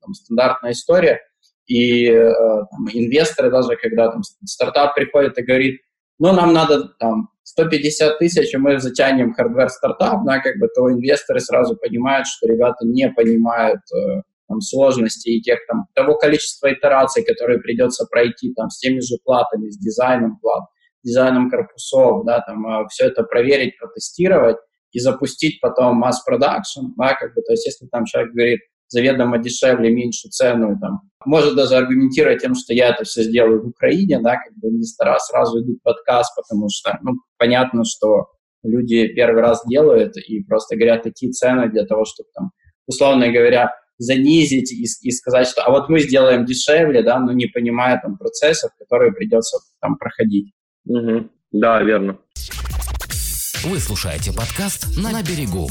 там, 0.00 0.14
стандартная 0.14 0.72
история. 0.72 1.20
И 1.66 2.06
э, 2.06 2.32
там, 2.32 2.88
инвесторы 2.90 3.50
даже, 3.50 3.76
когда 3.76 4.10
там 4.10 4.22
стартап 4.44 4.94
приходит 4.94 5.38
и 5.38 5.42
говорит, 5.42 5.80
ну, 6.18 6.32
нам 6.32 6.54
надо 6.54 6.88
там 6.98 7.28
150 7.44 8.18
тысяч, 8.18 8.54
и 8.54 8.56
мы 8.56 8.78
затянем 8.78 9.34
hardware 9.34 9.79
стартап, 9.79 10.24
да, 10.24 10.38
как 10.40 10.58
бы, 10.58 10.68
то 10.68 10.90
инвесторы 10.90 11.40
сразу 11.40 11.76
понимают, 11.76 12.26
что 12.26 12.46
ребята 12.46 12.84
не 12.84 13.08
понимают 13.10 13.80
э, 13.94 14.22
там, 14.48 14.60
сложностей 14.60 15.38
и 15.38 15.42
тех, 15.42 15.58
там, 15.66 15.86
того 15.94 16.16
количества 16.16 16.72
итераций, 16.72 17.24
которые 17.24 17.58
придется 17.58 18.06
пройти 18.10 18.52
там, 18.54 18.70
с 18.70 18.78
теми 18.78 19.00
же 19.00 19.16
платами, 19.24 19.70
с 19.70 19.78
дизайном 19.78 20.38
плат, 20.38 20.64
дизайном 21.02 21.50
корпусов, 21.50 22.24
да, 22.24 22.40
там, 22.40 22.66
э, 22.66 22.86
все 22.88 23.06
это 23.06 23.24
проверить, 23.24 23.78
протестировать 23.78 24.58
и 24.92 25.00
запустить 25.00 25.60
потом 25.60 25.96
mass 25.96 26.22
production, 26.22 26.92
да, 26.96 27.14
как 27.14 27.34
бы, 27.34 27.42
то 27.42 27.52
есть 27.52 27.66
если 27.66 27.86
там 27.86 28.04
человек 28.04 28.32
говорит, 28.32 28.60
заведомо 28.92 29.38
дешевле, 29.38 29.90
меньше 29.90 30.28
цену, 30.28 30.78
там, 30.78 31.00
может 31.24 31.56
даже 31.56 31.76
аргументировать 31.76 32.42
тем, 32.42 32.54
что 32.54 32.74
я 32.74 32.90
это 32.90 33.04
все 33.04 33.22
сделаю 33.22 33.62
в 33.62 33.68
Украине, 33.68 34.20
да, 34.20 34.36
как 34.36 34.54
бы 34.56 34.68
инвестора 34.68 35.18
сразу 35.18 35.62
идут 35.62 35.78
в 35.82 35.88
отказ, 35.88 36.32
потому 36.36 36.68
что, 36.70 36.98
ну, 37.02 37.12
понятно, 37.38 37.84
что 37.84 38.26
люди 38.62 39.08
первый 39.08 39.40
раз 39.40 39.62
делают 39.66 40.16
и 40.16 40.42
просто 40.44 40.76
говорят 40.76 41.02
такие 41.02 41.32
цены 41.32 41.70
для 41.70 41.84
того, 41.84 42.04
чтобы 42.04 42.28
там, 42.34 42.50
условно 42.86 43.32
говоря, 43.32 43.72
занизить 43.98 44.72
и, 44.72 44.84
и 45.08 45.10
сказать, 45.10 45.48
что 45.48 45.62
а 45.62 45.70
вот 45.70 45.88
мы 45.88 46.00
сделаем 46.00 46.44
дешевле, 46.44 47.02
да, 47.02 47.18
но 47.18 47.32
не 47.32 47.46
понимая 47.46 47.98
там 48.00 48.18
процессов, 48.18 48.72
которые 48.78 49.12
придется 49.12 49.58
там 49.80 49.96
проходить. 49.96 50.52
Угу. 50.86 51.28
Да, 51.52 51.82
верно. 51.82 52.18
Вы 53.64 53.78
слушаете 53.78 54.32
подкаст 54.32 54.98
«На 54.98 55.22
берегу». 55.22 55.68